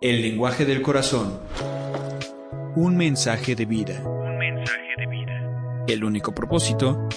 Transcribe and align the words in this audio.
El 0.00 0.22
lenguaje 0.22 0.64
del 0.64 0.80
corazón. 0.80 1.40
Un 2.76 2.96
mensaje 2.96 3.56
de 3.56 3.64
vida. 3.64 4.00
Un 4.06 4.38
mensaje 4.38 4.94
de 4.96 5.06
vida. 5.08 5.84
El 5.88 6.04
único 6.04 6.32
propósito, 6.32 7.08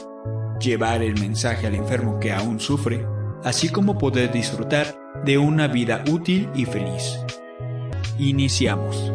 llevar 0.60 1.04
el 1.04 1.14
mensaje 1.20 1.68
al 1.68 1.76
enfermo 1.76 2.20
que 2.20 2.32
aún 2.32 2.60
sufre, 2.60 3.06
así 3.44 3.70
como 3.70 4.00
poder 4.00 4.32
disfrutar 4.32 4.98
de 5.24 5.38
una 5.38 5.68
vida 5.68 6.04
útil 6.10 6.50
y 6.56 6.66
feliz. 6.66 7.20
Iniciamos. 8.18 9.12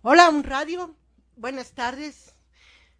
Hola, 0.00 0.30
un 0.30 0.42
radio. 0.44 0.96
Buenas 1.36 1.72
tardes. 1.72 2.34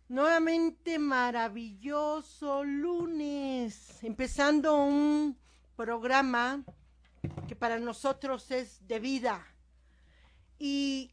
Nuevamente 0.09 0.99
maravilloso 0.99 2.62
lunes. 2.62 4.03
Empezando 4.03 4.76
un 4.84 5.47
programa 5.78 6.65
que 7.47 7.55
para 7.55 7.78
nosotros 7.78 8.50
es 8.50 8.84
de 8.89 8.99
vida. 8.99 9.47
Y 10.59 11.12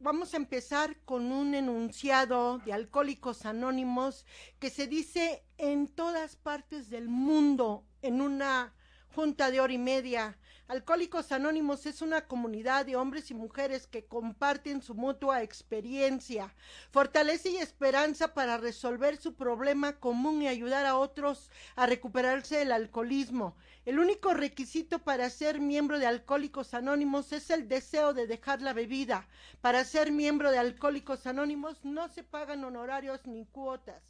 vamos 0.00 0.34
a 0.34 0.36
empezar 0.36 0.96
con 1.04 1.30
un 1.30 1.54
enunciado 1.54 2.58
de 2.58 2.72
Alcohólicos 2.72 3.46
Anónimos 3.46 4.26
que 4.58 4.68
se 4.68 4.88
dice 4.88 5.44
en 5.58 5.86
todas 5.86 6.34
partes 6.34 6.90
del 6.90 7.08
mundo 7.08 7.86
en 8.02 8.20
una 8.20 8.74
junta 9.14 9.52
de 9.52 9.60
hora 9.60 9.72
y 9.72 9.78
media. 9.78 10.36
Alcohólicos 10.72 11.32
Anónimos 11.32 11.84
es 11.84 12.00
una 12.00 12.22
comunidad 12.22 12.86
de 12.86 12.96
hombres 12.96 13.30
y 13.30 13.34
mujeres 13.34 13.86
que 13.86 14.06
comparten 14.06 14.80
su 14.80 14.94
mutua 14.94 15.42
experiencia, 15.42 16.54
fortaleza 16.90 17.50
y 17.50 17.58
esperanza 17.58 18.32
para 18.32 18.56
resolver 18.56 19.18
su 19.18 19.34
problema 19.34 20.00
común 20.00 20.40
y 20.40 20.48
ayudar 20.48 20.86
a 20.86 20.96
otros 20.96 21.50
a 21.76 21.84
recuperarse 21.84 22.56
del 22.56 22.72
alcoholismo. 22.72 23.54
El 23.84 23.98
único 23.98 24.32
requisito 24.32 25.00
para 25.00 25.28
ser 25.28 25.60
miembro 25.60 25.98
de 25.98 26.06
Alcohólicos 26.06 26.72
Anónimos 26.72 27.34
es 27.34 27.50
el 27.50 27.68
deseo 27.68 28.14
de 28.14 28.26
dejar 28.26 28.62
la 28.62 28.72
bebida. 28.72 29.28
Para 29.60 29.84
ser 29.84 30.10
miembro 30.10 30.50
de 30.50 30.58
Alcohólicos 30.58 31.26
Anónimos 31.26 31.84
no 31.84 32.08
se 32.08 32.22
pagan 32.22 32.64
honorarios 32.64 33.26
ni 33.26 33.44
cuotas. 33.44 34.02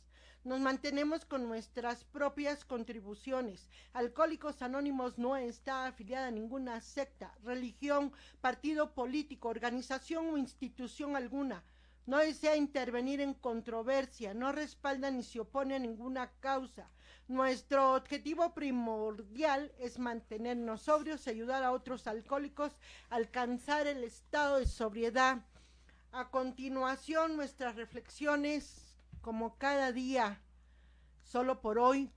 Nos 0.44 0.58
mantenemos 0.58 1.24
con 1.24 1.46
nuestras 1.46 2.02
propias 2.02 2.64
contribuciones. 2.64 3.68
Alcohólicos 3.92 4.60
Anónimos 4.60 5.16
no 5.16 5.36
está 5.36 5.86
afiliada 5.86 6.26
a 6.26 6.30
ninguna 6.32 6.80
secta, 6.80 7.32
religión, 7.44 8.12
partido 8.40 8.92
político, 8.92 9.48
organización 9.48 10.30
o 10.30 10.36
institución 10.36 11.14
alguna. 11.14 11.62
No 12.06 12.18
desea 12.18 12.56
intervenir 12.56 13.20
en 13.20 13.34
controversia, 13.34 14.34
no 14.34 14.50
respalda 14.50 15.12
ni 15.12 15.22
se 15.22 15.38
opone 15.38 15.76
a 15.76 15.78
ninguna 15.78 16.32
causa. 16.40 16.90
Nuestro 17.28 17.94
objetivo 17.94 18.52
primordial 18.52 19.70
es 19.78 20.00
mantenernos 20.00 20.82
sobrios 20.82 21.28
ayudar 21.28 21.62
a 21.62 21.70
otros 21.70 22.08
alcohólicos 22.08 22.72
a 23.10 23.14
alcanzar 23.14 23.86
el 23.86 24.02
estado 24.02 24.58
de 24.58 24.66
sobriedad. 24.66 25.46
A 26.10 26.30
continuación, 26.30 27.36
nuestras 27.36 27.76
reflexiones 27.76 28.91
como 29.22 29.56
cada 29.56 29.92
día, 29.92 30.42
solo 31.22 31.60
por 31.62 31.78
hoy. 31.78 32.10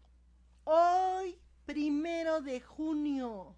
Hoy, 0.65 1.39
primero 1.65 2.41
de 2.41 2.59
junio, 2.59 3.55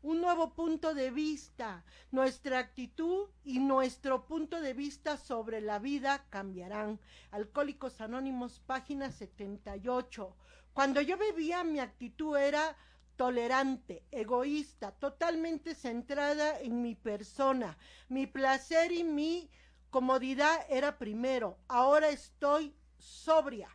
un 0.00 0.20
nuevo 0.20 0.54
punto 0.54 0.94
de 0.94 1.10
vista. 1.10 1.84
Nuestra 2.12 2.60
actitud 2.60 3.28
y 3.42 3.58
nuestro 3.58 4.26
punto 4.26 4.60
de 4.60 4.72
vista 4.72 5.16
sobre 5.16 5.60
la 5.60 5.80
vida 5.80 6.24
cambiarán. 6.30 7.00
Alcohólicos 7.32 8.00
Anónimos, 8.00 8.60
página 8.60 9.10
78. 9.10 10.36
Cuando 10.72 11.00
yo 11.00 11.18
bebía, 11.18 11.64
mi 11.64 11.80
actitud 11.80 12.36
era 12.36 12.76
tolerante, 13.16 14.04
egoísta, 14.10 14.92
totalmente 14.92 15.74
centrada 15.74 16.60
en 16.60 16.82
mi 16.82 16.94
persona. 16.94 17.76
Mi 18.08 18.26
placer 18.26 18.92
y 18.92 19.02
mi 19.04 19.50
comodidad 19.90 20.66
era 20.68 20.98
primero. 20.98 21.58
Ahora 21.66 22.08
estoy 22.08 22.74
sobria. 23.04 23.68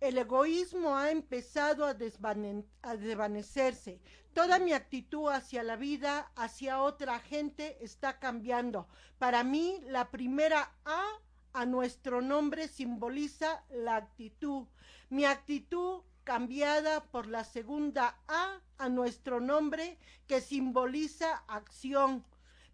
El 0.00 0.16
egoísmo 0.16 0.96
ha 0.96 1.10
empezado 1.10 1.84
a, 1.84 1.92
desvanecerse. 1.92 4.00
Toda 4.32 4.58
mi 4.58 4.72
actitud 4.72 5.30
hacia 5.30 5.62
la 5.62 5.76
vida, 5.76 6.32
hacia 6.36 6.80
otra 6.80 7.20
gente, 7.20 7.76
está 7.84 8.18
cambiando. 8.18 8.88
Para 9.18 9.44
mí, 9.44 9.78
la 9.84 10.10
primera 10.10 10.72
A 10.86 11.04
a 11.52 11.66
nuestro 11.66 12.22
nombre 12.22 12.68
simboliza 12.68 13.62
la 13.68 13.96
actitud. 13.96 14.68
Mi 15.10 15.26
actitud 15.26 16.00
cambiada 16.24 17.04
por 17.04 17.26
la 17.26 17.44
segunda 17.44 18.18
A 18.28 18.62
a 18.78 18.88
nuestro 18.88 19.40
nombre 19.40 19.98
que 20.26 20.40
simboliza 20.40 21.44
acción. 21.46 22.24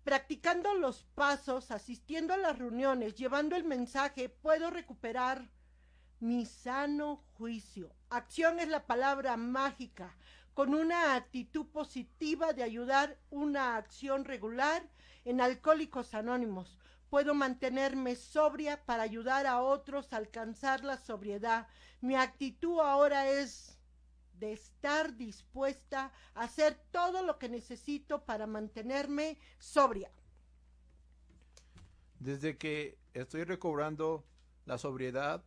Practicando 0.05 0.75
los 0.75 1.03
pasos, 1.17 1.73
asistiendo 1.73 2.35
a 2.35 2.37
las 2.37 2.57
reuniones, 2.57 3.17
llevando 3.17 3.57
el 3.57 3.65
mensaje, 3.65 4.29
puedo 4.29 4.71
recuperar 4.71 5.51
mi 6.21 6.47
sano 6.47 7.23
juicio. 7.35 7.95
Acción 8.11 8.61
es 8.61 8.69
la 8.69 8.87
palabra 8.87 9.37
mágica. 9.37 10.17
Con 10.55 10.75
una 10.75 11.15
actitud 11.17 11.67
positiva 11.67 12.53
de 12.53 12.63
ayudar 12.63 13.19
una 13.31 13.77
acción 13.77 14.25
regular 14.25 14.89
en 15.25 15.41
Alcohólicos 15.41 16.15
Anónimos. 16.15 16.79
Puedo 17.11 17.35
mantenerme 17.35 18.17
sobria 18.17 18.83
para 18.85 19.03
ayudar 19.03 19.47
a 19.47 19.61
otros 19.61 20.13
a 20.13 20.17
alcanzar 20.17 20.83
la 20.83 20.97
sobriedad. 20.97 21.69
Mi 22.01 22.17
actitud 22.17 22.81
ahora 22.81 23.29
es 23.29 23.79
de 24.39 24.53
estar 24.53 25.17
dispuesta 25.17 26.13
a 26.35 26.45
hacer 26.45 26.79
todo 26.91 27.23
lo 27.23 27.39
que 27.39 27.49
necesito 27.49 28.25
para 28.25 28.47
mantenerme 28.47 29.39
sobria. 29.59 30.11
Desde 32.19 32.57
que 32.57 32.99
estoy 33.13 33.45
recobrando 33.45 34.25
la 34.65 34.79
sobriedad, 34.79 35.45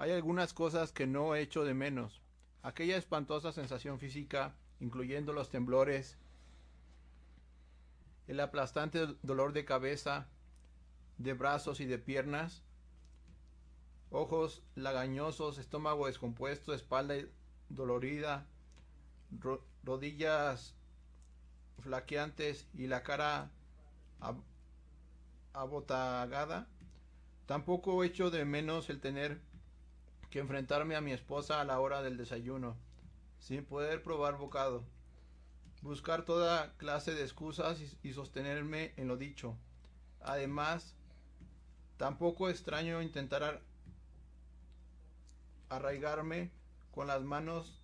hay 0.00 0.12
algunas 0.12 0.54
cosas 0.54 0.92
que 0.92 1.06
no 1.06 1.34
he 1.34 1.42
hecho 1.42 1.62
de 1.62 1.74
menos. 1.74 2.22
Aquella 2.62 2.96
espantosa 2.96 3.52
sensación 3.52 3.98
física, 3.98 4.56
incluyendo 4.80 5.34
los 5.34 5.50
temblores, 5.50 6.16
el 8.26 8.40
aplastante 8.40 9.08
dolor 9.22 9.52
de 9.52 9.66
cabeza, 9.66 10.26
de 11.18 11.34
brazos 11.34 11.80
y 11.80 11.84
de 11.84 11.98
piernas, 11.98 12.62
ojos 14.08 14.62
lagañosos, 14.74 15.58
estómago 15.58 16.06
descompuesto, 16.06 16.72
espalda 16.72 17.16
dolorida, 17.68 18.46
ro 19.38 19.62
rodillas 19.84 20.74
flaqueantes 21.80 22.66
y 22.72 22.86
la 22.86 23.02
cara 23.02 23.50
ab 24.18 24.40
abotagada. 25.52 26.68
Tampoco 27.44 28.02
echo 28.02 28.30
de 28.30 28.46
menos 28.46 28.88
el 28.88 28.98
tener 29.00 29.49
que 30.30 30.38
enfrentarme 30.38 30.94
a 30.94 31.00
mi 31.00 31.12
esposa 31.12 31.60
a 31.60 31.64
la 31.64 31.80
hora 31.80 32.02
del 32.02 32.16
desayuno, 32.16 32.76
sin 33.40 33.64
poder 33.64 34.02
probar 34.02 34.38
bocado, 34.38 34.84
buscar 35.82 36.24
toda 36.24 36.72
clase 36.76 37.14
de 37.14 37.22
excusas 37.22 37.80
y, 38.02 38.12
sostenerme 38.12 38.92
en 38.96 39.08
lo 39.08 39.16
dicho. 39.16 39.56
Además, 40.20 40.94
tampoco 41.96 42.48
extraño 42.48 43.02
intentar 43.02 43.60
arraigarme 45.68 46.50
con 46.92 47.08
las 47.08 47.22
manos 47.22 47.80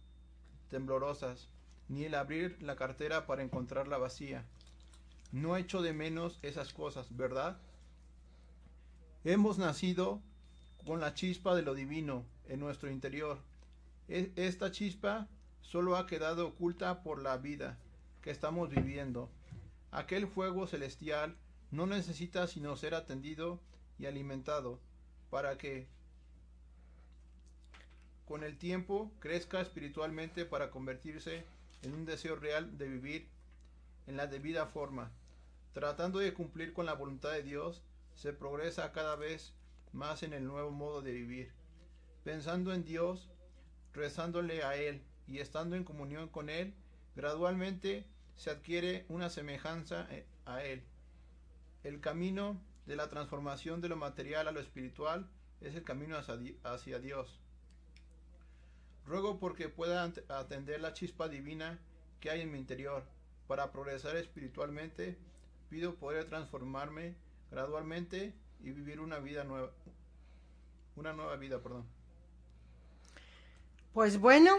temblorosas, 0.70 1.48
ni 1.88 2.04
el 2.04 2.14
abrir 2.14 2.60
la 2.62 2.76
cartera 2.76 3.26
para 3.26 3.42
encontrarla 3.42 3.98
vacía. 3.98 4.44
No 5.32 5.56
echo 5.56 5.82
de 5.82 5.92
menos 5.92 6.38
esas 6.42 6.72
cosas, 6.72 7.16
¿verdad? 7.16 7.58
Hemos 9.24 9.58
nacido 9.58 10.20
con 10.84 11.00
la 11.00 11.14
chispa 11.14 11.54
de 11.54 11.62
lo 11.62 11.74
divino 11.74 12.24
en 12.48 12.60
nuestro 12.60 12.90
interior. 12.90 13.38
E 14.08 14.32
esta 14.36 14.70
chispa 14.70 15.28
solo 15.60 15.96
ha 15.96 16.06
quedado 16.06 16.48
oculta 16.48 17.02
por 17.02 17.20
la 17.22 17.36
vida 17.36 17.78
que 18.22 18.30
estamos 18.30 18.70
viviendo. 18.70 19.28
Aquel 19.90 20.26
fuego 20.26 20.66
celestial 20.66 21.36
no 21.70 21.86
necesita 21.86 22.46
sino 22.46 22.76
ser 22.76 22.94
atendido 22.94 23.60
y 23.98 24.06
alimentado 24.06 24.78
para 25.30 25.58
que 25.58 25.88
con 28.26 28.42
el 28.42 28.58
tiempo 28.58 29.12
crezca 29.20 29.60
espiritualmente 29.60 30.44
para 30.44 30.70
convertirse 30.70 31.44
en 31.82 31.94
un 31.94 32.04
deseo 32.04 32.36
real 32.36 32.76
de 32.76 32.88
vivir 32.88 33.28
en 34.06 34.16
la 34.16 34.26
debida 34.26 34.66
forma. 34.66 35.12
Tratando 35.72 36.18
de 36.18 36.34
cumplir 36.34 36.72
con 36.72 36.86
la 36.86 36.94
voluntad 36.94 37.32
de 37.32 37.42
Dios, 37.42 37.82
se 38.14 38.32
progresa 38.32 38.92
cada 38.92 39.14
vez 39.14 39.52
más 39.92 40.22
en 40.22 40.32
el 40.32 40.44
nuevo 40.44 40.70
modo 40.70 41.02
de 41.02 41.12
vivir. 41.12 41.52
Pensando 42.26 42.74
en 42.74 42.84
Dios, 42.84 43.30
rezándole 43.94 44.64
a 44.64 44.74
Él 44.74 45.00
y 45.28 45.38
estando 45.38 45.76
en 45.76 45.84
comunión 45.84 46.28
con 46.28 46.50
Él, 46.50 46.74
gradualmente 47.14 48.04
se 48.34 48.50
adquiere 48.50 49.06
una 49.08 49.30
semejanza 49.30 50.08
eh, 50.10 50.26
a 50.44 50.64
Él. 50.64 50.82
El 51.84 52.00
camino 52.00 52.60
de 52.84 52.96
la 52.96 53.08
transformación 53.08 53.80
de 53.80 53.90
lo 53.90 53.96
material 53.96 54.48
a 54.48 54.50
lo 54.50 54.58
espiritual 54.58 55.30
es 55.60 55.76
el 55.76 55.84
camino 55.84 56.16
hacia 56.16 56.98
Dios. 56.98 57.38
Ruego 59.06 59.38
porque 59.38 59.68
pueda 59.68 60.02
atender 60.28 60.80
la 60.80 60.94
chispa 60.94 61.28
divina 61.28 61.78
que 62.18 62.30
hay 62.30 62.40
en 62.40 62.50
mi 62.50 62.58
interior. 62.58 63.04
Para 63.46 63.70
progresar 63.70 64.16
espiritualmente, 64.16 65.16
pido 65.70 65.94
poder 65.94 66.24
transformarme 66.24 67.14
gradualmente 67.52 68.34
y 68.58 68.72
vivir 68.72 68.98
una 68.98 69.20
vida 69.20 69.44
nueva. 69.44 69.70
Una 70.96 71.12
nueva 71.12 71.36
vida, 71.36 71.62
perdón. 71.62 71.95
Pues 73.96 74.20
bueno, 74.20 74.50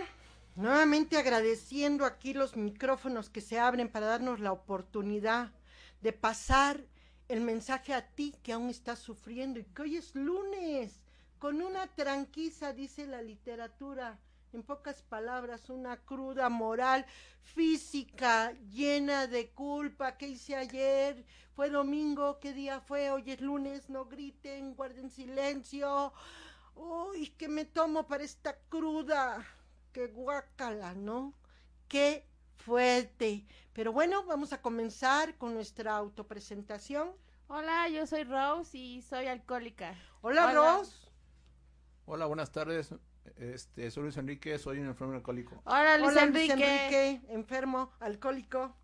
nuevamente 0.55 1.15
agradeciendo 1.15 2.05
aquí 2.05 2.33
los 2.33 2.55
micrófonos 2.55 3.29
que 3.29 3.39
se 3.39 3.59
abren 3.59 3.87
para 3.87 4.07
darnos 4.07 4.39
la 4.39 4.51
oportunidad 4.51 5.51
de 6.01 6.11
pasar 6.11 6.83
el 7.27 7.41
mensaje 7.41 7.93
a 7.93 8.07
ti 8.07 8.33
que 8.41 8.51
aún 8.51 8.71
estás 8.71 8.97
sufriendo 8.97 9.59
y 9.59 9.63
que 9.65 9.83
hoy 9.83 9.97
es 9.97 10.15
lunes, 10.15 11.03
con 11.37 11.61
una 11.61 11.85
tranquiza, 11.85 12.73
dice 12.73 13.05
la 13.05 13.21
literatura 13.21 14.17
en 14.53 14.63
pocas 14.63 15.03
palabras, 15.03 15.69
una 15.69 15.97
cruda 15.97 16.49
moral 16.49 17.05
física 17.43 18.53
llena 18.71 19.27
de 19.27 19.49
culpa. 19.51 20.17
¿Qué 20.17 20.29
hice 20.29 20.55
ayer? 20.55 21.23
¿Fue 21.55 21.69
domingo? 21.69 22.39
¿Qué 22.39 22.53
día 22.53 22.81
fue? 22.81 23.11
Hoy 23.11 23.29
es 23.29 23.41
lunes, 23.41 23.87
no 23.87 24.05
griten, 24.05 24.73
guarden 24.73 25.11
silencio. 25.11 26.11
Uy, 26.77 27.29
¿qué 27.37 27.47
me 27.47 27.65
tomo 27.65 28.07
para 28.07 28.23
esta 28.23 28.55
cruda? 28.69 29.43
Qué 29.91 30.07
guacala, 30.07 30.93
¿no? 30.93 31.33
Qué 31.87 32.23
fuerte. 32.57 33.45
Pero 33.73 33.91
bueno, 33.91 34.23
vamos 34.25 34.53
a 34.53 34.61
comenzar 34.61 35.37
con 35.37 35.53
nuestra 35.55 35.95
autopresentación. 35.95 37.11
Hola, 37.47 37.89
yo 37.89 38.05
soy 38.05 38.23
Rose 38.25 38.77
y 38.77 39.01
soy 39.01 39.25
alcohólica. 39.27 39.95
Hola, 40.21 40.45
Hola. 40.45 40.53
Rose. 40.77 40.93
Hola, 42.05 42.25
buenas 42.27 42.51
tardes. 42.51 42.93
Este, 43.37 43.89
soy 43.91 44.03
Luis 44.03 44.17
Enrique, 44.17 44.57
soy 44.59 44.79
un 44.79 44.87
enfermo 44.87 45.13
alcohólico. 45.15 45.61
Hola, 45.65 45.97
Luis, 45.97 46.15
Enrique. 46.15 47.21
enfermo 47.29 47.91
alcohólico. 47.99 48.75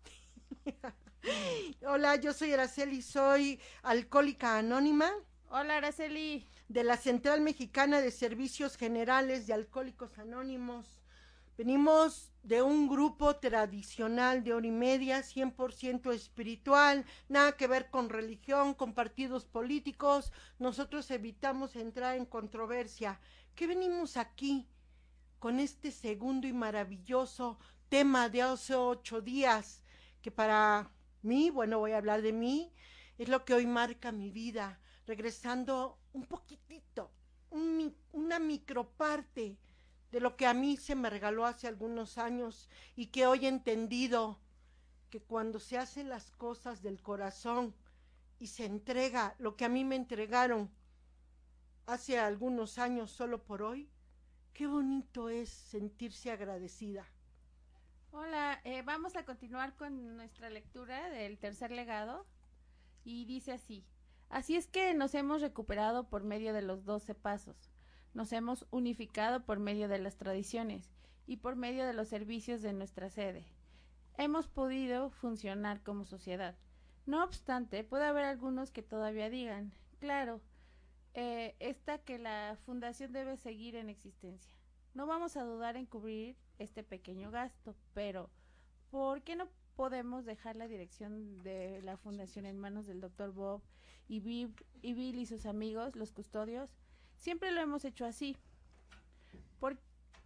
Hola, 1.86 2.16
yo 2.16 2.32
soy 2.32 2.52
Araceli, 2.52 3.02
soy 3.02 3.60
alcohólica 3.82 4.58
anónima. 4.58 5.10
Hola, 5.48 5.76
Araceli. 5.76 6.46
De 6.68 6.82
la 6.82 6.96
Central 6.96 7.42
Mexicana 7.42 8.00
de 8.00 8.10
Servicios 8.10 8.76
Generales 8.76 9.46
de 9.46 9.52
Alcohólicos 9.52 10.18
Anónimos. 10.18 11.02
Venimos 11.58 12.32
de 12.42 12.62
un 12.62 12.88
grupo 12.88 13.36
tradicional 13.36 14.42
de 14.42 14.54
hora 14.54 14.66
y 14.66 14.70
media, 14.70 15.20
100% 15.20 16.12
espiritual, 16.14 17.04
nada 17.28 17.52
que 17.52 17.66
ver 17.66 17.90
con 17.90 18.08
religión, 18.08 18.72
con 18.72 18.94
partidos 18.94 19.44
políticos. 19.44 20.32
Nosotros 20.58 21.10
evitamos 21.10 21.76
entrar 21.76 22.16
en 22.16 22.24
controversia 22.24 23.20
qué 23.54 23.66
venimos 23.66 24.16
aquí 24.16 24.66
con 25.38 25.60
este 25.60 25.92
segundo 25.92 26.48
y 26.48 26.54
maravilloso 26.54 27.58
tema 27.90 28.30
de 28.30 28.40
hace 28.40 28.74
ocho 28.74 29.20
días, 29.20 29.82
que 30.22 30.30
para 30.30 30.90
mí, 31.20 31.50
bueno, 31.50 31.78
voy 31.78 31.92
a 31.92 31.98
hablar 31.98 32.22
de 32.22 32.32
mí, 32.32 32.72
es 33.18 33.28
lo 33.28 33.44
que 33.44 33.52
hoy 33.52 33.66
marca 33.66 34.10
mi 34.10 34.30
vida, 34.30 34.80
regresando 35.06 35.98
un 36.12 36.24
poquitito, 36.24 37.10
un, 37.50 37.94
una 38.12 38.38
microparte 38.38 39.58
de 40.10 40.20
lo 40.20 40.36
que 40.36 40.46
a 40.46 40.54
mí 40.54 40.76
se 40.76 40.94
me 40.94 41.10
regaló 41.10 41.44
hace 41.44 41.66
algunos 41.66 42.18
años 42.18 42.68
y 42.94 43.06
que 43.06 43.26
hoy 43.26 43.46
he 43.46 43.48
entendido 43.48 44.38
que 45.10 45.20
cuando 45.20 45.60
se 45.60 45.78
hacen 45.78 46.08
las 46.08 46.30
cosas 46.32 46.82
del 46.82 47.02
corazón 47.02 47.74
y 48.38 48.48
se 48.48 48.64
entrega 48.64 49.34
lo 49.38 49.56
que 49.56 49.64
a 49.64 49.68
mí 49.68 49.84
me 49.84 49.96
entregaron, 49.96 50.70
hace 51.86 52.18
algunos 52.18 52.78
años 52.78 53.10
solo 53.10 53.42
por 53.42 53.62
hoy, 53.62 53.88
qué 54.52 54.66
bonito 54.66 55.28
es 55.28 55.48
sentirse 55.48 56.30
agradecida. 56.30 57.06
Hola, 58.12 58.60
eh, 58.64 58.82
vamos 58.82 59.16
a 59.16 59.24
continuar 59.24 59.76
con 59.76 60.16
nuestra 60.16 60.48
lectura 60.48 61.10
del 61.10 61.38
tercer 61.38 61.72
legado 61.72 62.24
y 63.04 63.24
dice 63.24 63.52
así, 63.52 63.84
así 64.34 64.56
es 64.56 64.66
que 64.66 64.92
nos 64.94 65.14
hemos 65.14 65.40
recuperado 65.40 66.08
por 66.08 66.24
medio 66.24 66.52
de 66.52 66.60
los 66.60 66.84
doce 66.84 67.14
pasos, 67.14 67.70
nos 68.14 68.32
hemos 68.32 68.66
unificado 68.72 69.44
por 69.44 69.60
medio 69.60 69.86
de 69.86 69.98
las 69.98 70.16
tradiciones 70.16 70.90
y 71.24 71.36
por 71.36 71.54
medio 71.54 71.86
de 71.86 71.92
los 71.92 72.08
servicios 72.08 72.60
de 72.60 72.72
nuestra 72.72 73.10
sede. 73.10 73.46
Hemos 74.18 74.48
podido 74.48 75.10
funcionar 75.10 75.84
como 75.84 76.04
sociedad. 76.04 76.56
No 77.06 77.22
obstante, 77.22 77.84
puede 77.84 78.06
haber 78.06 78.24
algunos 78.24 78.72
que 78.72 78.82
todavía 78.82 79.30
digan, 79.30 79.72
claro, 80.00 80.40
eh, 81.14 81.54
esta 81.60 81.98
que 81.98 82.18
la 82.18 82.58
fundación 82.66 83.12
debe 83.12 83.36
seguir 83.36 83.76
en 83.76 83.88
existencia. 83.88 84.52
No 84.94 85.06
vamos 85.06 85.36
a 85.36 85.44
dudar 85.44 85.76
en 85.76 85.86
cubrir 85.86 86.36
este 86.58 86.82
pequeño 86.82 87.30
gasto, 87.30 87.76
pero 87.94 88.30
¿por 88.90 89.22
qué 89.22 89.36
no 89.36 89.46
podemos 89.76 90.24
dejar 90.24 90.56
la 90.56 90.68
dirección 90.68 91.42
de 91.42 91.82
la 91.82 91.96
fundación 91.96 92.46
en 92.46 92.58
manos 92.58 92.86
del 92.86 93.00
doctor 93.00 93.32
Bob 93.32 93.62
y, 94.08 94.16
y 94.82 94.94
Bill 94.94 95.18
y 95.18 95.26
sus 95.26 95.46
amigos, 95.46 95.96
los 95.96 96.12
custodios? 96.12 96.70
Siempre 97.18 97.50
lo 97.52 97.60
hemos 97.60 97.84
hecho 97.84 98.04
así. 98.04 98.36
¿Por 99.60 99.78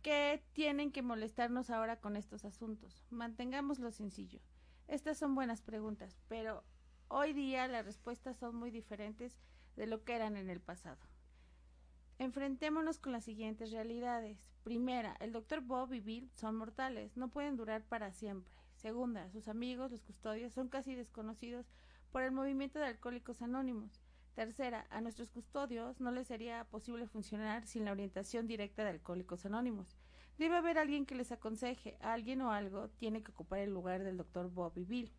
qué 0.03 0.43
tienen 0.53 0.91
que 0.93 1.03
molestarnos 1.03 1.71
ahora 1.71 2.01
con 2.01 2.17
estos 2.17 2.45
asuntos? 2.45 3.05
Mantengámoslo 3.11 3.91
sencillo. 3.93 4.41
Estas 4.89 5.19
son 5.19 5.35
buenas 5.35 5.63
preguntas, 5.63 6.19
pero 6.29 6.65
hoy 7.09 7.33
día 7.33 7.69
las 7.69 7.85
respuestas 7.85 8.37
son 8.39 8.57
muy 8.57 8.71
diferentes 8.71 9.39
de 9.77 9.87
lo 9.87 10.03
que 10.05 10.15
eran 10.15 10.37
en 10.37 10.51
el 10.51 10.61
pasado. 10.61 10.99
Enfrentémonos 12.19 12.99
con 12.99 13.13
las 13.13 13.25
siguientes 13.25 13.71
realidades. 13.71 14.39
Primera, 14.65 15.17
el 15.21 15.33
doctor 15.33 15.61
Bob 15.61 15.93
y 15.93 16.01
Bill 16.01 16.31
son 16.35 16.57
mortales, 16.57 17.17
no 17.17 17.29
pueden 17.29 17.57
durar 17.57 17.85
para 17.85 18.13
siempre. 18.13 18.58
Segunda, 18.79 19.29
sus 19.33 19.49
amigos, 19.49 19.91
los 19.91 20.03
custodios, 20.03 20.53
son 20.53 20.69
casi 20.69 20.95
desconocidos 20.95 21.67
por 22.13 22.23
el 22.23 22.31
movimiento 22.31 22.79
de 22.79 22.87
alcohólicos 22.87 23.43
anónimos. 23.43 24.01
Tercera, 24.35 24.87
a 24.91 25.01
nuestros 25.01 25.31
custodios 25.31 26.01
no 26.01 26.13
les 26.13 26.29
sería 26.29 26.65
posible 26.71 27.09
funcionar 27.09 27.67
sin 27.67 27.85
la 27.85 27.91
orientación 27.91 28.47
directa 28.47 28.85
de 28.85 28.91
alcohólicos 28.91 29.45
anónimos. 29.45 29.97
Debe 30.39 30.57
haber 30.57 30.79
alguien 30.79 31.07
que 31.07 31.17
les 31.17 31.33
aconseje, 31.33 31.99
alguien 32.01 32.41
o 32.41 32.53
algo 32.53 32.89
tiene 32.91 33.25
que 33.25 33.33
ocupar 33.33 33.59
el 33.59 33.75
lugar 33.75 34.05
del 34.05 34.17
doctor 34.17 34.49
Bob 34.49 34.79
y 34.79 34.85
Bill. 34.85 35.13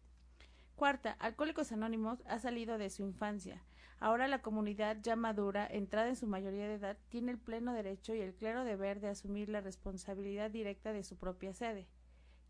Cuarta, 0.77 1.11
Alcohólicos 1.19 1.73
Anónimos 1.73 2.23
ha 2.27 2.39
salido 2.39 2.77
de 2.77 2.89
su 2.89 3.03
infancia. 3.03 3.61
Ahora 3.99 4.29
la 4.29 4.41
comunidad 4.41 4.99
ya 5.01 5.17
madura, 5.17 5.67
entrada 5.69 6.07
en 6.07 6.15
su 6.15 6.27
mayoría 6.27 6.69
de 6.69 6.75
edad, 6.75 6.97
tiene 7.09 7.33
el 7.33 7.39
pleno 7.39 7.73
derecho 7.73 8.15
y 8.15 8.21
el 8.21 8.33
claro 8.33 8.63
deber 8.63 9.01
de 9.01 9.09
asumir 9.09 9.49
la 9.49 9.59
responsabilidad 9.59 10.49
directa 10.49 10.93
de 10.93 11.03
su 11.03 11.17
propia 11.17 11.53
sede. 11.53 11.89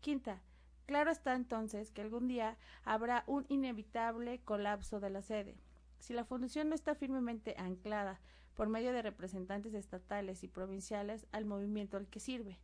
Quinta, 0.00 0.40
claro 0.86 1.10
está 1.10 1.34
entonces 1.34 1.90
que 1.90 2.02
algún 2.02 2.28
día 2.28 2.56
habrá 2.84 3.24
un 3.26 3.46
inevitable 3.48 4.40
colapso 4.44 5.00
de 5.00 5.10
la 5.10 5.22
sede. 5.22 5.56
Si 5.98 6.12
la 6.14 6.24
fundación 6.24 6.68
no 6.68 6.74
está 6.74 6.94
firmemente 6.94 7.54
anclada 7.58 8.20
por 8.54 8.68
medio 8.68 8.92
de 8.92 9.02
representantes 9.02 9.74
estatales 9.74 10.44
y 10.44 10.48
provinciales 10.48 11.26
al 11.32 11.46
movimiento 11.46 11.96
al 11.96 12.08
que 12.08 12.20
sirve. 12.20 12.58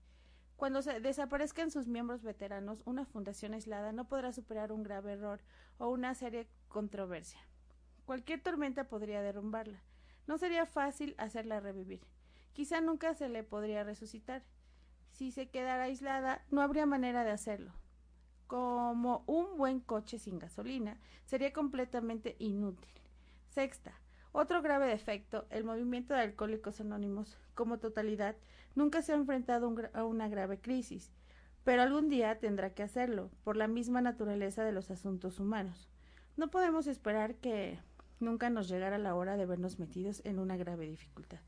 Cuando 0.57 0.81
se 0.81 1.01
desaparezcan 1.01 1.71
sus 1.71 1.87
miembros 1.87 2.23
veteranos, 2.23 2.83
una 2.87 3.05
fundación 3.05 3.53
aislada 3.53 3.93
no 3.93 4.09
podrá 4.09 4.33
superar 4.33 4.73
un 4.73 4.83
grave 4.83 5.13
error 5.13 5.43
o 5.79 5.89
una 5.89 6.15
seria 6.15 6.47
controversia. 6.69 7.41
Cualquier 8.07 8.43
tormenta 8.43 8.89
podría 8.89 9.21
derrumbarla. 9.21 9.83
No 10.27 10.39
sería 10.39 10.65
fácil 10.65 11.15
hacerla 11.19 11.61
revivir. 11.61 12.01
Quizá 12.53 12.81
nunca 12.81 13.15
se 13.15 13.29
le 13.29 13.43
podría 13.43 13.85
resucitar. 13.85 14.43
Si 15.13 15.31
se 15.31 15.51
quedara 15.51 15.85
aislada, 15.85 16.43
no 16.51 16.63
habría 16.63 16.87
manera 16.87 17.25
de 17.25 17.31
hacerlo. 17.31 17.73
Como 18.47 19.25
un 19.27 19.57
buen 19.57 19.81
coche 19.81 20.19
sin 20.19 20.39
gasolina, 20.39 20.99
sería 21.25 21.53
completamente 21.53 22.37
inútil. 22.39 22.93
Sexta, 23.49 23.93
otro 24.33 24.61
grave 24.61 24.87
defecto, 24.87 25.47
el 25.51 25.65
movimiento 25.65 26.13
de 26.13 26.21
alcohólicos 26.21 26.81
anónimos, 26.81 27.39
como 27.55 27.79
totalidad, 27.79 28.37
nunca 28.75 29.01
se 29.03 29.13
ha 29.13 29.17
enfrentado 29.17 29.75
a 29.95 30.05
una 30.05 30.29
grave 30.29 30.61
crisis, 30.61 31.11
pero 31.65 31.83
algún 31.83 32.09
día 32.09 32.39
tendrá 32.39 32.75
que 32.75 32.83
hacerlo, 32.83 33.31
por 33.43 33.57
la 33.57 33.67
misma 33.67 34.03
naturaleza 34.03 34.63
de 34.63 34.73
los 34.73 34.91
asuntos 34.91 35.41
humanos. 35.41 35.89
No 36.37 36.51
podemos 36.51 36.87
esperar 36.87 37.37
que 37.37 37.81
nunca 38.21 38.51
nos 38.51 38.69
llegara 38.69 38.99
la 38.99 39.15
hora 39.15 39.37
de 39.37 39.47
vernos 39.47 39.79
metidos 39.79 40.21
en 40.25 40.39
una 40.39 40.57
grave 40.57 40.87
dificultad, 40.87 41.41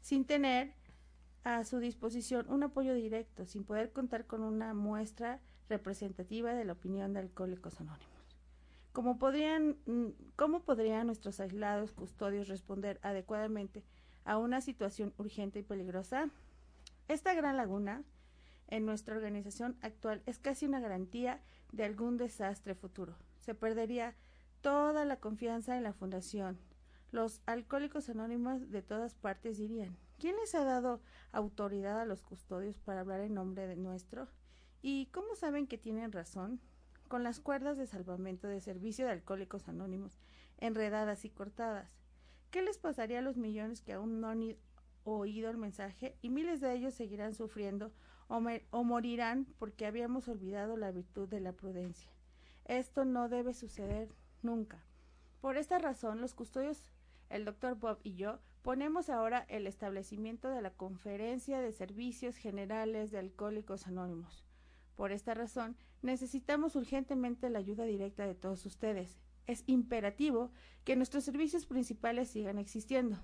sin 0.00 0.24
tener 0.24 0.74
a 1.44 1.64
su 1.64 1.78
disposición 1.78 2.48
un 2.48 2.62
apoyo 2.62 2.94
directo, 2.94 3.46
sin 3.46 3.64
poder 3.64 3.92
contar 3.92 4.26
con 4.26 4.42
una 4.42 4.74
muestra 4.74 5.40
representativa 5.68 6.54
de 6.54 6.64
la 6.64 6.72
opinión 6.72 7.12
de 7.12 7.20
Alcohólicos 7.20 7.80
Anónimos. 7.80 8.18
¿Cómo 8.92 9.18
podrían, 9.18 9.76
mm, 9.86 10.08
¿Cómo 10.36 10.64
podrían 10.64 11.06
nuestros 11.06 11.40
aislados 11.40 11.92
custodios 11.92 12.48
responder 12.48 12.98
adecuadamente 13.02 13.84
a 14.24 14.38
una 14.38 14.60
situación 14.60 15.14
urgente 15.18 15.60
y 15.60 15.62
peligrosa? 15.62 16.30
Esta 17.06 17.34
gran 17.34 17.56
laguna 17.56 18.02
en 18.66 18.84
nuestra 18.84 19.14
organización 19.14 19.76
actual 19.82 20.22
es 20.26 20.38
casi 20.38 20.66
una 20.66 20.80
garantía 20.80 21.40
de 21.72 21.84
algún 21.84 22.16
desastre 22.16 22.74
futuro. 22.74 23.16
Se 23.40 23.54
perdería 23.54 24.14
toda 24.60 25.04
la 25.04 25.20
confianza 25.20 25.76
en 25.76 25.84
la 25.84 25.92
fundación. 25.92 26.58
Los 27.10 27.40
alcohólicos 27.46 28.08
anónimos 28.10 28.70
de 28.70 28.82
todas 28.82 29.14
partes 29.14 29.56
dirían, 29.56 29.96
¿quién 30.18 30.36
les 30.36 30.54
ha 30.54 30.64
dado 30.64 31.00
autoridad 31.32 32.00
a 32.00 32.04
los 32.04 32.22
custodios 32.22 32.78
para 32.78 33.00
hablar 33.00 33.20
en 33.20 33.34
nombre 33.34 33.66
de 33.66 33.76
nuestro? 33.76 34.28
¿Y 34.80 35.06
cómo 35.06 35.34
saben 35.34 35.66
que 35.66 35.76
tienen 35.76 36.12
razón? 36.12 36.60
Con 37.08 37.24
las 37.24 37.40
cuerdas 37.40 37.76
de 37.76 37.86
salvamento 37.86 38.46
de 38.46 38.60
servicio 38.60 39.06
de 39.06 39.12
alcohólicos 39.12 39.68
anónimos, 39.68 40.20
enredadas 40.58 41.24
y 41.24 41.30
cortadas. 41.30 41.98
¿Qué 42.50 42.62
les 42.62 42.78
pasaría 42.78 43.18
a 43.18 43.22
los 43.22 43.36
millones 43.36 43.82
que 43.82 43.92
aún 43.92 44.20
no 44.20 44.28
han 44.28 44.56
oído 45.04 45.50
el 45.50 45.56
mensaje 45.56 46.16
y 46.22 46.30
miles 46.30 46.60
de 46.60 46.74
ellos 46.74 46.94
seguirán 46.94 47.34
sufriendo 47.34 47.92
o, 48.28 48.40
o 48.70 48.84
morirán 48.84 49.46
porque 49.58 49.86
habíamos 49.86 50.28
olvidado 50.28 50.76
la 50.76 50.92
virtud 50.92 51.28
de 51.28 51.40
la 51.40 51.52
prudencia? 51.52 52.10
Esto 52.64 53.04
no 53.04 53.28
debe 53.28 53.54
suceder 53.54 54.14
nunca. 54.42 54.84
Por 55.40 55.56
esta 55.56 55.78
razón, 55.78 56.20
los 56.20 56.34
custodios, 56.34 56.92
el 57.30 57.44
doctor 57.44 57.74
Bob 57.74 57.98
y 58.04 58.14
yo, 58.14 58.38
ponemos 58.62 59.08
ahora 59.10 59.44
el 59.48 59.66
establecimiento 59.66 60.50
de 60.50 60.62
la 60.62 60.70
Conferencia 60.70 61.60
de 61.60 61.72
Servicios 61.72 62.36
Generales 62.36 63.10
de 63.10 63.18
Alcohólicos 63.18 63.86
Anónimos. 63.86 64.47
Por 64.98 65.12
esta 65.12 65.32
razón, 65.32 65.76
necesitamos 66.02 66.74
urgentemente 66.74 67.50
la 67.50 67.60
ayuda 67.60 67.84
directa 67.84 68.26
de 68.26 68.34
todos 68.34 68.66
ustedes. 68.66 69.16
Es 69.46 69.62
imperativo 69.68 70.50
que 70.82 70.96
nuestros 70.96 71.22
servicios 71.22 71.66
principales 71.66 72.30
sigan 72.30 72.58
existiendo. 72.58 73.16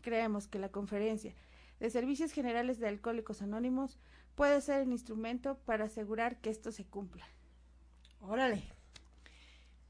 Creemos 0.00 0.48
que 0.48 0.58
la 0.58 0.70
Conferencia 0.70 1.32
de 1.78 1.88
Servicios 1.88 2.32
Generales 2.32 2.80
de 2.80 2.88
Alcohólicos 2.88 3.42
Anónimos 3.42 4.00
puede 4.34 4.60
ser 4.60 4.80
el 4.80 4.90
instrumento 4.90 5.56
para 5.58 5.84
asegurar 5.84 6.40
que 6.40 6.50
esto 6.50 6.72
se 6.72 6.84
cumpla. 6.84 7.28
Órale. 8.20 8.64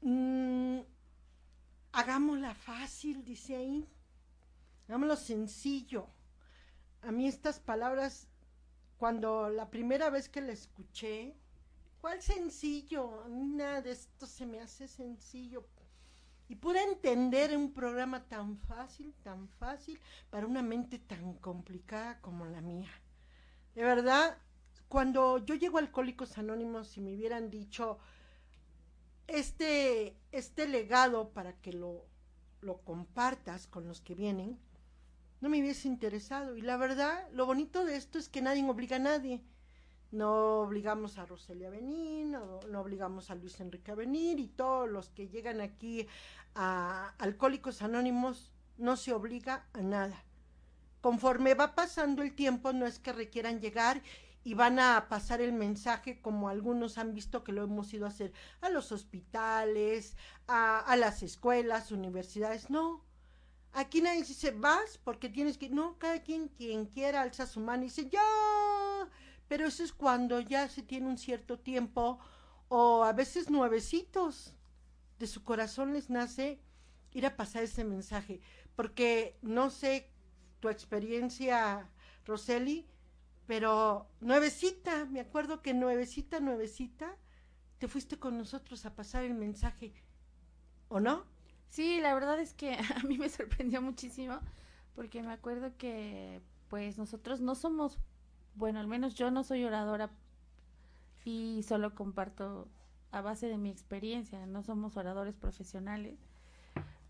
Mm, 0.01 0.81
hagámosla 1.91 2.53
fácil, 2.53 3.25
dice 3.25 3.55
ahí. 3.55 3.89
Hagámoslo 4.87 5.15
sencillo. 5.15 6.05
A 7.01 7.11
mí 7.11 7.27
estas 7.27 7.59
palabras, 7.59 8.27
cuando 9.01 9.49
la 9.49 9.71
primera 9.71 10.11
vez 10.11 10.29
que 10.29 10.41
la 10.41 10.51
escuché, 10.51 11.35
¿cuál 12.01 12.21
sencillo? 12.21 13.23
Nada 13.29 13.81
de 13.81 13.93
esto 13.93 14.27
se 14.27 14.45
me 14.45 14.59
hace 14.59 14.87
sencillo. 14.87 15.65
Y 16.47 16.53
pude 16.53 16.83
entender 16.83 17.57
un 17.57 17.73
programa 17.73 18.23
tan 18.27 18.59
fácil, 18.59 19.15
tan 19.23 19.47
fácil, 19.49 19.99
para 20.29 20.45
una 20.45 20.61
mente 20.61 20.99
tan 20.99 21.33
complicada 21.33 22.21
como 22.21 22.45
la 22.45 22.61
mía. 22.61 22.91
De 23.73 23.81
verdad, 23.83 24.37
cuando 24.87 25.39
yo 25.39 25.55
llego 25.55 25.79
a 25.79 25.81
Alcohólicos 25.81 26.37
Anónimos 26.37 26.95
y 26.95 27.01
me 27.01 27.15
hubieran 27.15 27.49
dicho, 27.49 27.97
este, 29.25 30.15
este 30.31 30.67
legado 30.67 31.33
para 31.33 31.59
que 31.59 31.73
lo, 31.73 32.05
lo 32.61 32.77
compartas 32.81 33.65
con 33.65 33.87
los 33.87 33.99
que 33.99 34.13
vienen, 34.13 34.59
no 35.41 35.49
me 35.49 35.59
hubiese 35.59 35.87
interesado. 35.87 36.55
Y 36.55 36.61
la 36.61 36.77
verdad, 36.77 37.27
lo 37.33 37.45
bonito 37.45 37.83
de 37.83 37.97
esto 37.97 38.17
es 38.17 38.29
que 38.29 38.41
nadie 38.41 38.63
obliga 38.69 38.95
a 38.95 38.99
nadie. 38.99 39.43
No 40.11 40.61
obligamos 40.61 41.17
a 41.17 41.25
Roselia 41.25 41.67
a 41.69 41.71
venir, 41.71 42.27
no, 42.27 42.59
no, 42.69 42.81
obligamos 42.81 43.31
a 43.31 43.35
Luis 43.35 43.59
Enrique 43.59 43.91
a 43.91 43.95
venir 43.95 44.39
y 44.39 44.47
todos 44.47 44.89
los 44.89 45.09
que 45.09 45.29
llegan 45.29 45.61
aquí 45.61 46.05
a 46.53 47.13
Alcohólicos 47.17 47.81
Anónimos 47.81 48.51
no 48.77 48.97
se 48.97 49.13
obliga 49.13 49.65
a 49.73 49.81
nada. 49.81 50.25
Conforme 50.99 51.53
va 51.53 51.75
pasando 51.75 52.23
el 52.23 52.35
tiempo, 52.35 52.73
no 52.73 52.85
es 52.85 52.99
que 52.99 53.13
requieran 53.13 53.61
llegar 53.61 54.01
y 54.43 54.53
van 54.53 54.79
a 54.79 55.07
pasar 55.07 55.39
el 55.39 55.53
mensaje 55.53 56.21
como 56.21 56.49
algunos 56.49 56.97
han 56.97 57.13
visto 57.13 57.43
que 57.43 57.53
lo 57.53 57.63
hemos 57.63 57.93
ido 57.93 58.05
a 58.05 58.09
hacer 58.09 58.33
a 58.59 58.69
los 58.69 58.91
hospitales, 58.91 60.17
a, 60.47 60.79
a 60.79 60.95
las 60.97 61.23
escuelas, 61.23 61.91
universidades. 61.91 62.69
No, 62.69 63.01
aquí 63.73 64.01
nadie 64.01 64.23
dice 64.23 64.51
vas 64.51 64.97
porque 65.03 65.29
tienes 65.29 65.57
que, 65.57 65.69
no, 65.69 65.97
cada 65.97 66.21
quien 66.21 66.49
quien 66.49 66.85
quiera 66.85 67.21
alza 67.21 67.45
su 67.45 67.59
mano 67.59 67.83
y 67.83 67.87
dice 67.87 68.09
yo, 68.09 68.19
pero 69.47 69.67
eso 69.67 69.83
es 69.83 69.93
cuando 69.93 70.39
ya 70.39 70.67
se 70.69 70.83
tiene 70.83 71.07
un 71.07 71.17
cierto 71.17 71.59
tiempo 71.59 72.19
o 72.69 73.03
a 73.03 73.13
veces 73.13 73.49
nuevecitos 73.49 74.53
de 75.19 75.27
su 75.27 75.43
corazón 75.43 75.93
les 75.93 76.09
nace 76.09 76.61
ir 77.11 77.25
a 77.25 77.35
pasar 77.35 77.63
ese 77.63 77.83
mensaje, 77.83 78.41
porque 78.75 79.37
no 79.41 79.69
sé 79.69 80.09
tu 80.59 80.69
experiencia, 80.69 81.89
Roseli, 82.25 82.87
pero 83.45 84.07
nuevecita, 84.21 85.05
me 85.05 85.19
acuerdo 85.19 85.61
que 85.61 85.73
nuevecita, 85.73 86.39
nuevecita, 86.39 87.17
te 87.77 87.87
fuiste 87.87 88.17
con 88.17 88.37
nosotros 88.37 88.85
a 88.85 88.95
pasar 88.95 89.23
el 89.23 89.33
mensaje, 89.33 89.93
¿o 90.87 90.99
no? 90.99 91.25
Sí, 91.71 92.01
la 92.01 92.13
verdad 92.13 92.37
es 92.39 92.53
que 92.53 92.73
a 92.95 93.03
mí 93.07 93.17
me 93.17 93.29
sorprendió 93.29 93.81
muchísimo, 93.81 94.39
porque 94.93 95.23
me 95.23 95.31
acuerdo 95.31 95.71
que 95.77 96.41
pues 96.69 96.97
nosotros 96.97 97.39
no 97.39 97.55
somos, 97.55 97.97
bueno, 98.55 98.79
al 98.79 98.87
menos 98.87 99.15
yo 99.15 99.31
no 99.31 99.43
soy 99.43 99.63
oradora 99.63 100.09
y 101.23 101.63
solo 101.63 101.95
comparto 101.95 102.67
a 103.11 103.21
base 103.21 103.47
de 103.47 103.57
mi 103.57 103.69
experiencia, 103.69 104.45
no 104.45 104.63
somos 104.63 104.97
oradores 104.97 105.35
profesionales. 105.35 106.19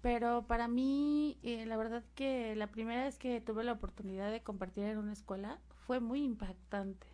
Pero 0.01 0.45
para 0.47 0.67
mí, 0.67 1.39
eh, 1.43 1.65
la 1.65 1.77
verdad 1.77 2.03
que 2.15 2.55
la 2.55 2.67
primera 2.67 3.03
vez 3.03 3.17
que 3.17 3.41
tuve 3.41 3.63
la 3.63 3.73
oportunidad 3.73 4.31
de 4.31 4.43
compartir 4.43 4.83
en 4.85 4.97
una 4.99 5.13
escuela 5.13 5.59
fue 5.87 5.99
muy 5.99 6.23
impactante 6.23 7.07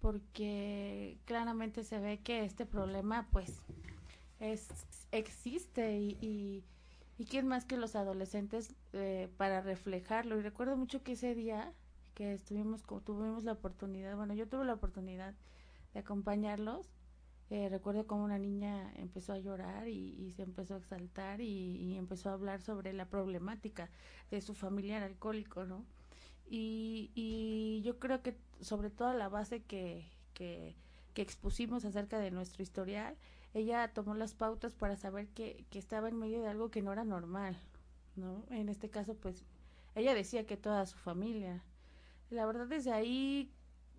porque 0.00 1.18
claramente 1.24 1.82
se 1.84 1.98
ve 1.98 2.20
que 2.20 2.44
este 2.44 2.66
problema 2.66 3.26
pues 3.32 3.62
existe 4.40 5.98
y, 5.98 6.64
¿Y 7.16 7.26
quién 7.26 7.46
más 7.46 7.64
que 7.64 7.76
los 7.76 7.94
adolescentes 7.94 8.74
eh, 8.92 9.28
para 9.36 9.60
reflejarlo? 9.60 10.38
Y 10.38 10.42
recuerdo 10.42 10.76
mucho 10.76 11.02
que 11.02 11.12
ese 11.12 11.34
día 11.34 11.72
que 12.14 12.34
estuvimos, 12.34 12.82
tuvimos 13.04 13.44
la 13.44 13.52
oportunidad, 13.52 14.16
bueno, 14.16 14.34
yo 14.34 14.48
tuve 14.48 14.64
la 14.64 14.74
oportunidad 14.74 15.34
de 15.92 16.00
acompañarlos, 16.00 16.90
eh, 17.50 17.68
recuerdo 17.68 18.06
como 18.06 18.24
una 18.24 18.38
niña 18.38 18.92
empezó 18.96 19.32
a 19.32 19.38
llorar 19.38 19.88
y, 19.88 20.32
se 20.32 20.42
empezó 20.42 20.74
a 20.74 20.78
exaltar 20.78 21.40
y, 21.40 21.96
empezó 21.96 22.30
a 22.30 22.32
hablar 22.32 22.60
sobre 22.62 22.92
la 22.92 23.06
problemática 23.06 23.90
de 24.30 24.40
su 24.40 24.54
familiar 24.54 25.02
alcohólico, 25.02 25.64
¿no? 25.64 25.84
Y, 26.48 27.10
y 27.14 27.82
yo 27.84 27.98
creo 27.98 28.22
que 28.22 28.36
sobre 28.60 28.90
todo 28.90 29.12
la 29.14 29.28
base 29.28 29.62
que, 29.62 30.06
que 30.34 30.74
expusimos 31.14 31.84
acerca 31.84 32.18
de 32.18 32.30
nuestro 32.30 32.62
historial, 32.62 33.16
ella 33.54 33.92
tomó 33.94 34.14
las 34.14 34.34
pautas 34.34 34.74
para 34.74 34.96
saber 34.96 35.28
que, 35.28 35.64
que 35.70 35.78
estaba 35.78 36.08
en 36.08 36.18
medio 36.18 36.42
de 36.42 36.48
algo 36.48 36.70
que 36.70 36.82
no 36.82 36.92
era 36.92 37.04
normal, 37.04 37.56
¿no? 38.16 38.44
En 38.50 38.68
este 38.68 38.90
caso, 38.90 39.14
pues, 39.14 39.44
ella 39.94 40.12
decía 40.12 40.46
que 40.46 40.56
toda 40.56 40.84
su 40.86 40.98
familia. 40.98 41.62
La 42.30 42.46
verdad, 42.46 42.66
desde 42.66 42.92
ahí 42.92 43.52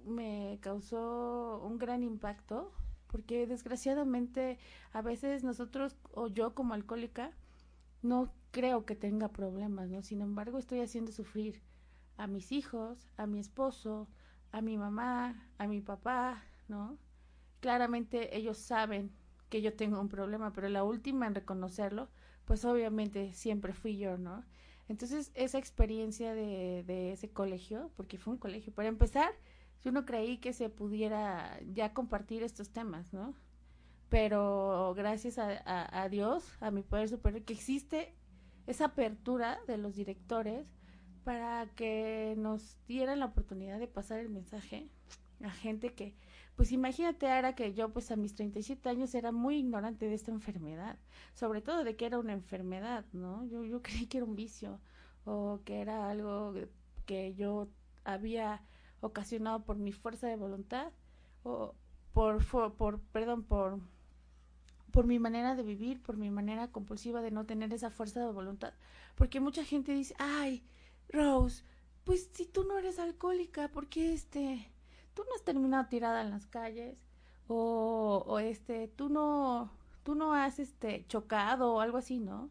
me 0.06 0.60
causó 0.62 1.62
un 1.64 1.78
gran 1.78 2.04
impacto, 2.04 2.72
porque 3.08 3.48
desgraciadamente 3.48 4.60
a 4.92 5.02
veces 5.02 5.44
nosotros, 5.44 5.96
o 6.12 6.28
yo 6.28 6.54
como 6.54 6.74
alcohólica, 6.74 7.32
no 8.02 8.34
creo 8.52 8.86
que 8.86 8.96
tenga 8.96 9.30
problemas, 9.30 9.90
¿no? 9.90 10.02
Sin 10.02 10.22
embargo, 10.22 10.58
estoy 10.58 10.82
haciendo 10.82 11.14
sufrir 11.14 11.62
a 12.18 12.28
mis 12.28 12.52
hijos, 12.52 13.08
a 13.18 13.26
mi 13.26 13.40
esposo, 13.40 14.08
a 14.52 14.62
mi 14.62 14.78
mamá, 14.78 15.50
a 15.58 15.68
mi 15.68 15.82
papá, 15.82 16.44
¿no? 16.68 16.98
Claramente 17.62 18.38
ellos 18.38 18.58
saben 18.58 19.12
que 19.50 19.62
yo 19.62 19.74
tengo 19.76 20.00
un 20.00 20.10
problema, 20.10 20.54
pero 20.54 20.70
la 20.70 20.84
última 20.84 21.28
en 21.28 21.36
reconocerlo, 21.36 22.10
pues 22.46 22.66
obviamente 22.66 23.34
siempre 23.34 23.74
fui 23.74 23.98
yo, 23.98 24.18
¿no? 24.18 24.44
Entonces, 24.88 25.32
esa 25.34 25.58
experiencia 25.58 26.34
de, 26.34 26.84
de 26.86 27.12
ese 27.14 27.30
colegio, 27.30 27.92
porque 27.96 28.18
fue 28.18 28.34
un 28.34 28.40
colegio, 28.40 28.74
para 28.74 28.90
empezar, 28.90 29.32
yo 29.84 29.92
no 29.92 30.06
creí 30.06 30.38
que 30.38 30.54
se 30.54 30.70
pudiera 30.70 31.60
ya 31.74 31.94
compartir 31.94 32.44
estos 32.44 32.70
temas, 32.70 33.14
¿no? 33.14 33.34
Pero 34.10 34.94
gracias 34.96 35.40
a, 35.40 35.50
a, 35.66 36.04
a 36.04 36.10
Dios, 36.10 36.44
a 36.60 36.72
mi 36.72 36.84
poder 36.84 37.10
superior, 37.10 37.44
que 37.44 37.54
existe 37.54 38.14
esa 38.68 38.86
apertura 38.86 39.60
de 39.68 39.78
los 39.78 39.96
directores 39.96 40.68
para 41.24 41.68
que 41.76 42.36
nos 42.38 42.78
dieran 42.88 43.20
la 43.20 43.26
oportunidad 43.26 43.80
de 43.80 43.88
pasar 43.88 44.20
el 44.20 44.30
mensaje 44.30 44.88
a 45.44 45.52
gente 45.52 45.94
que, 45.94 46.16
pues 46.56 46.72
imagínate 46.72 47.30
ahora 47.32 47.56
que 47.56 47.74
yo 47.74 47.92
pues 47.92 48.12
a 48.12 48.16
mis 48.16 48.36
37 48.36 48.90
años 48.90 49.14
era 49.16 49.32
muy 49.32 49.58
ignorante 49.58 50.08
de 50.08 50.16
esta 50.16 50.32
enfermedad, 50.32 50.98
sobre 51.34 51.62
todo 51.62 51.84
de 51.84 51.96
que 51.96 52.06
era 52.06 52.20
una 52.20 52.34
enfermedad, 52.34 53.06
¿no? 53.14 53.46
Yo, 53.46 53.64
yo 53.64 53.82
creí 53.84 54.08
que 54.08 54.18
era 54.18 54.26
un 54.26 54.36
vicio 54.36 54.80
o 55.26 55.62
que 55.66 55.82
era 55.82 56.10
algo 56.10 56.54
que 57.06 57.34
yo 57.36 57.68
había 58.04 58.64
ocasionado 59.02 59.64
por 59.66 59.78
mi 59.78 59.92
fuerza 59.92 60.28
de 60.28 60.36
voluntad 60.36 60.92
o 61.44 61.76
por, 62.14 62.44
por, 62.78 63.00
perdón, 63.12 63.44
por 63.44 63.80
por 64.96 65.08
mi 65.08 65.20
manera 65.20 65.56
de 65.56 65.64
vivir, 65.64 66.02
por 66.02 66.16
mi 66.16 66.30
manera 66.30 66.70
compulsiva 66.70 67.22
de 67.22 67.30
no 67.30 67.46
tener 67.46 67.74
esa 67.74 67.90
fuerza 67.90 68.22
de 68.22 68.32
voluntad. 68.32 68.74
Porque 69.16 69.42
mucha 69.42 69.66
gente 69.66 69.92
dice, 69.92 70.16
ay, 70.18 70.64
Rose, 71.10 71.66
pues 72.06 72.30
si 72.32 72.46
tú 72.46 72.64
no 72.64 72.78
eres 72.78 72.98
alcohólica, 72.98 73.68
¿por 73.68 73.88
qué 73.88 74.14
este, 74.14 74.72
tú 75.16 75.24
no 75.24 75.34
has 75.36 75.44
terminado 75.44 75.88
tirada 75.88 76.22
en 76.22 76.30
las 76.30 76.46
calles? 76.46 76.98
O, 77.48 78.40
este, 78.40 78.88
tú 78.90 79.10
no, 79.10 79.72
tú 80.04 80.16
no 80.16 80.34
has 80.34 80.60
este 80.60 81.06
chocado 81.08 81.74
o 81.74 81.80
algo 81.82 81.98
así, 81.98 82.20
¿no? 82.20 82.50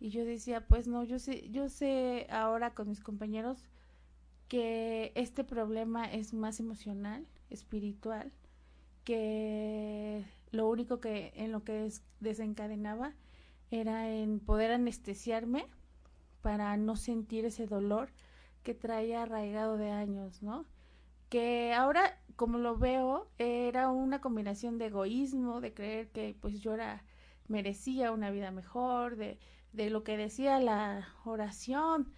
Y 0.00 0.10
yo 0.10 0.24
decía, 0.24 0.66
pues 0.66 0.88
no, 0.88 1.04
yo 1.04 1.18
sé, 1.18 1.48
yo 1.50 1.68
sé 1.68 2.26
ahora 2.30 2.74
con 2.74 2.88
mis 2.88 3.00
compañeros 3.00 3.64
que 4.48 5.12
este 5.14 5.44
problema 5.44 6.04
es 6.12 6.34
más 6.34 6.60
emocional, 6.60 7.26
espiritual, 7.50 8.32
que 9.04 10.24
lo 10.50 10.68
único 10.68 11.00
que 11.00 11.32
en 11.36 11.52
lo 11.52 11.64
que 11.64 11.72
des 11.72 12.02
desencadenaba 12.20 13.14
era 13.70 14.10
en 14.10 14.40
poder 14.40 14.72
anestesiarme 14.72 15.66
para 16.42 16.76
no 16.76 16.96
sentir 16.96 17.44
ese 17.46 17.66
dolor 17.66 18.10
que 18.62 18.74
traía 18.74 19.22
arraigado 19.22 19.76
de 19.76 19.90
años, 19.90 20.42
¿no? 20.42 20.66
Que 21.34 21.72
ahora, 21.74 22.16
como 22.36 22.58
lo 22.58 22.78
veo, 22.78 23.28
era 23.38 23.88
una 23.90 24.20
combinación 24.20 24.78
de 24.78 24.86
egoísmo, 24.86 25.60
de 25.60 25.74
creer 25.74 26.12
que 26.12 26.36
pues 26.40 26.60
yo 26.60 26.74
era, 26.74 27.02
merecía 27.48 28.12
una 28.12 28.30
vida 28.30 28.52
mejor, 28.52 29.16
de, 29.16 29.40
de 29.72 29.90
lo 29.90 30.04
que 30.04 30.16
decía 30.16 30.60
la 30.60 31.08
oración, 31.24 32.12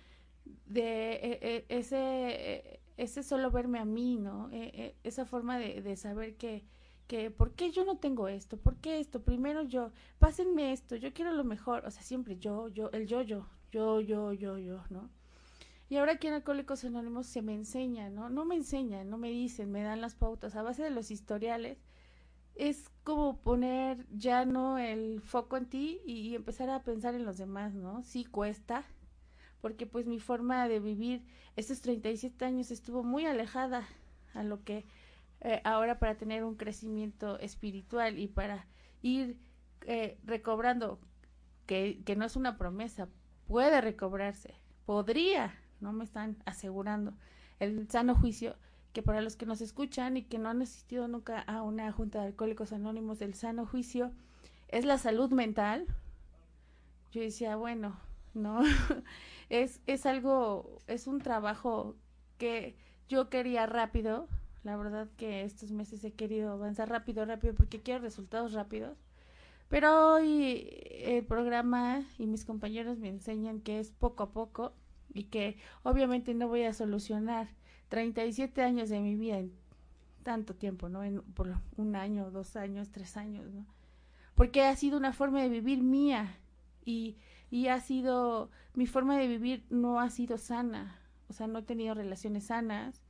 de 0.67 1.15
e, 1.15 1.39
e, 1.41 1.67
ese, 1.71 2.83
ese 2.99 3.23
solo 3.23 3.51
verme 3.51 3.79
a 3.79 3.87
mí, 3.87 4.17
¿no? 4.19 4.51
E, 4.53 4.97
esa 5.03 5.25
forma 5.25 5.59
de, 5.59 5.81
de 5.81 5.97
saber 5.97 6.37
que, 6.37 6.67
que 7.07 7.31
¿por 7.31 7.55
qué 7.55 7.71
yo 7.71 7.87
no 7.87 7.97
tengo 7.97 8.29
esto? 8.29 8.59
¿Por 8.59 8.77
qué 8.83 9.01
esto? 9.01 9.23
Primero 9.23 9.63
yo, 9.63 9.93
pásenme 10.19 10.73
esto, 10.73 10.95
yo 10.95 11.15
quiero 11.15 11.33
lo 11.33 11.45
mejor, 11.45 11.87
o 11.87 11.91
sea, 11.91 12.03
siempre 12.03 12.37
yo, 12.37 12.69
yo, 12.69 12.91
el 12.93 13.07
yo, 13.07 13.23
yo, 13.23 13.47
yo, 13.73 13.99
yo, 14.03 14.35
yo, 14.35 14.59
yo, 14.59 14.85
¿no? 14.91 15.09
Y 15.89 15.97
ahora 15.97 16.13
aquí 16.13 16.27
en 16.27 16.35
Alcohólicos 16.35 16.85
Anónimos 16.85 17.27
se 17.27 17.43
me 17.43 17.55
enseña, 17.55 18.11
¿no? 18.11 18.29
No 18.29 18.45
me 18.45 18.57
enseñan, 18.57 19.09
no 19.09 19.19
me 19.19 19.31
dicen, 19.31 19.71
me 19.71 19.83
dan 19.83 20.01
las 20.01 20.17
pautas 20.17 20.57
a 20.57 20.63
base 20.63 20.83
de 20.83 20.91
los 20.91 21.11
historiales. 21.13 21.79
Es 22.57 22.91
como 23.05 23.41
poner 23.43 24.07
ya 24.11 24.45
no 24.45 24.79
el 24.79 25.21
foco 25.21 25.57
en 25.57 25.67
ti 25.67 26.01
y, 26.05 26.35
empezar 26.35 26.71
a 26.71 26.83
pensar 26.83 27.15
en 27.15 27.25
los 27.25 27.39
demás, 27.39 27.75
¿no? 27.75 28.03
Sí 28.03 28.25
cuesta, 28.25 28.85
porque 29.61 29.87
pues 29.87 30.07
mi 30.07 30.19
forma 30.19 30.67
de 30.67 30.81
vivir 30.81 31.25
estos 31.55 31.83
37 31.83 32.45
años 32.45 32.71
estuvo 32.71 33.05
muy 33.05 33.27
alejada 33.27 33.87
a 34.35 34.43
lo 34.43 34.65
que 34.65 34.87
eh, 35.41 35.61
ahora 35.65 35.99
para 35.99 36.17
tener 36.17 36.43
un 36.45 36.57
crecimiento 36.57 37.39
espiritual 37.39 38.19
y 38.19 38.27
para 38.27 38.67
ir 39.03 39.39
eh, 39.87 40.19
recobrando, 40.25 40.99
que, 41.67 42.03
que 42.05 42.17
no 42.17 42.25
es 42.25 42.37
una 42.37 42.59
promesa, 42.59 43.09
puede 43.47 43.81
recobrarse, 43.81 44.55
podría, 44.85 45.55
no 45.81 45.93
me 45.93 46.05
están 46.05 46.37
asegurando, 46.45 47.15
el 47.59 47.89
sano 47.89 48.15
juicio, 48.15 48.57
que 48.93 49.03
para 49.03 49.21
los 49.21 49.37
que 49.37 49.47
nos 49.47 49.61
escuchan 49.61 50.17
y 50.17 50.23
que 50.23 50.39
no 50.39 50.49
han 50.49 50.63
asistido 50.63 51.07
nunca 51.09 51.41
a 51.41 51.63
una 51.63 51.91
junta 51.93 52.21
de 52.21 52.29
alcohólicos 52.29 52.73
anónimos, 52.73 53.21
el 53.21 53.35
sano 53.35 53.67
juicio 53.67 54.13
es 54.69 54.85
la 54.85 54.99
salud 54.99 55.31
mental. 55.31 55.87
Yo 57.13 57.21
decía, 57.21 57.57
bueno, 57.57 57.99
no, 58.35 58.61
es, 59.51 59.81
es 59.87 60.07
algo, 60.07 60.79
es 60.87 61.07
un 61.07 61.21
trabajo 61.21 61.95
que 62.39 62.77
yo 63.09 63.29
quería 63.29 63.67
rápido, 63.67 64.29
la 64.65 64.77
verdad 64.77 65.09
que 65.17 65.43
estos 65.43 65.71
meses 65.71 66.03
he 66.05 66.13
querido 66.13 66.53
avanzar 66.53 66.89
rápido, 66.89 67.25
rápido, 67.25 67.55
porque 67.55 67.81
quiero 67.81 68.01
resultados 68.01 68.53
rápidos. 68.53 68.99
Pero 69.69 70.15
hoy 70.15 70.69
el 71.05 71.25
programa 71.25 72.05
y 72.19 72.27
mis 72.27 72.45
compañeros 72.45 72.99
me 72.99 73.09
enseñan 73.09 73.61
que 73.61 73.79
es 73.79 73.91
poco 73.91 74.25
a 74.25 74.31
poco 74.31 74.73
y 75.19 75.25
que 75.25 75.57
obviamente 75.83 76.35
no 76.35 76.49
voy 76.49 76.65
a 76.65 76.73
solucionar 76.73 77.49
37 77.89 78.63
años 78.63 78.89
de 78.89 79.01
mi 79.01 79.17
vida 79.17 79.39
en 79.39 79.53
tanto 80.23 80.55
tiempo, 80.55 80.89
¿no? 80.89 81.05
En, 81.05 81.23
por 81.23 81.55
un 81.77 81.97
año, 81.97 82.31
dos 82.31 82.57
años, 82.57 82.91
tres 82.91 83.17
años, 83.17 83.53
¿no? 83.53 83.65
Porque 84.35 84.63
ha 84.65 84.75
sido 84.77 84.99
una 84.99 85.13
forma 85.13 85.41
de 85.41 85.49
vivir 85.49 85.83
mía 85.83 86.37
y, 86.85 87.17
y 87.51 87.69
ha 87.69 87.81
sido, 87.81 88.51
mi 88.75 88.87
forma 88.87 89.17
de 89.17 89.29
vivir 89.29 89.65
no 89.71 90.01
ha 90.01 90.11
sido 90.11 90.37
sana, 90.37 91.01
o 91.29 91.33
sea, 91.33 91.47
no 91.47 91.61
he 91.61 91.63
tenido 91.63 91.95
relaciones 91.95 92.47
sanas, 92.47 93.03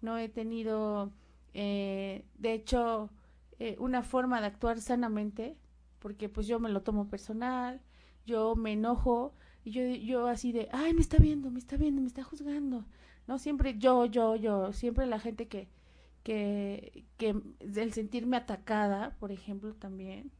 no 0.00 0.16
he 0.16 0.28
tenido, 0.28 1.12
eh, 1.54 2.24
de 2.38 2.54
hecho, 2.54 3.10
eh, 3.58 3.76
una 3.78 4.02
forma 4.02 4.40
de 4.40 4.46
actuar 4.46 4.80
sanamente, 4.80 5.56
porque 5.98 6.28
pues 6.28 6.46
yo 6.46 6.58
me 6.60 6.70
lo 6.70 6.82
tomo 6.82 7.08
personal, 7.08 7.80
yo 8.26 8.56
me 8.56 8.72
enojo, 8.72 9.34
yo, 9.70 9.82
yo 9.82 10.26
así 10.26 10.52
de, 10.52 10.68
ay, 10.72 10.94
me 10.94 11.00
está 11.00 11.18
viendo, 11.18 11.50
me 11.50 11.58
está 11.58 11.76
viendo, 11.76 12.00
me 12.00 12.08
está 12.08 12.22
juzgando, 12.22 12.84
¿no? 13.26 13.38
Siempre 13.38 13.78
yo, 13.78 14.06
yo, 14.06 14.36
yo, 14.36 14.72
siempre 14.72 15.06
la 15.06 15.18
gente 15.20 15.48
que, 15.48 15.68
que, 16.22 17.04
que 17.16 17.40
el 17.60 17.92
sentirme 17.92 18.36
atacada, 18.36 19.16
por 19.18 19.32
ejemplo, 19.32 19.74
también, 19.74 20.32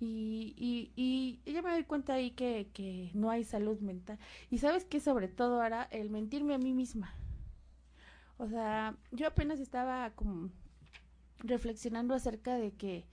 y, 0.00 0.92
y, 0.96 1.52
ya 1.52 1.62
me 1.62 1.72
doy 1.72 1.84
cuenta 1.84 2.14
ahí 2.14 2.30
que, 2.30 2.70
que 2.72 3.10
no 3.14 3.30
hay 3.30 3.44
salud 3.44 3.80
mental. 3.80 4.18
Y 4.50 4.58
sabes 4.58 4.84
que 4.84 5.00
sobre 5.00 5.28
todo 5.28 5.60
ahora 5.60 5.88
el 5.90 6.10
mentirme 6.10 6.54
a 6.54 6.58
mí 6.58 6.72
misma. 6.72 7.12
O 8.38 8.48
sea, 8.48 8.96
yo 9.10 9.26
apenas 9.26 9.58
estaba 9.58 10.10
como 10.10 10.50
reflexionando 11.38 12.14
acerca 12.14 12.56
de 12.56 12.72
que, 12.72 13.06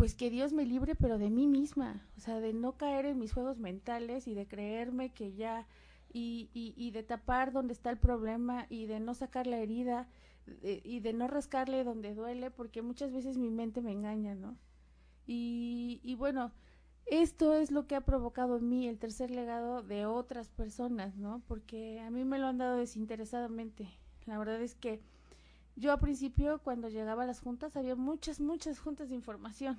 pues 0.00 0.14
que 0.14 0.30
Dios 0.30 0.54
me 0.54 0.64
libre, 0.64 0.94
pero 0.94 1.18
de 1.18 1.28
mí 1.28 1.46
misma. 1.46 2.08
O 2.16 2.20
sea, 2.20 2.40
de 2.40 2.54
no 2.54 2.78
caer 2.78 3.04
en 3.04 3.18
mis 3.18 3.34
juegos 3.34 3.58
mentales 3.58 4.26
y 4.28 4.32
de 4.32 4.46
creerme 4.46 5.12
que 5.12 5.34
ya, 5.34 5.66
y, 6.10 6.48
y, 6.54 6.90
de 6.90 7.02
tapar 7.02 7.52
donde 7.52 7.74
está 7.74 7.90
el 7.90 7.98
problema 7.98 8.64
y 8.70 8.86
de 8.86 8.98
no 8.98 9.12
sacar 9.12 9.46
la 9.46 9.58
herida 9.58 10.08
de, 10.46 10.80
y 10.86 11.00
de 11.00 11.12
no 11.12 11.28
rascarle 11.28 11.84
donde 11.84 12.14
duele, 12.14 12.50
porque 12.50 12.80
muchas 12.80 13.12
veces 13.12 13.36
mi 13.36 13.50
mente 13.50 13.82
me 13.82 13.92
engaña, 13.92 14.34
¿no? 14.34 14.56
Y, 15.26 16.00
y 16.02 16.14
bueno, 16.14 16.50
esto 17.04 17.52
es 17.52 17.70
lo 17.70 17.86
que 17.86 17.94
ha 17.94 18.00
provocado 18.00 18.56
en 18.56 18.70
mí 18.70 18.88
el 18.88 18.98
tercer 18.98 19.30
legado 19.30 19.82
de 19.82 20.06
otras 20.06 20.48
personas, 20.48 21.14
¿no? 21.18 21.42
Porque 21.46 22.00
a 22.00 22.08
mí 22.10 22.24
me 22.24 22.38
lo 22.38 22.46
han 22.46 22.56
dado 22.56 22.78
desinteresadamente. 22.78 23.86
La 24.24 24.38
verdad 24.38 24.62
es 24.62 24.74
que 24.74 25.02
yo 25.76 25.92
al 25.92 25.98
principio 25.98 26.60
cuando 26.62 26.88
llegaba 26.88 27.22
a 27.22 27.26
las 27.26 27.40
juntas 27.40 27.76
había 27.76 27.96
muchas, 27.96 28.40
muchas 28.40 28.78
juntas 28.78 29.08
de 29.08 29.14
información. 29.14 29.78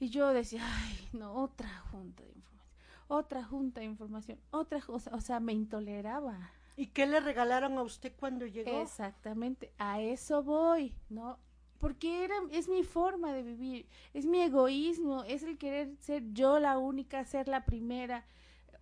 Y 0.00 0.08
yo 0.08 0.32
decía, 0.32 0.62
ay, 0.64 1.08
no, 1.12 1.34
otra 1.34 1.68
junta 1.90 2.22
de 2.24 2.30
información, 2.30 2.80
otra 3.08 3.44
junta 3.44 3.80
de 3.80 3.86
información, 3.86 4.38
otra, 4.50 4.82
o 4.88 4.98
sea, 4.98 5.14
o 5.14 5.20
sea, 5.20 5.40
me 5.40 5.52
intoleraba. 5.52 6.50
¿Y 6.76 6.88
qué 6.88 7.06
le 7.06 7.20
regalaron 7.20 7.78
a 7.78 7.82
usted 7.82 8.12
cuando 8.18 8.46
llegó? 8.46 8.82
Exactamente, 8.82 9.72
a 9.78 10.00
eso 10.00 10.42
voy, 10.42 10.94
¿no? 11.08 11.38
Porque 11.78 12.24
era, 12.24 12.34
es 12.50 12.68
mi 12.68 12.82
forma 12.82 13.32
de 13.32 13.42
vivir, 13.42 13.86
es 14.12 14.26
mi 14.26 14.40
egoísmo, 14.40 15.22
es 15.24 15.42
el 15.42 15.58
querer 15.58 15.96
ser 16.00 16.32
yo 16.32 16.58
la 16.58 16.78
única, 16.78 17.24
ser 17.24 17.46
la 17.46 17.64
primera. 17.64 18.24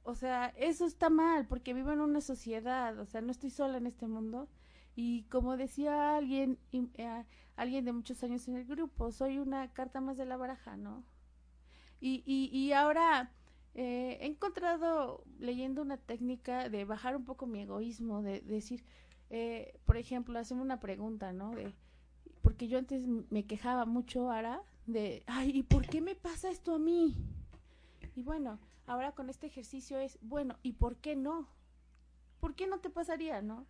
O 0.04 0.14
sea, 0.14 0.52
eso 0.56 0.86
está 0.86 1.10
mal, 1.10 1.46
porque 1.46 1.74
vivo 1.74 1.92
en 1.92 2.00
una 2.00 2.20
sociedad, 2.20 2.98
o 2.98 3.06
sea, 3.06 3.20
no 3.20 3.30
estoy 3.30 3.50
sola 3.50 3.78
en 3.78 3.86
este 3.86 4.06
mundo. 4.06 4.48
Y 4.94 5.22
como 5.24 5.56
decía 5.56 6.16
alguien, 6.16 6.58
eh, 6.72 7.24
alguien 7.56 7.84
de 7.84 7.92
muchos 7.92 8.22
años 8.22 8.46
en 8.48 8.56
el 8.56 8.64
grupo, 8.64 9.10
soy 9.10 9.38
una 9.38 9.72
carta 9.72 10.00
más 10.00 10.16
de 10.16 10.26
la 10.26 10.36
baraja, 10.36 10.76
¿no? 10.76 11.04
Y, 12.00 12.22
y, 12.26 12.50
y 12.56 12.72
ahora 12.72 13.32
eh, 13.74 14.18
he 14.20 14.26
encontrado 14.26 15.24
leyendo 15.38 15.80
una 15.80 15.96
técnica 15.96 16.68
de 16.68 16.84
bajar 16.84 17.16
un 17.16 17.24
poco 17.24 17.46
mi 17.46 17.60
egoísmo, 17.60 18.22
de, 18.22 18.40
decir, 18.40 18.84
eh, 19.30 19.78
por 19.86 19.96
ejemplo, 19.96 20.38
hacerme 20.38 20.62
una 20.62 20.80
pregunta, 20.80 21.32
¿no? 21.32 21.54
De, 21.54 21.74
porque 22.42 22.68
yo 22.68 22.78
antes 22.78 23.06
me 23.06 23.46
quejaba 23.46 23.86
mucho 23.86 24.30
ahora 24.30 24.62
de, 24.86 25.22
ay, 25.26 25.52
¿y 25.54 25.62
por 25.62 25.86
qué 25.86 26.00
me 26.00 26.14
pasa 26.14 26.50
esto 26.50 26.74
a 26.74 26.78
mí? 26.78 27.16
Y 28.14 28.22
bueno, 28.22 28.58
ahora 28.86 29.12
con 29.12 29.30
este 29.30 29.46
ejercicio 29.46 29.98
es, 29.98 30.18
bueno, 30.20 30.58
¿y 30.62 30.72
por 30.72 30.96
qué 30.96 31.16
no? 31.16 31.48
¿Por 32.40 32.54
qué 32.54 32.66
no 32.66 32.80
te 32.80 32.90
pasaría, 32.90 33.40
no? 33.40 33.66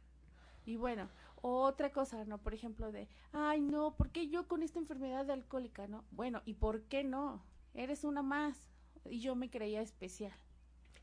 Y 0.64 0.76
bueno, 0.76 1.08
otra 1.40 1.90
cosa, 1.90 2.24
¿no? 2.24 2.38
Por 2.38 2.54
ejemplo, 2.54 2.92
de, 2.92 3.08
ay, 3.32 3.60
no, 3.60 3.96
¿por 3.96 4.10
qué 4.10 4.28
yo 4.28 4.46
con 4.46 4.62
esta 4.62 4.78
enfermedad 4.78 5.26
de 5.26 5.32
alcohólica, 5.32 5.88
no? 5.88 6.04
Bueno, 6.10 6.42
¿y 6.44 6.54
por 6.54 6.82
qué 6.84 7.04
no? 7.04 7.42
Eres 7.74 8.04
una 8.04 8.22
más. 8.22 8.68
Y 9.04 9.20
yo 9.20 9.34
me 9.34 9.50
creía 9.50 9.82
especial. 9.82 10.32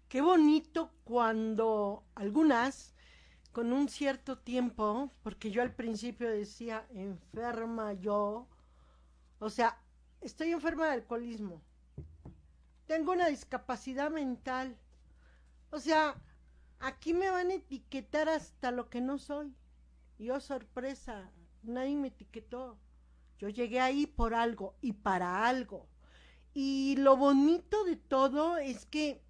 Qué 0.07 0.21
bonito 0.21 0.91
cuando 1.03 2.03
algunas, 2.15 2.95
con 3.51 3.73
un 3.73 3.89
cierto 3.89 4.39
tiempo, 4.39 5.11
porque 5.21 5.51
yo 5.51 5.61
al 5.61 5.75
principio 5.75 6.29
decía, 6.29 6.87
enferma 6.89 7.93
yo, 7.93 8.47
o 9.39 9.49
sea, 9.49 9.77
estoy 10.21 10.51
enferma 10.51 10.87
de 10.87 10.93
alcoholismo, 10.93 11.61
tengo 12.87 13.11
una 13.11 13.27
discapacidad 13.27 14.09
mental, 14.09 14.75
o 15.69 15.79
sea, 15.79 16.15
aquí 16.79 17.13
me 17.13 17.29
van 17.29 17.51
a 17.51 17.55
etiquetar 17.55 18.29
hasta 18.29 18.71
lo 18.71 18.89
que 18.89 19.01
no 19.01 19.17
soy. 19.17 19.53
Y 20.17 20.29
oh, 20.31 20.39
sorpresa, 20.39 21.31
nadie 21.63 21.95
me 21.95 22.09
etiquetó. 22.09 22.77
Yo 23.37 23.49
llegué 23.49 23.79
ahí 23.79 24.05
por 24.05 24.33
algo 24.33 24.75
y 24.81 24.93
para 24.93 25.47
algo. 25.47 25.87
Y 26.53 26.95
lo 26.97 27.15
bonito 27.15 27.83
de 27.85 27.95
todo 27.95 28.57
es 28.57 28.85
que 28.85 29.21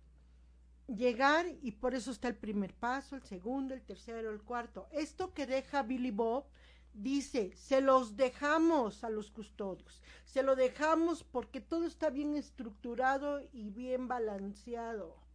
llegar, 0.87 1.45
y 1.61 1.71
por 1.73 1.93
eso 1.93 2.11
está 2.11 2.27
el 2.27 2.35
primer 2.35 2.73
paso, 2.73 3.15
el 3.15 3.23
segundo, 3.23 3.73
el 3.73 3.83
tercero, 3.83 4.31
el 4.31 4.41
cuarto. 4.41 4.87
Esto 4.91 5.33
que 5.33 5.45
deja 5.45 5.83
Billy 5.83 6.11
Bob 6.11 6.45
dice, 6.93 7.55
se 7.55 7.81
los 7.81 8.15
dejamos 8.15 9.03
a 9.03 9.09
los 9.09 9.31
custodios, 9.31 10.01
se 10.25 10.43
lo 10.43 10.55
dejamos 10.55 11.23
porque 11.23 11.61
todo 11.61 11.85
está 11.85 12.09
bien 12.09 12.35
estructurado 12.35 13.41
y 13.53 13.69
bien 13.69 14.07
balanceado. 14.07 15.28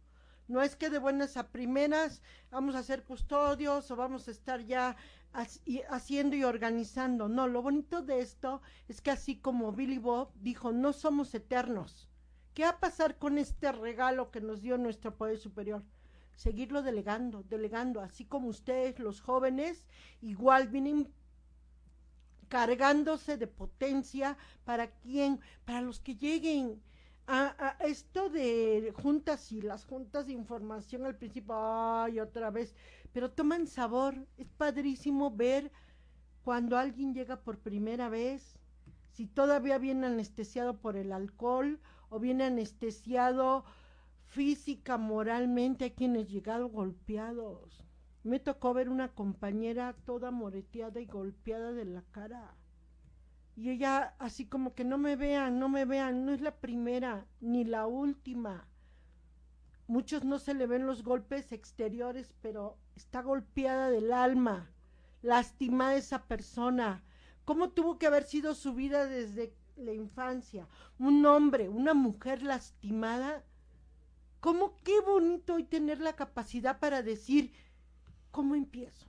No 0.47 0.61
es 0.61 0.75
que 0.75 0.89
de 0.89 0.99
buenas 0.99 1.37
a 1.37 1.47
primeras 1.47 2.21
vamos 2.51 2.75
a 2.75 2.83
ser 2.83 3.03
custodios 3.03 3.89
o 3.89 3.95
vamos 3.95 4.27
a 4.27 4.31
estar 4.31 4.61
ya 4.61 4.95
haciendo 5.89 6.35
y 6.35 6.43
organizando. 6.43 7.27
No, 7.27 7.47
lo 7.47 7.61
bonito 7.61 8.01
de 8.01 8.21
esto 8.21 8.61
es 8.87 9.01
que 9.01 9.11
así 9.11 9.37
como 9.37 9.71
Billy 9.71 9.97
Bob 9.97 10.31
dijo, 10.35 10.71
no 10.71 10.93
somos 10.93 11.33
eternos. 11.33 12.09
¿Qué 12.53 12.63
va 12.63 12.69
a 12.69 12.79
pasar 12.79 13.17
con 13.17 13.37
este 13.37 13.71
regalo 13.71 14.31
que 14.31 14.39
nos 14.39 14.61
dio 14.61 14.77
nuestro 14.77 15.15
poder 15.15 15.37
superior? 15.37 15.83
Seguirlo 16.35 16.83
delegando, 16.83 17.43
delegando, 17.43 18.01
así 18.01 18.25
como 18.25 18.47
ustedes, 18.47 18.99
los 18.99 19.21
jóvenes, 19.21 19.87
igual 20.21 20.67
vienen 20.67 21.11
cargándose 22.47 23.37
de 23.37 23.47
potencia 23.47 24.37
para 24.63 24.91
quién, 24.91 25.39
para 25.65 25.81
los 25.81 25.99
que 25.99 26.15
lleguen 26.15 26.81
a, 27.27 27.77
a 27.79 27.85
esto 27.85 28.29
de 28.29 28.93
juntas 29.01 29.51
y 29.51 29.61
las 29.61 29.85
juntas 29.85 30.27
de 30.27 30.33
información 30.33 31.05
al 31.05 31.17
principio, 31.17 31.55
ay, 31.57 32.19
otra 32.19 32.51
vez, 32.51 32.75
pero 33.13 33.31
toman 33.31 33.67
sabor, 33.67 34.27
es 34.37 34.47
padrísimo 34.57 35.31
ver 35.31 35.71
cuando 36.43 36.77
alguien 36.77 37.13
llega 37.13 37.41
por 37.43 37.59
primera 37.59 38.09
vez, 38.09 38.59
si 39.11 39.27
todavía 39.27 39.77
viene 39.77 40.07
anestesiado 40.07 40.79
por 40.81 40.97
el 40.97 41.11
alcohol 41.11 41.79
o 42.09 42.19
viene 42.19 42.45
anestesiado 42.45 43.65
física, 44.25 44.97
moralmente, 44.97 45.85
hay 45.85 45.91
quienes 45.91 46.29
llegado 46.29 46.67
golpeados. 46.69 47.83
Me 48.23 48.39
tocó 48.39 48.73
ver 48.73 48.89
una 48.89 49.13
compañera 49.13 49.95
toda 50.05 50.31
moreteada 50.31 50.99
y 50.99 51.05
golpeada 51.05 51.71
de 51.71 51.85
la 51.85 52.03
cara. 52.11 52.57
Y 53.55 53.69
ella 53.69 54.15
así 54.19 54.45
como 54.45 54.75
que 54.75 54.83
no 54.83 54.97
me 54.97 55.15
vean, 55.15 55.59
no 55.59 55.69
me 55.69 55.85
vean, 55.85 56.25
no 56.25 56.33
es 56.33 56.41
la 56.41 56.55
primera 56.55 57.25
ni 57.39 57.63
la 57.63 57.87
última. 57.87 58.67
Muchos 59.87 60.25
no 60.25 60.39
se 60.39 60.53
le 60.53 60.67
ven 60.67 60.85
los 60.85 61.03
golpes 61.03 61.51
exteriores, 61.51 62.33
pero 62.41 62.77
está 62.95 63.21
golpeada 63.21 63.89
del 63.89 64.11
alma, 64.11 64.71
lastimada 65.21 65.95
esa 65.95 66.23
persona. 66.23 67.03
¿Cómo 67.45 67.69
tuvo 67.69 67.99
que 67.99 68.07
haber 68.07 68.23
sido 68.23 68.55
su 68.55 68.73
vida 68.73 69.05
desde 69.05 69.53
la 69.75 69.93
infancia? 69.93 70.67
Un 70.97 71.25
hombre, 71.25 71.69
una 71.69 71.93
mujer 71.93 72.41
lastimada. 72.41 73.43
¿Cómo 74.39 74.75
qué 74.83 74.99
bonito 75.01 75.53
hoy 75.53 75.63
tener 75.63 76.01
la 76.01 76.15
capacidad 76.15 76.79
para 76.79 77.03
decir, 77.03 77.53
¿cómo 78.31 78.55
empiezo? 78.55 79.07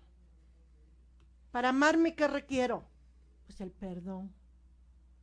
Para 1.50 1.70
amarme, 1.70 2.14
¿qué 2.14 2.28
requiero? 2.28 2.84
Pues 3.46 3.60
el 3.62 3.70
perdón. 3.70 4.35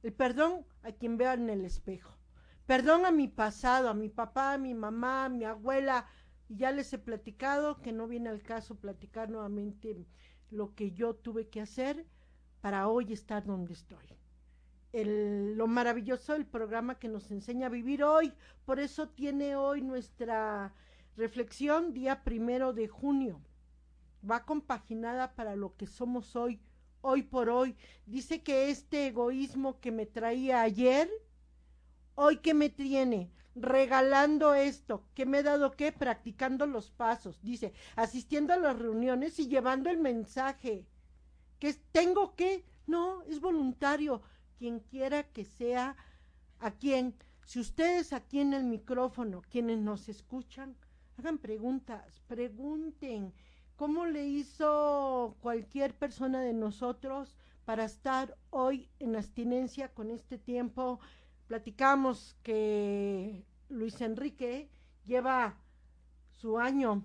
El 0.04 0.12
perdón 0.12 0.66
a 0.84 0.92
quien 0.92 1.18
vea 1.18 1.34
en 1.34 1.50
el 1.50 1.64
espejo. 1.64 2.14
Perdón 2.66 3.06
a 3.06 3.12
mi 3.12 3.30
pasado, 3.30 3.90
a 3.90 3.94
mi 3.94 4.10
papá, 4.10 4.54
a 4.54 4.58
mi 4.58 4.74
mamá, 4.74 5.26
a 5.26 5.30
mi 5.30 5.46
abuela. 5.46 6.08
Y 6.50 6.58
ya 6.58 6.72
les 6.72 6.92
he 6.92 6.98
platicado 6.98 7.82
que 7.82 7.94
no 7.94 8.08
viene 8.08 8.30
al 8.30 8.44
caso 8.44 8.76
platicar 8.76 9.30
nuevamente 9.30 10.06
lo 10.52 10.76
que 10.76 10.92
yo 10.92 11.16
tuve 11.16 11.48
que 11.48 11.62
hacer 11.62 12.06
para 12.60 12.90
hoy 12.90 13.14
estar 13.14 13.46
donde 13.46 13.74
estoy. 13.74 14.06
El, 14.92 15.56
lo 15.56 15.68
maravilloso 15.68 16.34
del 16.34 16.46
programa 16.46 17.00
que 17.00 17.08
nos 17.08 17.32
enseña 17.32 17.68
a 17.68 17.70
vivir 17.70 18.04
hoy. 18.04 18.34
Por 18.66 18.80
eso 18.80 19.08
tiene 19.08 19.56
hoy 19.56 19.82
nuestra 19.82 20.74
reflexión 21.16 21.94
día 21.94 22.24
primero 22.24 22.74
de 22.74 22.90
junio. 22.90 23.42
Va 24.30 24.46
compaginada 24.46 25.34
para 25.34 25.56
lo 25.56 25.76
que 25.76 25.88
somos 25.88 26.36
hoy, 26.36 26.62
hoy 27.04 27.22
por 27.22 27.50
hoy. 27.50 27.76
Dice 28.08 28.42
que 28.42 28.72
este 28.72 29.08
egoísmo 29.08 29.80
que 29.80 29.92
me 29.92 30.08
traía 30.08 30.62
ayer, 30.62 31.10
hoy 32.16 32.38
que 32.38 32.56
me 32.56 32.70
tiene 32.70 33.32
regalando 33.56 34.56
esto, 34.56 35.04
que 35.14 35.26
me 35.26 35.40
he 35.40 35.44
dado 35.44 35.72
que 35.72 35.92
practicando 35.92 36.66
los 36.66 36.90
pasos, 36.90 37.42
dice, 37.44 37.74
asistiendo 37.96 38.54
a 38.54 38.58
las 38.58 38.80
reuniones 38.80 39.38
y 39.40 39.48
llevando 39.48 39.90
el 39.90 39.98
mensaje. 39.98 40.88
Que 41.60 41.74
tengo 41.92 42.36
que, 42.36 42.66
no, 42.88 43.22
es 43.24 43.40
voluntario, 43.40 44.22
quien 44.58 44.80
quiera 44.80 45.24
que 45.24 45.46
sea, 45.46 45.96
a 46.60 46.72
quien, 46.72 47.16
si 47.46 47.60
ustedes 47.60 48.14
aquí 48.14 48.40
en 48.40 48.54
el 48.54 48.64
micrófono, 48.64 49.44
quienes 49.50 49.78
nos 49.78 50.10
escuchan, 50.10 50.76
hagan 51.18 51.38
preguntas, 51.38 52.22
pregunten, 52.28 53.34
¿cómo 53.76 54.06
le 54.06 54.26
hizo 54.26 55.36
cualquier 55.42 55.96
persona 55.96 56.42
de 56.42 56.54
nosotros 56.54 57.36
para 57.66 57.86
estar 57.86 58.38
hoy 58.50 58.90
en 59.00 59.16
abstinencia 59.16 59.94
con 59.94 60.12
este 60.12 60.38
tiempo? 60.38 61.00
Platicamos 61.48 62.36
que 62.44 63.46
Luis 63.70 64.00
Enrique 64.02 64.70
lleva 65.06 65.58
su 66.32 66.58
año, 66.58 67.04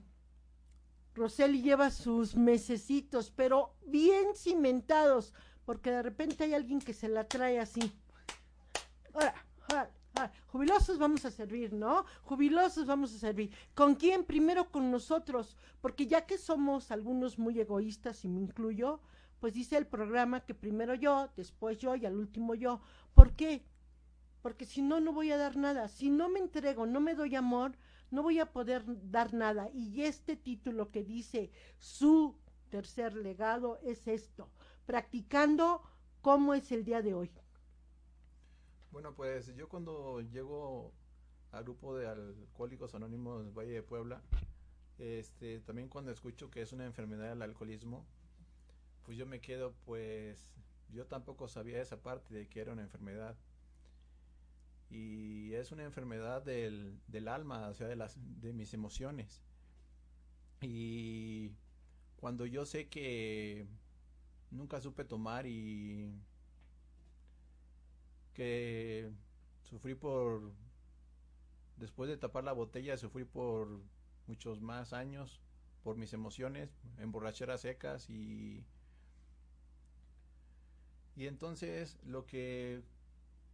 Roseli 1.14 1.62
lleva 1.62 1.90
sus 1.90 2.36
mesecitos, 2.36 3.32
pero 3.34 3.74
bien 3.86 4.34
cimentados, 4.34 5.34
porque 5.64 5.90
de 5.90 6.02
repente 6.02 6.44
hay 6.44 6.54
alguien 6.54 6.80
que 6.80 6.94
se 6.94 7.08
la 7.08 7.24
trae 7.24 7.58
así. 7.58 7.92
Ahora, 9.12 9.34
jubilosos 10.46 10.98
vamos 10.98 11.24
a 11.24 11.30
servir, 11.30 11.72
¿no? 11.72 12.04
Jubilosos 12.22 12.86
vamos 12.86 13.14
a 13.14 13.18
servir. 13.18 13.50
¿Con 13.74 13.94
quién? 13.94 14.24
Primero 14.24 14.70
con 14.70 14.90
nosotros, 14.90 15.56
porque 15.80 16.06
ya 16.06 16.26
que 16.26 16.38
somos 16.38 16.90
algunos 16.90 17.38
muy 17.38 17.58
egoístas, 17.60 18.24
y 18.24 18.28
me 18.28 18.40
incluyo, 18.40 19.00
pues 19.40 19.54
dice 19.54 19.76
el 19.76 19.86
programa 19.86 20.44
que 20.44 20.54
primero 20.54 20.94
yo, 20.94 21.28
después 21.36 21.78
yo 21.78 21.96
y 21.96 22.06
al 22.06 22.16
último 22.16 22.54
yo. 22.54 22.80
¿Por 23.14 23.32
qué? 23.32 23.64
porque 24.42 24.64
si 24.64 24.82
no, 24.82 25.00
no 25.00 25.12
voy 25.12 25.30
a 25.30 25.36
dar 25.36 25.56
nada. 25.56 25.88
Si 25.88 26.10
no 26.10 26.28
me 26.28 26.38
entrego, 26.38 26.86
no 26.86 27.00
me 27.00 27.14
doy 27.14 27.34
amor, 27.34 27.72
no 28.10 28.22
voy 28.22 28.38
a 28.38 28.52
poder 28.52 28.82
dar 29.10 29.34
nada. 29.34 29.68
Y 29.74 30.02
este 30.02 30.36
título 30.36 30.90
que 30.90 31.04
dice 31.04 31.50
su 31.78 32.36
tercer 32.70 33.14
legado 33.14 33.78
es 33.82 34.06
esto, 34.08 34.50
practicando 34.86 35.82
cómo 36.20 36.54
es 36.54 36.70
el 36.72 36.84
día 36.84 37.02
de 37.02 37.14
hoy. 37.14 37.30
Bueno, 38.90 39.14
pues 39.14 39.54
yo 39.54 39.68
cuando 39.68 40.20
llego 40.20 40.92
al 41.52 41.64
grupo 41.64 41.96
de 41.96 42.06
alcohólicos 42.06 42.94
anónimos 42.94 43.52
Valle 43.54 43.72
de 43.72 43.82
Puebla, 43.82 44.22
este, 44.98 45.60
también 45.60 45.88
cuando 45.88 46.10
escucho 46.10 46.50
que 46.50 46.62
es 46.62 46.72
una 46.72 46.86
enfermedad 46.86 47.32
el 47.32 47.42
alcoholismo, 47.42 48.06
pues 49.04 49.16
yo 49.16 49.26
me 49.26 49.40
quedo, 49.40 49.74
pues 49.84 50.52
yo 50.90 51.06
tampoco 51.06 51.48
sabía 51.48 51.80
esa 51.80 52.02
parte 52.02 52.34
de 52.34 52.48
que 52.48 52.60
era 52.60 52.72
una 52.72 52.82
enfermedad. 52.82 53.36
Y 54.90 55.52
es 55.52 55.70
una 55.70 55.84
enfermedad 55.84 56.42
del, 56.42 56.98
del 57.08 57.28
alma, 57.28 57.68
o 57.68 57.74
sea, 57.74 57.88
de, 57.88 57.96
las, 57.96 58.16
de 58.40 58.54
mis 58.54 58.72
emociones. 58.72 59.42
Y 60.62 61.52
cuando 62.16 62.46
yo 62.46 62.64
sé 62.64 62.88
que 62.88 63.66
nunca 64.50 64.80
supe 64.80 65.04
tomar 65.04 65.46
y 65.46 66.10
que 68.38 69.10
sufrí 69.64 69.96
por 69.96 70.52
después 71.76 72.08
de 72.08 72.16
tapar 72.16 72.44
la 72.44 72.52
botella 72.52 72.96
sufrí 72.96 73.24
por 73.24 73.80
muchos 74.28 74.60
más 74.60 74.92
años 74.92 75.40
por 75.82 75.96
mis 75.96 76.12
emociones 76.12 76.70
en 76.98 77.10
borracheras 77.10 77.62
secas 77.62 78.08
y 78.08 78.64
y 81.16 81.26
entonces 81.26 81.98
lo 82.04 82.26
que 82.26 82.84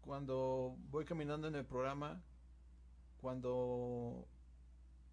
cuando 0.02 0.76
voy 0.90 1.06
caminando 1.06 1.48
en 1.48 1.54
el 1.54 1.64
programa 1.64 2.22
cuando 3.22 4.28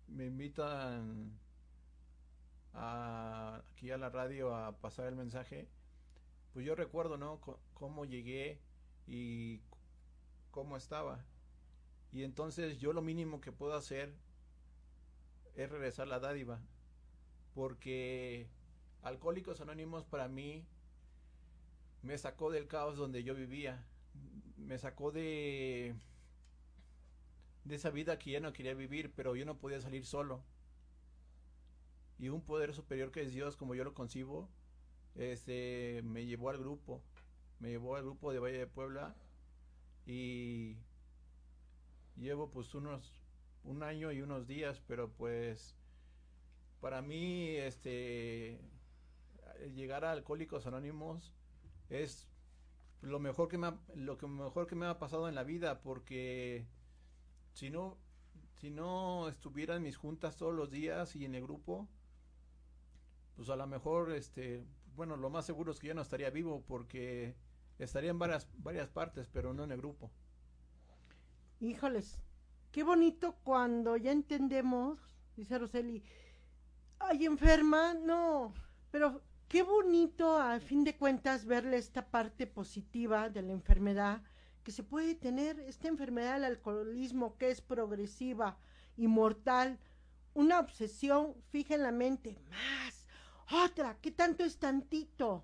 me 0.10 0.25
invitan 0.25 1.31
a, 2.73 3.63
aquí 3.71 3.89
a 3.89 3.97
la 3.97 4.10
radio 4.10 4.53
a 4.53 4.73
pasar 4.73 5.07
el 5.07 5.15
mensaje, 5.15 5.69
pues 6.51 6.65
yo 6.65 6.75
recuerdo, 6.75 7.15
¿no? 7.17 7.39
cómo 7.73 8.03
llegué 8.03 8.60
y 9.12 9.60
cómo 10.52 10.78
estaba. 10.78 11.26
Y 12.13 12.24
entonces 12.24 12.80
yo 12.80 12.93
lo 12.93 13.02
mínimo 13.02 13.41
que 13.41 13.52
puedo 13.52 13.74
hacer 13.74 14.13
es 15.56 15.69
regresar 15.69 16.08
la 16.08 16.19
dádiva. 16.19 16.62
Porque 17.54 18.47
Alcohólicos 19.02 19.60
Anónimos 19.60 20.06
para 20.06 20.30
mí 20.30 20.65
me 22.02 22.17
sacó 22.17 22.52
del 22.52 22.67
caos 22.67 22.95
donde 22.95 23.24
yo 23.24 23.36
vivía. 23.36 23.86
Me 24.58 24.78
sacó 24.78 25.12
de 25.12 25.93
de 27.65 27.76
esa 27.76 27.91
vida 27.91 28.17
que 28.17 28.32
ya 28.32 28.39
no 28.39 28.54
quería 28.54 28.74
vivir, 28.74 29.12
pero 29.13 29.36
yo 29.36 29.45
no 29.45 29.58
podía 29.58 29.82
salir 29.82 30.06
solo 30.06 30.41
y 32.21 32.30
un 32.30 32.41
poder 32.41 32.74
superior 32.74 33.12
que 33.12 33.24
es 33.24 33.34
Dios, 33.34 33.58
como 33.58 33.74
yo 33.74 33.84
lo 33.84 33.95
concibo, 33.95 34.47
este, 35.15 36.02
me 36.04 36.26
llevó 36.28 36.52
al 36.52 36.60
grupo, 36.60 37.02
me 37.62 37.69
llevó 37.69 37.95
al 37.95 38.04
grupo 38.04 38.34
de 38.34 38.39
Valle 38.39 38.58
de 38.58 38.67
Puebla 38.67 39.15
y 40.06 40.76
llevo 42.17 42.50
pues 42.50 42.76
unos 42.76 43.21
un 43.63 43.84
año 43.84 44.12
y 44.12 44.21
unos 44.21 44.47
días, 44.47 44.82
pero 44.88 45.10
pues 45.12 45.76
para 46.82 47.02
mí 47.02 47.56
este 47.56 48.60
llegar 49.76 50.04
a 50.04 50.12
Alcohólicos 50.12 50.65
Anónimos 50.65 51.32
es 51.89 52.28
lo 53.02 53.19
mejor 53.19 53.47
que 53.47 53.58
me 53.58 53.67
ha, 53.67 53.80
lo 53.95 54.17
que 54.17 54.28
mejor 54.28 54.67
que 54.67 54.76
me 54.76 54.88
ha 54.88 55.00
pasado 55.00 55.30
en 55.30 55.36
la 55.36 55.43
vida 55.43 55.82
porque 55.82 56.65
si 57.54 57.69
no 57.69 57.97
si 58.60 58.71
no 58.71 59.30
estuviera 59.30 59.76
en 59.76 59.84
mis 59.84 59.97
juntas 59.97 60.36
todos 60.36 60.54
los 60.54 60.71
días 60.71 61.15
y 61.15 61.26
en 61.26 61.36
el 61.36 61.43
grupo 61.43 61.88
pues 63.36 63.50
a 63.50 63.56
lo 63.56 63.65
mejor, 63.65 64.12
este, 64.12 64.63
bueno, 64.95 65.17
lo 65.17 65.32
más 65.32 65.45
seguro 65.45 65.71
es 65.71 65.80
que 65.80 65.88
ya 65.88 65.93
no 65.93 66.02
estaría 66.02 66.30
vivo 66.30 66.63
porque 66.67 67.36
estaría 67.86 68.12
en 68.12 68.20
varias, 68.20 68.48
varias 68.58 68.89
partes, 68.89 69.28
pero 69.32 69.54
no 69.54 69.63
en 69.63 69.72
el 69.72 69.78
grupo. 69.78 70.12
Híjoles, 71.60 72.20
qué 72.72 72.84
bonito 72.84 73.36
cuando 73.44 73.98
ya 73.98 74.12
entendemos, 74.12 75.00
dice 75.36 75.58
Roseli, 75.58 76.04
ay, 77.00 77.26
enferma, 77.26 77.94
no, 77.94 78.54
pero 78.91 79.22
qué 79.48 79.63
bonito 79.63 80.38
a 80.38 80.60
fin 80.60 80.84
de 80.84 80.98
cuentas 80.98 81.46
verle 81.46 81.78
esta 81.78 82.10
parte 82.10 82.48
positiva 82.48 83.30
de 83.30 83.41
la 83.41 83.52
enfermedad 83.52 84.22
que 84.63 84.72
se 84.72 84.84
puede 84.84 85.15
tener, 85.15 85.60
esta 85.60 85.88
enfermedad 85.88 86.36
del 86.36 86.46
alcoholismo 86.46 87.38
que 87.38 87.50
es 87.50 87.62
progresiva 87.62 88.58
y 88.96 89.08
mortal, 89.08 89.80
una 90.34 90.60
obsesión 90.60 91.36
fija 91.50 91.76
en 91.76 91.84
la 91.84 91.91
mente, 91.91 92.39
más 92.50 93.08
otra, 93.52 93.98
¿qué 94.02 94.12
tanto 94.12 94.46
es 94.46 94.58
tantito? 94.58 95.44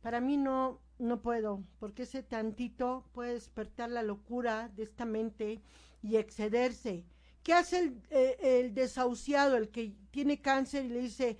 Para 0.00 0.20
mí 0.20 0.36
no, 0.36 0.80
no 0.98 1.20
puedo, 1.22 1.62
porque 1.78 2.04
ese 2.04 2.22
tantito 2.22 3.08
puede 3.12 3.34
despertar 3.34 3.90
la 3.90 4.02
locura 4.02 4.68
de 4.76 4.82
esta 4.82 5.04
mente 5.04 5.60
y 6.02 6.16
excederse. 6.16 7.04
¿Qué 7.42 7.52
hace 7.52 7.78
el, 7.78 8.02
eh, 8.10 8.36
el 8.40 8.74
desahuciado, 8.74 9.56
el 9.56 9.70
que 9.70 9.94
tiene 10.10 10.40
cáncer 10.40 10.84
y 10.84 10.88
le 10.88 11.00
dice, 11.00 11.38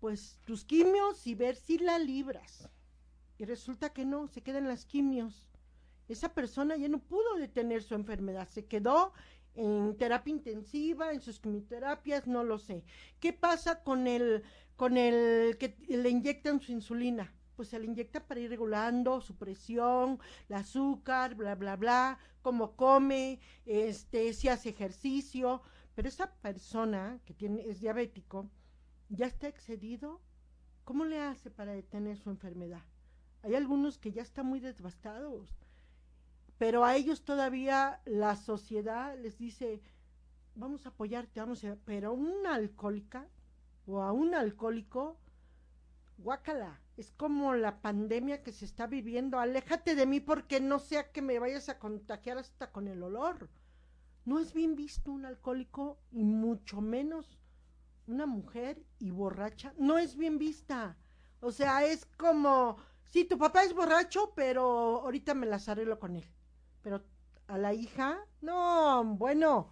pues 0.00 0.40
tus 0.44 0.64
quimios 0.64 1.26
y 1.26 1.34
ver 1.34 1.56
si 1.56 1.78
la 1.78 1.98
libras? 1.98 2.68
Y 3.38 3.44
resulta 3.44 3.92
que 3.92 4.04
no, 4.04 4.28
se 4.28 4.42
quedan 4.42 4.68
las 4.68 4.84
quimios. 4.84 5.48
Esa 6.08 6.34
persona 6.34 6.76
ya 6.76 6.88
no 6.88 6.98
pudo 6.98 7.36
detener 7.36 7.82
su 7.82 7.94
enfermedad, 7.94 8.48
se 8.48 8.66
quedó 8.66 9.12
en 9.54 9.96
terapia 9.96 10.32
intensiva, 10.32 11.12
en 11.12 11.20
sus 11.20 11.38
quimioterapias, 11.40 12.26
no 12.26 12.42
lo 12.42 12.58
sé. 12.58 12.84
¿Qué 13.20 13.32
pasa 13.32 13.82
con 13.82 14.06
el 14.06 14.42
con 14.76 14.96
el 14.96 15.56
que 15.58 15.76
le 15.88 16.10
inyectan 16.10 16.60
su 16.60 16.72
insulina. 16.72 17.32
Pues 17.56 17.68
se 17.68 17.78
le 17.78 17.86
inyecta 17.86 18.26
para 18.26 18.40
ir 18.40 18.50
regulando 18.50 19.20
su 19.20 19.36
presión, 19.36 20.18
el 20.48 20.56
azúcar, 20.56 21.34
bla, 21.34 21.54
bla, 21.54 21.76
bla, 21.76 22.18
cómo 22.42 22.76
come, 22.76 23.38
este, 23.64 24.32
si 24.32 24.48
hace 24.48 24.70
ejercicio. 24.70 25.62
Pero 25.94 26.08
esa 26.08 26.32
persona 26.32 27.20
que 27.24 27.34
tiene, 27.34 27.62
es 27.62 27.80
diabético, 27.80 28.50
ya 29.08 29.26
está 29.26 29.48
excedido. 29.48 30.20
¿Cómo 30.84 31.04
le 31.04 31.20
hace 31.20 31.50
para 31.50 31.72
detener 31.72 32.18
su 32.18 32.30
enfermedad? 32.30 32.82
Hay 33.42 33.54
algunos 33.54 33.98
que 33.98 34.12
ya 34.12 34.22
están 34.22 34.46
muy 34.46 34.60
devastados, 34.60 35.54
pero 36.58 36.84
a 36.84 36.96
ellos 36.96 37.24
todavía 37.24 38.00
la 38.04 38.36
sociedad 38.36 39.18
les 39.18 39.38
dice, 39.38 39.82
vamos 40.54 40.86
a 40.86 40.90
apoyarte, 40.90 41.40
vamos 41.40 41.64
a... 41.64 41.76
Pero 41.84 42.12
una 42.12 42.54
alcohólica 42.54 43.28
o 43.86 44.02
a 44.02 44.12
un 44.12 44.34
alcohólico, 44.34 45.18
guácala, 46.18 46.80
es 46.96 47.10
como 47.12 47.54
la 47.54 47.80
pandemia 47.80 48.42
que 48.42 48.52
se 48.52 48.64
está 48.64 48.86
viviendo, 48.86 49.38
aléjate 49.38 49.94
de 49.94 50.06
mí 50.06 50.20
porque 50.20 50.60
no 50.60 50.78
sea 50.78 51.10
que 51.10 51.22
me 51.22 51.38
vayas 51.38 51.68
a 51.68 51.78
contagiar 51.78 52.38
hasta 52.38 52.70
con 52.70 52.88
el 52.88 53.02
olor. 53.02 53.50
No 54.24 54.38
es 54.38 54.54
bien 54.54 54.76
visto 54.76 55.12
un 55.12 55.26
alcohólico 55.26 55.98
y 56.10 56.24
mucho 56.24 56.80
menos 56.80 57.38
una 58.06 58.26
mujer 58.26 58.82
y 58.98 59.10
borracha, 59.10 59.74
no 59.78 59.98
es 59.98 60.16
bien 60.16 60.38
vista. 60.38 60.96
O 61.40 61.52
sea, 61.52 61.84
es 61.84 62.06
como, 62.16 62.76
sí, 63.04 63.24
tu 63.24 63.38
papá 63.38 63.64
es 63.64 63.74
borracho, 63.74 64.32
pero 64.34 65.00
ahorita 65.02 65.34
me 65.34 65.46
las 65.46 65.68
arreglo 65.68 65.98
con 65.98 66.16
él. 66.16 66.30
Pero 66.82 67.02
a 67.48 67.58
la 67.58 67.74
hija, 67.74 68.18
no, 68.40 69.04
bueno, 69.04 69.70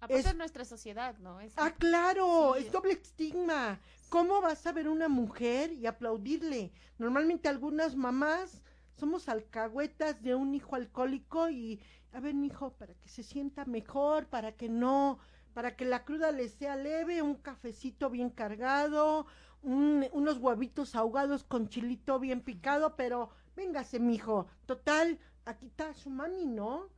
Aparte 0.00 0.28
es, 0.28 0.36
nuestra 0.36 0.64
sociedad, 0.64 1.18
¿no? 1.18 1.40
Es, 1.40 1.52
ah, 1.56 1.72
claro, 1.76 2.54
es 2.54 2.70
doble 2.70 2.92
estigma. 2.92 3.80
¿Cómo 4.08 4.40
vas 4.40 4.66
a 4.66 4.72
ver 4.72 4.88
una 4.88 5.08
mujer 5.08 5.72
y 5.72 5.86
aplaudirle? 5.86 6.72
Normalmente 6.96 7.48
algunas 7.48 7.94
mamás 7.94 8.62
somos 8.94 9.28
alcahuetas 9.28 10.22
de 10.22 10.34
un 10.34 10.54
hijo 10.54 10.76
alcohólico 10.76 11.50
y, 11.50 11.82
a 12.12 12.20
ver, 12.20 12.34
mi 12.34 12.46
hijo, 12.46 12.72
para 12.72 12.94
que 12.94 13.08
se 13.10 13.22
sienta 13.22 13.66
mejor, 13.66 14.26
para 14.26 14.52
que 14.56 14.70
no, 14.70 15.18
para 15.52 15.76
que 15.76 15.84
la 15.84 16.06
cruda 16.06 16.32
le 16.32 16.48
sea 16.48 16.76
leve, 16.76 17.20
un 17.20 17.34
cafecito 17.34 18.08
bien 18.08 18.30
cargado, 18.30 19.26
unos 19.60 20.38
huevitos 20.38 20.94
ahogados 20.94 21.44
con 21.44 21.68
chilito 21.68 22.18
bien 22.18 22.40
picado, 22.40 22.96
pero 22.96 23.30
véngase, 23.56 23.98
hijo, 23.98 24.46
total, 24.64 25.18
aquí 25.44 25.66
está 25.66 25.92
su 25.92 26.08
mami, 26.08 26.46
¿no? 26.46 26.88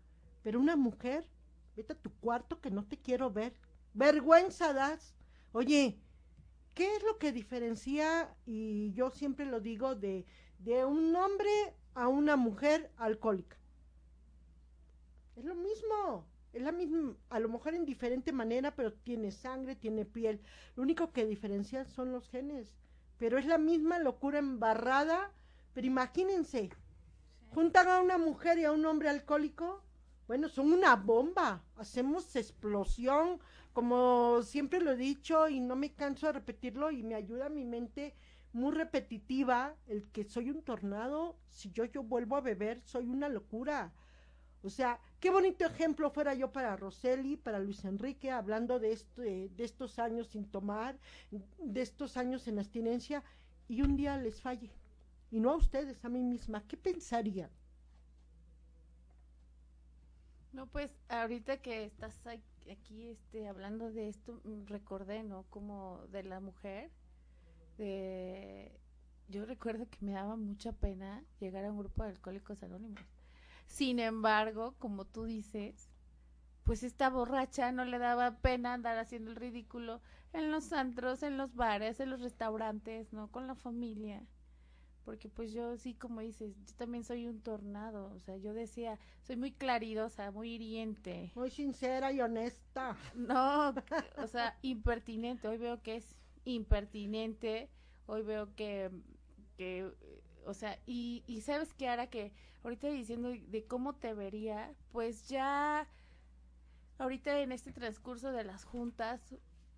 Pero 0.42 0.60
una 0.60 0.76
mujer 0.76 1.26
vete 1.74 1.94
a 1.94 1.98
tu 1.98 2.12
cuarto 2.20 2.60
que 2.60 2.70
no 2.70 2.84
te 2.84 2.98
quiero 2.98 3.32
ver. 3.32 3.52
Vergüenza 3.94 4.72
das. 4.72 5.16
Oye, 5.52 5.98
¿qué 6.74 6.96
es 6.96 7.02
lo 7.02 7.18
que 7.18 7.32
diferencia, 7.32 8.34
y 8.46 8.92
yo 8.92 9.10
siempre 9.10 9.46
lo 9.46 9.60
digo, 9.60 9.94
de, 9.94 10.26
de 10.58 10.84
un 10.84 11.14
hombre 11.16 11.50
a 11.94 12.08
una 12.08 12.36
mujer 12.36 12.90
alcohólica? 12.96 13.56
Es 15.36 15.44
lo 15.44 15.54
mismo, 15.54 16.26
es 16.52 16.62
la 16.62 16.72
misma, 16.72 17.16
a 17.30 17.40
lo 17.40 17.48
mejor 17.48 17.74
en 17.74 17.86
diferente 17.86 18.32
manera, 18.32 18.74
pero 18.74 18.92
tiene 18.92 19.30
sangre, 19.30 19.76
tiene 19.76 20.04
piel. 20.04 20.40
Lo 20.76 20.82
único 20.82 21.12
que 21.12 21.24
diferencia 21.26 21.84
son 21.84 22.12
los 22.12 22.28
genes, 22.28 22.76
pero 23.18 23.38
es 23.38 23.46
la 23.46 23.58
misma 23.58 23.98
locura 23.98 24.38
embarrada. 24.38 25.32
Pero 25.72 25.86
imagínense, 25.86 26.70
juntan 27.54 27.88
a 27.88 28.00
una 28.00 28.18
mujer 28.18 28.58
y 28.58 28.64
a 28.64 28.72
un 28.72 28.84
hombre 28.86 29.08
alcohólico 29.08 29.84
bueno, 30.30 30.48
son 30.48 30.72
una 30.72 30.94
bomba, 30.94 31.64
hacemos 31.74 32.36
explosión, 32.36 33.40
como 33.72 34.42
siempre 34.42 34.80
lo 34.80 34.92
he 34.92 34.96
dicho 34.96 35.48
y 35.48 35.58
no 35.58 35.74
me 35.74 35.92
canso 35.92 36.28
de 36.28 36.34
repetirlo 36.34 36.92
y 36.92 37.02
me 37.02 37.16
ayuda 37.16 37.48
mi 37.48 37.64
mente 37.64 38.14
muy 38.52 38.72
repetitiva 38.72 39.74
el 39.88 40.08
que 40.12 40.22
soy 40.22 40.50
un 40.50 40.62
tornado, 40.62 41.36
si 41.48 41.72
yo 41.72 41.84
yo 41.84 42.04
vuelvo 42.04 42.36
a 42.36 42.42
beber, 42.42 42.80
soy 42.82 43.08
una 43.08 43.28
locura. 43.28 43.92
O 44.62 44.70
sea, 44.70 45.00
qué 45.18 45.30
bonito 45.30 45.66
ejemplo 45.66 46.12
fuera 46.12 46.32
yo 46.34 46.52
para 46.52 46.76
Roseli, 46.76 47.36
para 47.36 47.58
Luis 47.58 47.84
Enrique, 47.84 48.30
hablando 48.30 48.78
de, 48.78 48.92
esto, 48.92 49.22
de, 49.22 49.48
de 49.48 49.64
estos 49.64 49.98
años 49.98 50.28
sin 50.28 50.48
tomar, 50.48 50.96
de 51.58 51.82
estos 51.82 52.16
años 52.16 52.46
en 52.46 52.60
abstinencia, 52.60 53.24
y 53.66 53.82
un 53.82 53.96
día 53.96 54.16
les 54.16 54.40
falle. 54.40 54.70
Y 55.32 55.40
no 55.40 55.50
a 55.50 55.56
ustedes, 55.56 56.04
a 56.04 56.08
mí 56.08 56.22
misma. 56.22 56.62
¿Qué 56.68 56.76
pensarían? 56.76 57.50
No, 60.52 60.66
pues 60.66 60.90
ahorita 61.08 61.58
que 61.58 61.84
estás 61.84 62.20
aquí 62.26 63.08
este, 63.08 63.48
hablando 63.48 63.90
de 63.92 64.08
esto, 64.08 64.40
mm, 64.44 64.66
recordé, 64.66 65.22
¿no? 65.22 65.44
Como 65.50 66.00
de 66.08 66.24
la 66.24 66.40
mujer, 66.40 66.90
de... 67.78 68.76
Yo 69.28 69.46
recuerdo 69.46 69.88
que 69.88 70.04
me 70.04 70.12
daba 70.12 70.34
mucha 70.34 70.72
pena 70.72 71.22
llegar 71.38 71.64
a 71.64 71.70
un 71.70 71.78
grupo 71.78 72.02
de 72.02 72.10
alcohólicos 72.10 72.64
anónimos. 72.64 73.00
Sin 73.66 74.00
embargo, 74.00 74.74
como 74.80 75.04
tú 75.04 75.24
dices, 75.24 75.88
pues 76.64 76.82
esta 76.82 77.10
borracha 77.10 77.70
no 77.70 77.84
le 77.84 77.98
daba 77.98 78.38
pena 78.38 78.74
andar 78.74 78.98
haciendo 78.98 79.30
el 79.30 79.36
ridículo 79.36 80.00
en 80.32 80.50
los 80.50 80.72
antros, 80.72 81.22
en 81.22 81.36
los 81.36 81.54
bares, 81.54 82.00
en 82.00 82.10
los 82.10 82.20
restaurantes, 82.20 83.12
¿no? 83.12 83.30
Con 83.30 83.46
la 83.46 83.54
familia. 83.54 84.26
Porque 85.04 85.28
pues 85.28 85.52
yo 85.52 85.76
sí, 85.76 85.94
como 85.94 86.20
dices, 86.20 86.54
yo 86.66 86.74
también 86.76 87.04
soy 87.04 87.26
un 87.26 87.40
tornado. 87.40 88.12
O 88.14 88.18
sea, 88.20 88.36
yo 88.36 88.52
decía, 88.52 88.98
soy 89.22 89.36
muy 89.36 89.52
claridosa, 89.52 90.30
muy 90.30 90.52
hiriente. 90.52 91.32
Muy 91.34 91.50
sincera 91.50 92.12
y 92.12 92.20
honesta. 92.20 92.96
No, 93.14 93.74
o 94.18 94.26
sea, 94.26 94.56
impertinente. 94.62 95.48
Hoy 95.48 95.58
veo 95.58 95.82
que 95.82 95.96
es 95.96 96.16
impertinente. 96.44 97.70
Hoy 98.06 98.22
veo 98.22 98.54
que, 98.54 98.90
que 99.56 99.90
o 100.46 100.54
sea, 100.54 100.78
y, 100.86 101.24
y 101.26 101.40
sabes 101.42 101.74
que 101.74 101.88
ahora 101.88 102.08
que 102.08 102.32
ahorita 102.62 102.88
diciendo 102.88 103.30
de 103.30 103.64
cómo 103.66 103.94
te 103.94 104.14
vería, 104.14 104.74
pues 104.92 105.28
ya 105.28 105.88
ahorita 106.98 107.40
en 107.40 107.52
este 107.52 107.72
transcurso 107.72 108.32
de 108.32 108.44
las 108.44 108.64
juntas, 108.64 109.34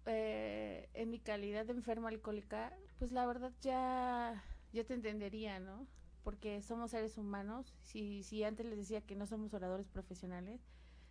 eh, 0.07 0.89
en 0.95 1.11
mi 1.11 1.21
calidad 1.21 1.65
de 1.67 1.73
enferma 1.73 2.09
alcohólica, 2.09 2.73
pues 2.99 3.13
la 3.13 3.27
verdad 3.27 3.53
ya, 3.61 4.43
ya 4.73 4.85
te 4.85 4.95
entendería, 4.95 5.61
¿no? 5.61 5.87
Porque 6.25 6.63
somos 6.63 6.93
seres 6.93 7.19
humanos. 7.19 7.75
Si, 7.83 8.23
si 8.23 8.45
antes 8.45 8.67
les 8.67 8.79
decía 8.79 9.01
que 9.01 9.17
no 9.17 9.27
somos 9.27 9.55
oradores 9.55 9.89
profesionales, 9.89 10.61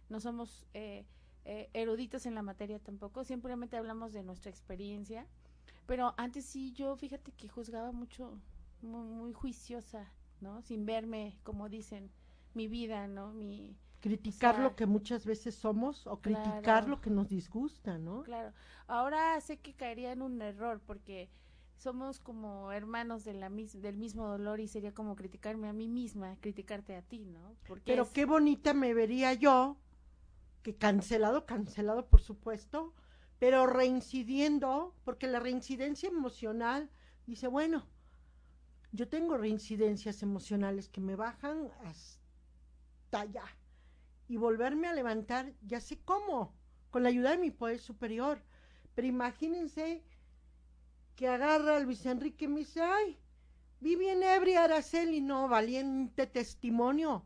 no 0.09 0.19
somos 0.19 0.65
eh, 0.73 1.05
eh, 1.45 1.69
eruditos 1.73 2.25
en 2.25 2.35
la 2.35 2.41
materia 2.41 2.79
tampoco, 2.79 3.23
simplemente 3.23 3.77
hablamos 3.77 4.13
de 4.13 4.23
nuestra 4.23 4.51
experiencia. 4.51 5.27
Pero 5.85 6.13
antes 6.17 6.45
sí, 6.45 6.71
yo 6.73 6.95
fíjate 6.95 7.31
que 7.31 7.49
juzgaba 7.49 7.91
mucho, 7.91 8.39
muy, 8.81 9.07
muy 9.07 9.33
juiciosa, 9.33 10.11
¿no? 10.39 10.61
Sin 10.61 10.85
verme, 10.85 11.37
como 11.43 11.69
dicen, 11.69 12.11
mi 12.53 12.67
vida, 12.67 13.07
¿no? 13.07 13.33
Mi, 13.33 13.75
Criticar 14.01 14.55
O 14.55 14.57
sea, 14.57 14.63
lo 14.63 14.75
que 14.75 14.87
muchas 14.87 15.25
veces 15.25 15.53
somos 15.53 16.07
o 16.07 16.19
criticar 16.19 16.63
claro. 16.63 16.87
lo 16.87 17.01
que 17.01 17.11
nos 17.11 17.29
disgusta, 17.29 17.99
¿no? 17.99 18.23
Claro. 18.23 18.51
Ahora 18.87 19.39
sé 19.41 19.57
que 19.57 19.75
caería 19.75 20.11
en 20.11 20.23
un 20.23 20.41
error 20.41 20.81
porque 20.87 21.29
somos 21.81 22.19
como 22.19 22.71
hermanos 22.71 23.23
de 23.25 23.33
la 23.33 23.49
mis- 23.49 23.81
del 23.81 23.97
mismo 23.97 24.27
dolor 24.27 24.59
y 24.59 24.67
sería 24.67 24.93
como 24.93 25.15
criticarme 25.15 25.67
a 25.69 25.73
mí 25.73 25.87
misma, 25.87 26.37
criticarte 26.41 26.95
a 26.95 27.01
ti, 27.01 27.25
¿no? 27.25 27.55
Porque 27.67 27.91
Pero 27.91 28.03
es- 28.03 28.09
qué 28.13 28.25
bonita 28.25 28.73
me 28.73 28.93
vería 28.93 29.33
yo, 29.33 29.77
que 30.63 30.75
cancelado, 30.77 31.45
cancelado 31.45 32.07
por 32.07 32.21
supuesto, 32.21 32.93
pero 33.39 33.67
reincidiendo, 33.67 34.95
porque 35.05 35.27
la 35.27 35.39
reincidencia 35.39 36.09
emocional 36.09 36.89
dice, 37.27 37.47
bueno, 37.47 37.85
yo 38.91 39.07
tengo 39.07 39.37
reincidencias 39.37 40.21
emocionales 40.23 40.89
que 40.89 41.01
me 41.01 41.15
bajan 41.15 41.71
hasta 41.83 42.19
allá. 43.11 43.43
Y 44.27 44.37
volverme 44.37 44.87
a 44.87 44.93
levantar, 44.93 45.53
ya 45.61 45.81
sé 45.81 45.99
cómo, 46.03 46.55
con 46.89 47.03
la 47.03 47.09
ayuda 47.09 47.31
de 47.31 47.37
mi 47.37 47.51
poder 47.51 47.79
superior. 47.79 48.41
Pero 48.95 49.07
imagínense 49.07 50.03
que 51.21 51.27
agarra 51.27 51.77
a 51.77 51.79
Luis 51.79 52.03
Enrique 52.07 52.45
y 52.45 52.47
me 52.47 52.61
dice, 52.61 52.81
ay, 52.81 53.15
vi 53.79 53.95
bien 53.95 54.23
ebria 54.23 54.63
Araceli, 54.63 55.21
no, 55.21 55.47
valiente 55.47 56.25
testimonio. 56.25 57.23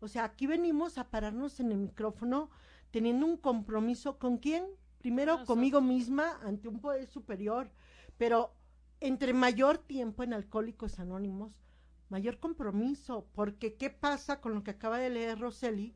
O 0.00 0.08
sea, 0.08 0.24
aquí 0.24 0.48
venimos 0.48 0.98
a 0.98 1.10
pararnos 1.10 1.60
en 1.60 1.70
el 1.70 1.78
micrófono 1.78 2.50
teniendo 2.90 3.24
un 3.24 3.36
compromiso 3.36 4.18
con 4.18 4.38
quién? 4.38 4.66
Primero 4.98 5.44
conmigo 5.44 5.80
misma 5.80 6.40
ante 6.42 6.66
un 6.66 6.80
poder 6.80 7.06
superior, 7.06 7.70
pero 8.18 8.52
entre 8.98 9.32
mayor 9.32 9.78
tiempo 9.78 10.24
en 10.24 10.32
Alcohólicos 10.32 10.98
Anónimos, 10.98 11.62
mayor 12.08 12.40
compromiso, 12.40 13.28
porque 13.32 13.76
¿qué 13.76 13.90
pasa 13.90 14.40
con 14.40 14.56
lo 14.56 14.64
que 14.64 14.72
acaba 14.72 14.98
de 14.98 15.10
leer 15.10 15.38
Roseli? 15.38 15.94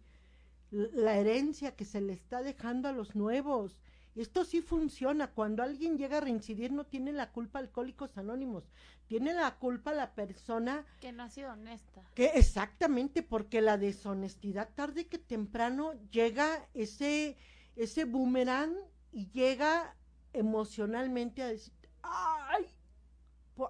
La 0.70 1.16
herencia 1.16 1.74
que 1.74 1.84
se 1.84 2.00
le 2.00 2.12
está 2.12 2.42
dejando 2.42 2.88
a 2.88 2.92
los 2.92 3.16
nuevos. 3.16 3.80
Esto 4.16 4.44
sí 4.44 4.60
funciona. 4.60 5.28
Cuando 5.28 5.62
alguien 5.62 5.96
llega 5.96 6.18
a 6.18 6.20
reincidir, 6.20 6.72
no 6.72 6.84
tiene 6.84 7.12
la 7.12 7.30
culpa 7.32 7.58
Alcohólicos 7.58 8.16
Anónimos. 8.18 8.64
Tiene 9.06 9.32
la 9.32 9.56
culpa 9.56 9.92
la 9.92 10.14
persona 10.14 10.84
que 11.00 11.12
no 11.12 11.24
ha 11.24 11.30
sido 11.30 11.52
honesta. 11.52 12.02
que 12.14 12.26
exactamente, 12.34 13.22
porque 13.22 13.60
la 13.60 13.78
deshonestidad 13.78 14.70
tarde 14.74 15.06
que 15.06 15.18
temprano 15.18 15.94
llega 16.10 16.68
ese, 16.74 17.36
ese 17.76 18.04
boomerang 18.04 18.74
y 19.12 19.30
llega 19.30 19.96
emocionalmente 20.32 21.42
a 21.42 21.48
decir, 21.48 21.74
ay, 22.02 22.66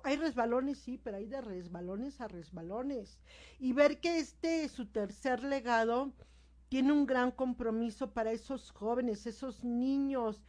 hay 0.05 0.17
resbalones, 0.17 0.79
sí, 0.79 0.99
pero 0.99 1.17
hay 1.17 1.27
de 1.27 1.41
resbalones 1.41 2.21
a 2.21 2.29
resbalones. 2.29 3.19
Y 3.59 3.73
ver 3.73 4.01
que 4.01 4.19
este, 4.19 4.69
su 4.69 4.87
tercer 4.87 5.43
legado, 5.43 6.13
tiene 6.71 6.93
un 6.93 7.05
gran 7.05 7.33
compromiso 7.33 8.13
para 8.13 8.31
esos 8.31 8.71
jóvenes, 8.71 9.27
esos 9.27 9.65
niños, 9.65 10.41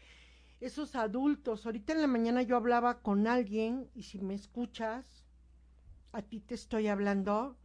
esos 0.59 0.95
adultos. 0.95 1.65
Ahorita 1.65 1.93
en 1.93 2.01
la 2.01 2.07
mañana 2.07 2.43
yo 2.43 2.55
hablaba 2.55 3.01
con 3.01 3.25
alguien, 3.25 3.89
y 3.95 4.03
si 4.03 4.19
me 4.19 4.35
escuchas, 4.35 5.25
a 6.11 6.21
ti 6.21 6.39
te 6.39 6.53
estoy 6.53 6.87
hablando, 6.87 7.57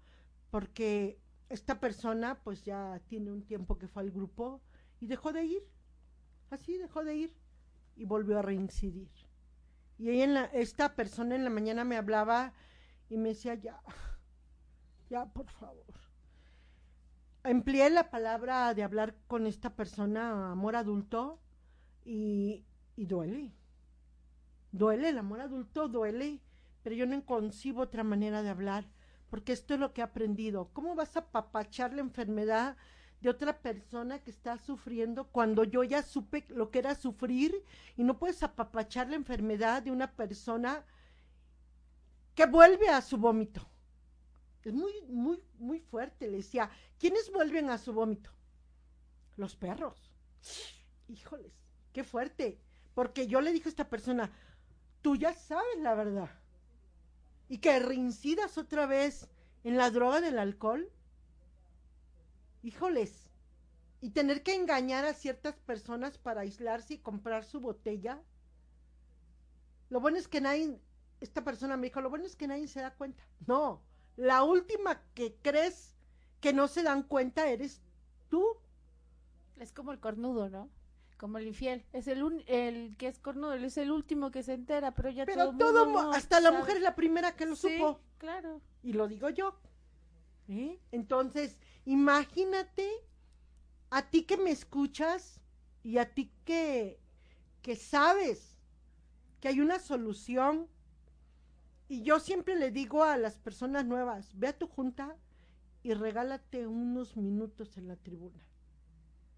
porque 0.51 1.21
esta 1.51 1.81
persona 1.81 2.41
pues 2.43 2.65
ya 2.65 2.99
tiene 3.09 3.31
un 3.31 3.43
tiempo 3.45 3.77
que 3.77 3.89
fue 3.89 4.03
al 4.03 4.11
grupo 4.11 4.63
y 5.01 5.07
dejó 5.07 5.35
de 5.35 5.45
ir, 5.45 5.63
así 6.51 6.79
dejó 6.79 7.05
de 7.05 7.15
ir 7.15 7.35
y 7.95 8.07
volvió 8.07 8.39
a 8.39 8.43
reincidir. 8.43 9.11
Y 9.99 10.09
ella 10.09 10.25
en 10.25 10.35
la, 10.35 10.45
esta 10.47 10.97
persona 10.97 11.35
en 11.35 11.45
la 11.45 11.51
mañana 11.51 11.85
me 11.85 11.99
hablaba 11.99 12.55
y 13.11 13.19
me 13.19 13.31
decía, 13.31 13.55
ya, 13.55 13.83
ya, 15.11 15.27
por 15.27 15.51
favor. 15.51 16.06
Empleé 17.47 17.91
la 17.91 18.11
palabra 18.11 18.75
de 18.75 18.83
hablar 18.83 19.15
con 19.29 19.47
esta 19.47 19.77
persona, 19.77 20.51
amor 20.51 20.75
adulto, 20.75 21.41
y, 22.05 22.65
y 22.97 23.07
duele. 23.07 23.53
Duele, 24.73 25.11
el 25.11 25.19
amor 25.19 25.41
adulto 25.41 25.87
duele, 25.87 26.41
pero 26.83 26.97
yo 26.97 27.07
no 27.07 27.25
concibo 27.25 27.83
otra 27.83 28.03
manera 28.03 28.43
de 28.43 28.49
hablar, 28.49 28.91
porque 29.31 29.53
esto 29.53 29.75
es 29.75 29.81
lo 29.81 29.93
que 29.93 30.01
he 30.01 30.05
aprendido. 30.05 30.71
¿Cómo 30.73 30.97
vas 30.97 31.17
a 31.17 31.31
papachar 31.31 31.93
la 31.93 32.01
enfermedad 32.01 32.77
de 33.21 33.31
otra 33.31 33.61
persona 33.61 34.19
que 34.19 34.33
está 34.33 34.59
sufriendo 34.59 35.29
cuando 35.29 35.63
yo 35.63 35.85
ya 35.85 36.03
supe 36.03 36.45
lo 36.49 36.73
que 36.73 36.81
era 36.81 36.97
sufrir 36.97 37.63
y 37.97 38.03
no 38.03 38.19
puedes 38.19 38.43
apapachar 38.43 39.09
la 39.09 39.17
enfermedad 39.17 39.83
de 39.83 39.93
una 39.93 40.11
persona 40.11 40.85
que 42.35 42.47
vuelve 42.47 42.89
a 42.89 43.03
su 43.03 43.17
vómito? 43.19 43.69
Es 44.67 44.75
muy, 44.75 45.01
muy, 45.03 45.41
muy 45.61 45.79
fuerte. 45.79 46.27
Le 46.27 46.39
decía, 46.39 46.69
¿quiénes 46.99 47.31
vuelven 47.31 47.71
a 47.71 47.79
su 47.79 47.93
vómito? 47.93 48.31
Los 49.37 49.55
perros. 49.55 50.13
Híjoles, 51.07 51.53
qué 51.93 52.03
fuerte. 52.03 52.61
Porque 52.93 53.29
yo 53.29 53.41
le 53.41 53.53
dije 53.53 53.69
a 53.69 53.71
esta 53.71 53.89
persona, 53.89 54.33
tú 55.03 55.15
ya 55.15 55.33
sabes 55.35 55.79
la 55.79 55.95
verdad. 55.95 56.31
Y 57.49 57.59
que 57.59 57.79
reincidas 57.79 58.59
otra 58.59 58.87
vez 58.87 59.29
en 59.63 59.77
la 59.77 59.93
droga 59.93 60.21
del 60.21 60.37
alcohol. 60.37 60.91
Híjoles. 62.65 63.31
Y 64.01 64.11
tener 64.11 64.43
que 64.43 64.57
engañar 64.57 65.05
a 65.05 65.15
ciertas 65.15 65.55
personas 65.61 66.19
para 66.19 66.41
aislarse 66.41 66.95
y 66.95 66.99
comprar 66.99 67.45
su 67.45 67.61
botella. 67.61 68.21
Lo 69.91 70.01
bueno 70.01 70.19
es 70.19 70.27
que 70.27 70.41
nadie, 70.41 70.81
esta 71.21 71.45
persona 71.45 71.77
me 71.77 71.87
dijo, 71.87 72.01
lo 72.01 72.11
bueno 72.11 72.27
es 72.27 72.35
que 72.35 72.49
nadie 72.49 72.67
se 72.67 72.81
da 72.81 72.93
cuenta. 72.97 73.23
No, 73.47 73.85
la 74.17 74.43
última 74.43 75.03
que 75.15 75.37
crees 75.43 75.95
que 76.41 76.53
no 76.53 76.69
se 76.69 76.83
dan 76.83 77.03
cuenta 77.03 77.49
eres 77.49 77.83
tú. 78.29 78.45
Es 79.59 79.73
como 79.73 79.93
el 79.93 80.01
cornudo, 80.01 80.49
¿no? 80.51 80.69
Como 81.17 81.39
el 81.39 81.47
infiel. 81.49 81.85
Es 81.93 82.09
el, 82.09 82.23
un- 82.23 82.45
el 82.47 82.95
que 82.99 83.09
es 83.09 83.19
cornudo, 83.19 83.55
él 83.55 83.65
es 83.65 83.79
el 83.79 83.91
último 83.91 84.31
que 84.31 84.43
se 84.43 84.53
entera, 84.53 84.95
pero 84.95 85.09
ya 85.11 85.25
Pero 85.25 85.47
todo, 85.51 85.59
todo, 85.59 85.85
mundo 85.87 86.01
mu- 86.03 86.07
no 86.09 86.13
hasta 86.13 86.41
la 86.41 86.53
mujer 86.53 86.77
es 86.77 86.83
la 86.83 86.95
primera 86.95 87.35
que 87.37 87.47
lo 87.47 87.57
Sí, 87.57 87.77
supo. 87.79 88.01
claro. 88.19 88.61
Y 88.83 88.93
lo 88.93 89.09
digo 89.09 89.31
yo. 89.31 89.59
¿Eh? 90.49 90.79
Entonces, 90.93 91.59
imagínate 91.87 92.89
a 93.91 94.11
ti 94.11 94.25
que 94.25 94.37
me 94.37 94.51
escuchas 94.51 95.41
y 95.83 95.99
a 95.99 96.13
ti 96.15 96.31
que, 96.45 97.01
que 97.63 97.77
sabes 97.77 98.57
que 99.41 99.49
hay 99.49 99.61
una 99.61 99.79
solución. 99.79 100.69
Y 101.89 102.03
yo 102.03 102.19
siempre 102.19 102.57
le 102.57 102.71
digo 102.71 103.05
a 103.05 103.17
las 103.17 103.39
personas 103.39 103.85
nuevas, 103.85 104.37
ve 104.39 104.49
a 104.49 104.59
tu 104.59 104.67
junta 104.67 105.17
y 105.83 105.95
regálate 105.95 106.67
unos 106.67 107.17
minutos 107.17 107.77
en 107.77 107.89
la 107.89 107.97
tribuna. 107.97 108.43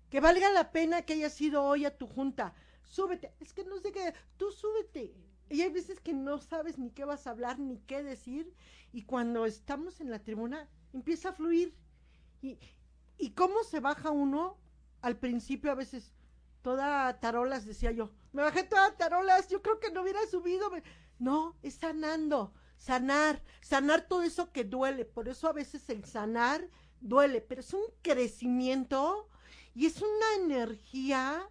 Que 0.08 0.20
valga 0.20 0.50
la 0.50 0.72
pena 0.72 1.02
que 1.02 1.12
hayas 1.12 1.38
ido 1.40 1.62
hoy 1.62 1.84
a 1.84 1.96
tu 1.96 2.06
junta. 2.06 2.54
Súbete. 2.84 3.34
Es 3.40 3.52
que 3.52 3.64
no 3.64 3.78
sé 3.78 3.92
qué, 3.92 4.14
tú 4.38 4.50
súbete. 4.50 5.14
Y 5.50 5.60
hay 5.60 5.70
veces 5.70 6.00
que 6.00 6.14
no 6.14 6.38
sabes 6.38 6.78
ni 6.78 6.90
qué 6.90 7.04
vas 7.04 7.26
a 7.26 7.30
hablar, 7.30 7.58
ni 7.58 7.78
qué 7.80 8.02
decir. 8.02 8.54
Y 8.92 9.02
cuando 9.02 9.44
estamos 9.44 10.00
en 10.00 10.10
la 10.10 10.18
tribuna, 10.20 10.68
empieza 10.94 11.30
a 11.30 11.32
fluir. 11.34 11.74
Y, 12.40 12.58
y 13.18 13.30
cómo 13.30 13.62
se 13.64 13.80
baja 13.80 14.10
uno 14.10 14.56
al 15.02 15.18
principio 15.18 15.70
a 15.70 15.74
veces 15.74 16.14
toda 16.62 17.20
tarolas, 17.20 17.66
decía 17.66 17.92
yo. 17.92 18.10
Me 18.32 18.42
bajé 18.42 18.62
toda 18.62 18.96
tarolas, 18.96 19.48
yo 19.48 19.62
creo 19.62 19.80
que 19.80 19.90
no 19.90 20.02
hubiera 20.02 20.24
subido. 20.26 20.70
No, 21.18 21.56
es 21.62 21.74
sanando, 21.74 22.52
sanar, 22.76 23.42
sanar 23.60 24.06
todo 24.08 24.22
eso 24.22 24.52
que 24.52 24.64
duele. 24.64 25.04
Por 25.04 25.28
eso 25.28 25.48
a 25.48 25.52
veces 25.52 25.88
el 25.90 26.04
sanar 26.04 26.68
duele, 27.00 27.40
pero 27.40 27.60
es 27.60 27.72
un 27.74 27.82
crecimiento 28.02 29.28
y 29.74 29.86
es 29.86 30.00
una 30.00 30.44
energía 30.44 31.48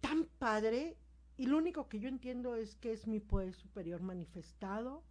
tan 0.00 0.24
padre. 0.38 0.96
Y 1.36 1.46
lo 1.46 1.56
único 1.56 1.88
que 1.88 2.00
yo 2.00 2.08
entiendo 2.08 2.56
es 2.56 2.74
que 2.76 2.92
es 2.92 3.06
mi 3.06 3.20
poder 3.20 3.54
superior 3.54 4.02
manifestado 4.02 5.04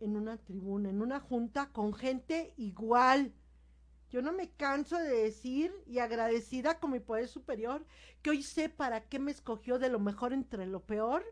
en 0.00 0.16
una 0.16 0.36
tribuna, 0.36 0.90
en 0.90 1.00
una 1.00 1.20
junta 1.20 1.70
con 1.72 1.94
gente 1.94 2.52
igual. 2.56 3.32
Yo 4.10 4.20
no 4.20 4.32
me 4.32 4.50
canso 4.50 4.98
de 4.98 5.08
decir 5.08 5.72
y 5.86 5.98
agradecida 5.98 6.78
con 6.78 6.90
mi 6.90 7.00
poder 7.00 7.28
superior 7.28 7.86
que 8.20 8.30
hoy 8.30 8.42
sé 8.42 8.68
para 8.68 9.08
qué 9.08 9.18
me 9.18 9.30
escogió 9.30 9.78
de 9.78 9.88
lo 9.88 9.98
mejor 10.00 10.34
entre 10.34 10.66
lo 10.66 10.80
peor, 10.80 11.24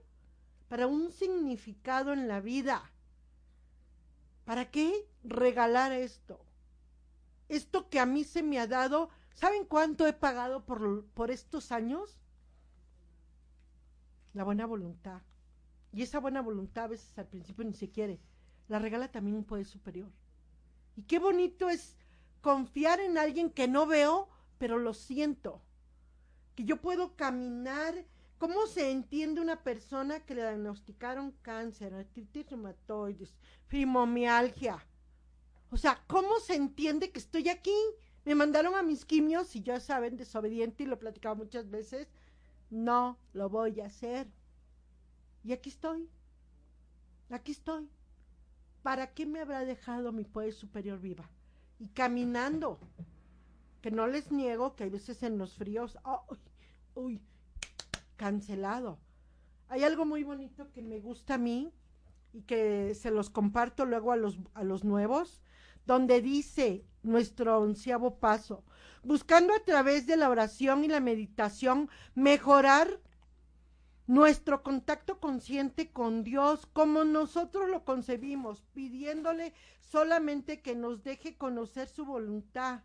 para 0.71 0.87
un 0.87 1.11
significado 1.11 2.13
en 2.13 2.29
la 2.29 2.41
vida. 2.41 2.93
¿Para 4.45 4.71
qué 4.71 5.05
regalar 5.25 5.91
esto? 5.91 6.47
Esto 7.49 7.91
que 7.91 7.99
a 7.99 8.07
mí 8.07 8.23
se 8.23 8.45
me 8.45 8.61
ha 8.61 8.69
dado, 8.69 9.11
¿saben 9.35 9.65
cuánto 9.65 10.07
he 10.07 10.13
pagado 10.13 10.65
por, 10.65 11.07
por 11.07 11.33
estos 11.33 11.73
años? 11.73 12.21
La 14.33 14.45
buena 14.45 14.65
voluntad. 14.65 15.23
Y 15.93 16.03
esa 16.03 16.21
buena 16.21 16.41
voluntad 16.41 16.85
a 16.85 16.89
veces 16.89 17.19
al 17.19 17.27
principio 17.27 17.65
ni 17.65 17.75
se 17.75 17.91
quiere. 17.91 18.21
La 18.69 18.79
regala 18.79 19.11
también 19.11 19.39
un 19.39 19.45
poder 19.45 19.67
superior. 19.67 20.13
Y 20.95 21.03
qué 21.03 21.19
bonito 21.19 21.69
es 21.69 21.97
confiar 22.43 23.01
en 23.01 23.19
alguien 23.19 23.51
que 23.51 23.67
no 23.67 23.87
veo, 23.87 24.29
pero 24.59 24.79
lo 24.79 24.95
siento. 24.95 25.63
Que 26.55 26.63
yo 26.63 26.81
puedo 26.81 27.17
caminar. 27.17 28.07
¿Cómo 28.41 28.67
se 28.67 28.91
entiende 28.91 29.41
una 29.41 29.63
persona 29.63 30.19
que 30.19 30.35
le 30.35 30.41
diagnosticaron 30.41 31.31
cáncer, 31.43 31.95
artritis 31.95 32.51
reumatoides, 32.51 33.37
fibromialgia? 33.69 34.85
O 35.71 35.77
sea, 35.77 36.03
¿cómo 36.09 36.41
se 36.41 36.57
entiende 36.57 37.13
que 37.13 37.21
estoy 37.21 37.49
aquí? 37.49 37.77
Me 38.25 38.35
mandaron 38.35 38.75
a 38.75 38.83
mis 38.83 39.05
quimios 39.05 39.55
y 39.55 39.63
ya 39.63 39.79
saben, 39.79 40.17
desobediente 40.17 40.83
y 40.83 40.87
lo 40.87 40.95
he 40.95 41.05
platicado 41.05 41.37
muchas 41.37 41.71
veces. 41.71 42.09
No 42.71 43.19
lo 43.33 43.49
voy 43.49 43.81
a 43.81 43.87
hacer. 43.87 44.27
Y 45.45 45.53
aquí 45.53 45.69
estoy. 45.69 46.09
Aquí 47.29 47.53
estoy. 47.53 47.89
¿Para 48.83 49.13
qué 49.15 49.27
me 49.27 49.41
habrá 49.41 49.65
dejado 49.65 50.13
mi 50.13 50.25
poder 50.25 50.55
superior 50.55 50.99
viva? 50.99 51.31
y 51.81 51.89
caminando. 51.89 52.79
Que 53.81 53.91
no 53.91 54.07
les 54.07 54.31
niego 54.31 54.77
que 54.77 54.85
hay 54.85 54.91
veces 54.91 55.23
en 55.23 55.39
los 55.39 55.55
fríos, 55.55 55.99
¡ay! 56.05 56.39
uy, 56.95 57.21
cancelado. 58.21 58.99
Hay 59.69 59.83
algo 59.83 60.05
muy 60.05 60.25
bonito 60.25 60.71
que 60.73 60.83
me 60.83 61.01
gusta 61.01 61.35
a 61.35 61.39
mí 61.39 61.73
y 62.35 62.43
que 62.43 62.95
se 62.95 63.11
los 63.11 63.31
comparto 63.31 63.87
luego 63.87 64.13
a 64.13 64.17
los, 64.17 64.39
a 64.53 64.63
los 64.63 64.85
nuevos, 64.85 65.41
donde 65.87 66.21
dice 66.21 66.85
nuestro 67.03 67.59
onceavo 67.61 68.19
paso, 68.19 68.63
buscando 69.03 69.55
a 69.55 69.65
través 69.65 70.07
de 70.07 70.19
la 70.19 70.29
oración 70.29 70.85
y 70.85 70.89
la 70.89 71.01
meditación 71.01 71.89
mejorar 72.15 73.01
nuestro 74.07 74.63
contacto 74.63 75.19
consciente 75.19 75.91
con 75.91 76.23
Dios, 76.23 76.67
como 76.67 77.05
nosotros 77.05 77.71
lo 77.71 77.87
concebimos, 77.87 78.67
pidiéndole 78.75 79.55
solamente 79.79 80.61
que 80.61 80.77
nos 80.77 81.03
deje 81.05 81.39
conocer 81.39 81.89
su 81.89 82.05
voluntad 82.05 82.83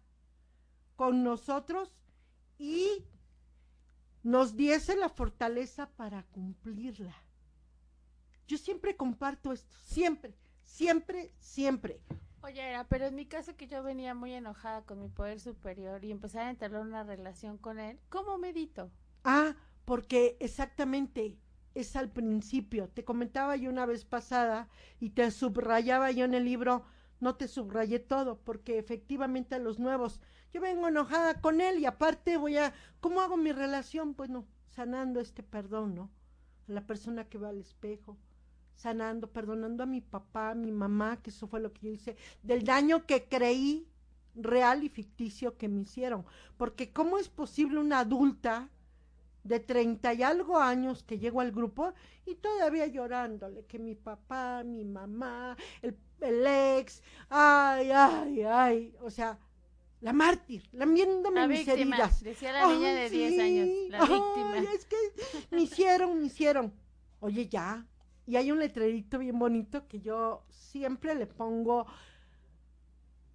con 0.96 1.26
nosotros 1.26 1.94
y 2.58 3.04
nos 4.26 4.56
diese 4.56 4.96
la 4.96 5.08
fortaleza 5.08 5.88
para 5.92 6.24
cumplirla. 6.24 7.14
Yo 8.48 8.58
siempre 8.58 8.98
comparto 8.98 9.52
esto, 9.52 9.78
siempre, 9.84 10.34
siempre, 10.64 11.32
siempre. 11.38 12.02
Oye, 12.42 12.60
era, 12.60 12.88
pero 12.88 13.06
en 13.06 13.14
mi 13.14 13.28
caso 13.28 13.56
que 13.56 13.68
yo 13.68 13.84
venía 13.84 14.16
muy 14.16 14.34
enojada 14.34 14.82
con 14.82 15.00
mi 15.00 15.10
poder 15.10 15.40
superior 15.40 16.04
y 16.04 16.12
empecé 16.12 16.40
a 16.40 16.50
entablar 16.50 16.82
una 16.82 17.04
relación 17.04 17.60
con 17.60 17.78
él, 17.78 18.00
¿cómo 18.10 18.40
medito? 18.40 18.90
Ah, 19.24 19.56
porque 19.86 20.38
exactamente 20.40 21.38
es 21.76 21.96
al 21.96 22.10
principio. 22.10 22.90
Te 22.90 23.06
comentaba 23.06 23.56
yo 23.56 23.70
una 23.70 23.86
vez 23.86 24.06
pasada 24.06 24.70
y 25.00 25.12
te 25.12 25.30
subrayaba 25.30 26.10
yo 26.10 26.26
en 26.26 26.34
el 26.34 26.46
libro, 26.46 26.84
no 27.20 27.36
te 27.36 27.48
subrayé 27.48 28.00
todo, 28.00 28.40
porque 28.40 28.80
efectivamente 28.80 29.54
a 29.54 29.60
los 29.60 29.78
nuevos, 29.78 30.20
yo 30.56 30.62
vengo 30.62 30.88
enojada 30.88 31.42
con 31.42 31.60
él 31.60 31.80
y 31.80 31.86
aparte 31.86 32.38
voy 32.38 32.56
a, 32.56 32.74
¿cómo 33.02 33.20
hago 33.20 33.36
mi 33.36 33.52
relación? 33.52 34.14
Pues 34.14 34.30
no, 34.30 34.46
sanando 34.70 35.20
este 35.20 35.44
perdón, 35.44 35.96
¿no? 35.96 36.10
A 36.70 36.72
la 36.72 36.88
persona 36.88 37.28
que 37.28 37.38
va 37.38 37.50
al 37.50 37.60
espejo, 37.60 38.18
sanando, 38.74 39.34
perdonando 39.34 39.84
a 39.84 39.86
mi 39.86 40.00
papá, 40.00 40.52
a 40.52 40.56
mi 40.56 40.72
mamá, 40.72 41.22
que 41.22 41.32
eso 41.32 41.46
fue 41.46 41.60
lo 41.60 41.74
que 41.74 41.88
yo 41.88 41.92
hice, 41.92 42.16
del 42.42 42.64
daño 42.64 43.06
que 43.06 43.26
creí 43.28 43.90
real 44.34 44.86
y 44.86 44.88
ficticio 44.88 45.58
que 45.58 45.68
me 45.68 45.82
hicieron. 45.82 46.24
Porque 46.56 46.94
¿cómo 46.94 47.18
es 47.18 47.28
posible 47.28 47.78
una 47.78 48.00
adulta 48.00 48.70
de 49.44 49.60
treinta 49.60 50.14
y 50.14 50.24
algo 50.24 50.58
años 50.58 51.04
que 51.04 51.20
llego 51.20 51.42
al 51.42 51.52
grupo 51.52 51.94
y 52.26 52.36
todavía 52.36 52.88
llorándole 52.88 53.66
que 53.66 53.78
mi 53.78 53.96
papá, 53.96 54.64
mi 54.64 54.86
mamá, 54.86 55.58
el, 55.82 55.98
el 56.22 56.48
ex, 56.48 57.04
ay, 57.30 57.92
ay, 57.92 58.42
ay, 58.44 58.96
o 59.02 59.10
sea, 59.10 59.38
la 60.06 60.14
mártir, 60.14 60.70
lamiéndome 60.72 61.40
La 61.40 61.48
mis 61.48 61.66
víctima, 61.66 61.96
heridas. 61.96 62.22
decía 62.22 62.52
la 62.52 62.68
niña 62.68 62.94
de 62.94 63.10
10 63.10 63.40
años, 63.40 63.68
la 63.90 64.00
víctima. 64.02 64.72
es 64.72 64.86
que 64.86 64.96
me 65.50 65.62
hicieron, 65.64 66.20
me 66.20 66.26
hicieron. 66.28 66.72
Oye, 67.22 67.48
ya. 67.48 67.88
Y 68.28 68.36
hay 68.36 68.52
un 68.52 68.60
letrerito 68.60 69.18
bien 69.18 69.40
bonito 69.40 69.88
que 69.88 70.02
yo 70.02 70.46
siempre 70.48 71.16
le 71.16 71.26
pongo 71.26 71.88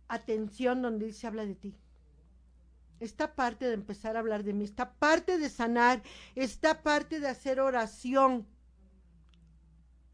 atención 0.07 0.81
donde 0.81 1.07
dice 1.07 1.27
habla 1.27 1.45
de 1.45 1.57
ti. 1.57 1.77
Esta 3.01 3.35
parte 3.35 3.67
de 3.67 3.75
empezar 3.75 4.15
a 4.15 4.21
hablar 4.21 4.45
de 4.45 4.53
mí, 4.53 4.63
esta 4.63 4.93
parte 4.95 5.39
de 5.39 5.51
sanar, 5.51 6.05
esta 6.37 6.85
parte 6.85 7.19
de 7.19 7.27
hacer 7.27 7.59
oración 7.59 8.47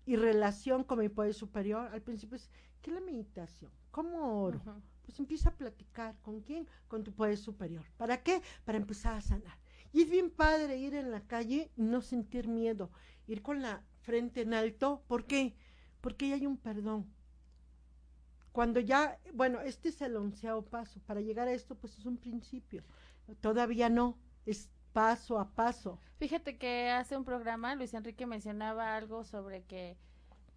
y 0.06 0.16
relación 0.16 0.84
con 0.84 1.00
mi 1.00 1.10
poder 1.10 1.34
superior. 1.34 1.90
Al 1.92 2.00
principio 2.00 2.36
es, 2.36 2.48
¿qué 2.80 2.92
es 2.92 2.94
la 2.94 3.02
meditación? 3.02 3.70
¿Cómo 3.90 4.42
oro? 4.42 4.62
Pues 5.06 5.18
empieza 5.20 5.48
a 5.50 5.54
platicar. 5.54 6.16
¿Con 6.20 6.40
quién? 6.40 6.68
Con 6.88 7.04
tu 7.04 7.12
poder 7.12 7.38
superior. 7.38 7.84
¿Para 7.96 8.22
qué? 8.22 8.42
Para 8.64 8.76
empezar 8.76 9.14
a 9.14 9.20
sanar. 9.22 9.56
Y 9.92 10.02
es 10.02 10.10
bien 10.10 10.30
padre 10.30 10.76
ir 10.76 10.94
en 10.94 11.10
la 11.10 11.22
calle 11.22 11.70
y 11.76 11.82
no 11.82 12.02
sentir 12.02 12.48
miedo, 12.48 12.90
ir 13.26 13.40
con 13.40 13.62
la 13.62 13.82
frente 14.02 14.42
en 14.42 14.52
alto. 14.52 15.02
¿Por 15.06 15.24
qué? 15.24 15.54
Porque 16.00 16.28
ya 16.28 16.34
hay 16.34 16.46
un 16.46 16.58
perdón. 16.58 17.06
Cuando 18.52 18.80
ya, 18.80 19.18
bueno, 19.32 19.60
este 19.60 19.90
es 19.90 20.02
el 20.02 20.16
onceavo 20.16 20.62
paso. 20.62 21.00
Para 21.06 21.20
llegar 21.20 21.46
a 21.48 21.52
esto, 21.52 21.76
pues 21.76 21.96
es 21.98 22.04
un 22.04 22.16
principio. 22.16 22.84
Todavía 23.40 23.88
no, 23.88 24.18
es 24.44 24.70
paso 24.92 25.38
a 25.38 25.50
paso. 25.50 26.00
Fíjate 26.18 26.56
que 26.58 26.90
hace 26.90 27.16
un 27.16 27.24
programa 27.24 27.74
Luis 27.74 27.94
Enrique 27.94 28.26
mencionaba 28.26 28.96
algo 28.96 29.24
sobre 29.24 29.64
que 29.64 29.98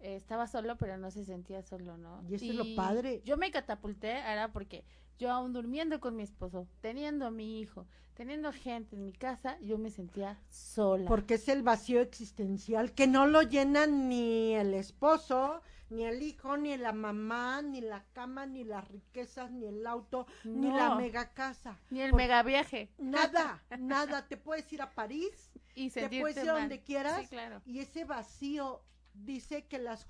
eh, 0.00 0.16
estaba 0.16 0.46
solo, 0.46 0.76
pero 0.76 0.96
no 0.96 1.10
se 1.10 1.24
sentía 1.24 1.62
solo, 1.62 1.96
¿no? 1.96 2.22
Y 2.28 2.34
eso 2.34 2.46
es 2.46 2.54
lo 2.54 2.64
padre. 2.74 3.22
Yo 3.24 3.36
me 3.36 3.50
catapulté, 3.50 4.10
era 4.10 4.52
porque 4.52 4.84
yo 5.18 5.30
aún 5.30 5.52
durmiendo 5.52 6.00
con 6.00 6.16
mi 6.16 6.22
esposo, 6.22 6.66
teniendo 6.80 7.26
a 7.26 7.30
mi 7.30 7.60
hijo, 7.60 7.86
teniendo 8.14 8.52
gente 8.52 8.96
en 8.96 9.04
mi 9.04 9.12
casa, 9.12 9.58
yo 9.60 9.76
me 9.78 9.90
sentía 9.90 10.38
sola. 10.48 11.06
Porque 11.06 11.34
es 11.34 11.48
el 11.48 11.62
vacío 11.62 12.00
existencial 12.00 12.92
que 12.92 13.06
no 13.06 13.26
lo 13.26 13.42
llena 13.42 13.86
ni 13.86 14.54
el 14.54 14.72
esposo, 14.72 15.60
ni 15.90 16.04
el 16.04 16.22
hijo, 16.22 16.56
ni 16.56 16.76
la 16.76 16.92
mamá, 16.92 17.60
ni 17.60 17.80
la 17.80 18.04
cama, 18.12 18.46
ni 18.46 18.64
las 18.64 18.88
riquezas, 18.88 19.50
ni 19.50 19.66
el 19.66 19.86
auto, 19.86 20.26
ni 20.44 20.70
la 20.70 20.94
mega 20.94 21.34
casa. 21.34 21.78
Ni 21.90 22.00
el 22.00 22.14
mega 22.14 22.42
viaje. 22.42 22.90
Nada, 22.98 23.62
nada. 23.78 24.26
Te 24.26 24.36
puedes 24.36 24.72
ir 24.72 24.80
a 24.80 24.94
París, 24.94 25.50
Y 25.74 25.90
te 25.90 26.08
puedes 26.08 26.42
ir 26.42 26.48
a 26.48 26.60
donde 26.60 26.80
quieras. 26.80 27.20
Sí, 27.22 27.26
claro. 27.28 27.60
Y 27.66 27.80
ese 27.80 28.04
vacío 28.04 28.82
dice 29.24 29.66
que 29.66 29.78
las, 29.78 30.06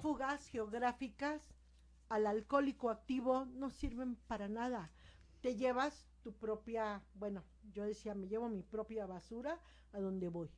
fugas 0.00 0.46
geográficas 0.48 1.42
al 2.08 2.26
alcohólico 2.26 2.90
activo 2.90 3.46
no 3.46 3.70
sirven 3.70 4.16
para 4.26 4.48
nada. 4.48 4.90
Te 5.40 5.56
llevas 5.56 6.06
tu 6.22 6.32
propia, 6.32 7.02
bueno, 7.14 7.44
yo 7.72 7.84
decía, 7.84 8.14
me 8.14 8.28
llevo 8.28 8.48
mi 8.48 8.62
propia 8.62 9.06
basura 9.06 9.58
a 9.92 10.00
donde 10.00 10.28
voy. 10.28 10.50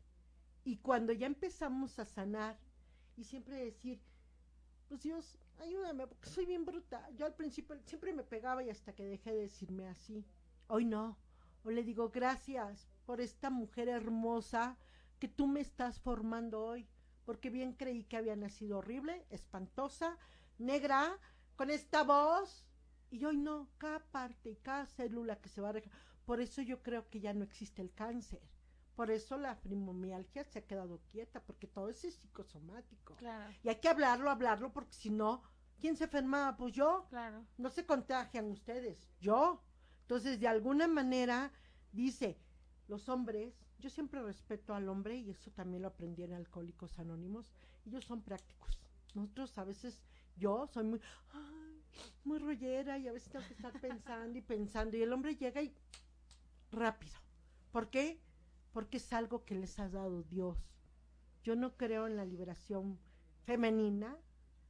Y 0.64 0.76
cuando 0.78 1.12
ya 1.12 1.26
empezamos 1.26 1.98
a 1.98 2.04
sanar 2.04 2.58
y 3.16 3.24
siempre 3.24 3.56
decir, 3.64 4.00
pues 4.88 5.02
Dios, 5.02 5.38
ayúdame, 5.60 6.06
porque 6.06 6.28
soy 6.28 6.46
bien 6.46 6.64
bruta. 6.64 7.08
Yo 7.12 7.26
al 7.26 7.34
principio 7.34 7.76
siempre 7.84 8.12
me 8.12 8.24
pegaba 8.24 8.62
y 8.62 8.70
hasta 8.70 8.94
que 8.94 9.04
dejé 9.04 9.32
de 9.32 9.42
decirme 9.42 9.88
así. 9.88 10.24
Hoy 10.68 10.84
no. 10.84 11.18
Hoy 11.64 11.74
le 11.74 11.82
digo, 11.82 12.10
gracias 12.10 12.88
por 13.04 13.20
esta 13.20 13.50
mujer 13.50 13.88
hermosa 13.88 14.76
que 15.18 15.28
tú 15.28 15.46
me 15.46 15.60
estás 15.60 16.00
formando 16.00 16.64
hoy. 16.64 16.88
Porque 17.24 17.50
bien 17.50 17.74
creí 17.74 18.04
que 18.04 18.16
había 18.16 18.36
nacido 18.36 18.78
horrible, 18.78 19.26
espantosa, 19.30 20.16
negra, 20.58 21.18
con 21.56 21.70
esta 21.70 22.02
voz. 22.02 22.66
Y 23.10 23.24
hoy 23.24 23.36
no, 23.36 23.68
cada 23.78 24.00
parte 24.00 24.50
y 24.50 24.56
cada 24.56 24.86
célula 24.86 25.40
que 25.40 25.48
se 25.48 25.60
va 25.60 25.70
a... 25.70 25.74
Por 26.24 26.40
eso 26.40 26.62
yo 26.62 26.82
creo 26.82 27.08
que 27.08 27.20
ya 27.20 27.34
no 27.34 27.44
existe 27.44 27.82
el 27.82 27.92
cáncer. 27.92 28.40
Por 28.94 29.10
eso 29.10 29.38
la 29.38 29.56
fibromialgia 29.56 30.44
se 30.44 30.58
ha 30.58 30.66
quedado 30.66 31.00
quieta, 31.10 31.40
porque 31.40 31.66
todo 31.66 31.88
eso 31.88 32.06
es 32.06 32.16
psicosomático. 32.16 33.16
Claro. 33.16 33.52
Y 33.62 33.68
hay 33.68 33.76
que 33.76 33.88
hablarlo, 33.88 34.30
hablarlo, 34.30 34.72
porque 34.72 34.92
si 34.92 35.10
no, 35.10 35.42
¿quién 35.80 35.96
se 35.96 36.04
enfermaba? 36.04 36.56
Pues 36.56 36.74
yo. 36.74 37.06
Claro. 37.08 37.46
No 37.56 37.70
se 37.70 37.86
contagian 37.86 38.50
ustedes, 38.50 39.08
yo. 39.18 39.62
Entonces, 40.02 40.38
de 40.38 40.48
alguna 40.48 40.86
manera, 40.86 41.52
dice, 41.92 42.38
los 42.88 43.08
hombres, 43.08 43.54
yo 43.80 43.90
siempre 43.90 44.22
respeto 44.22 44.74
al 44.74 44.88
hombre, 44.88 45.16
y 45.16 45.30
eso 45.30 45.50
también 45.50 45.82
lo 45.82 45.88
aprendí 45.88 46.22
en 46.22 46.34
Alcohólicos 46.34 46.98
Anónimos, 46.98 47.52
ellos 47.86 48.04
son 48.04 48.22
prácticos. 48.22 48.78
Nosotros 49.14 49.56
a 49.58 49.64
veces, 49.64 50.02
yo 50.36 50.66
soy 50.68 50.84
muy, 50.84 51.00
ay, 51.32 51.82
muy 52.24 52.38
rollera, 52.38 52.98
y 52.98 53.08
a 53.08 53.12
veces 53.12 53.30
tengo 53.30 53.46
que 53.46 53.54
estar 53.54 53.72
pensando 53.80 54.38
y 54.38 54.42
pensando, 54.42 54.96
y 54.96 55.02
el 55.02 55.12
hombre 55.12 55.36
llega 55.36 55.62
y 55.62 55.74
rápido. 56.70 57.18
¿Por 57.72 57.90
qué? 57.90 58.20
Porque 58.72 58.98
es 58.98 59.12
algo 59.12 59.44
que 59.44 59.54
les 59.54 59.78
ha 59.78 59.88
dado 59.88 60.22
Dios. 60.22 60.58
Yo 61.42 61.56
no 61.56 61.76
creo 61.76 62.06
en 62.06 62.16
la 62.16 62.24
liberación 62.24 62.98
femenina, 63.44 64.16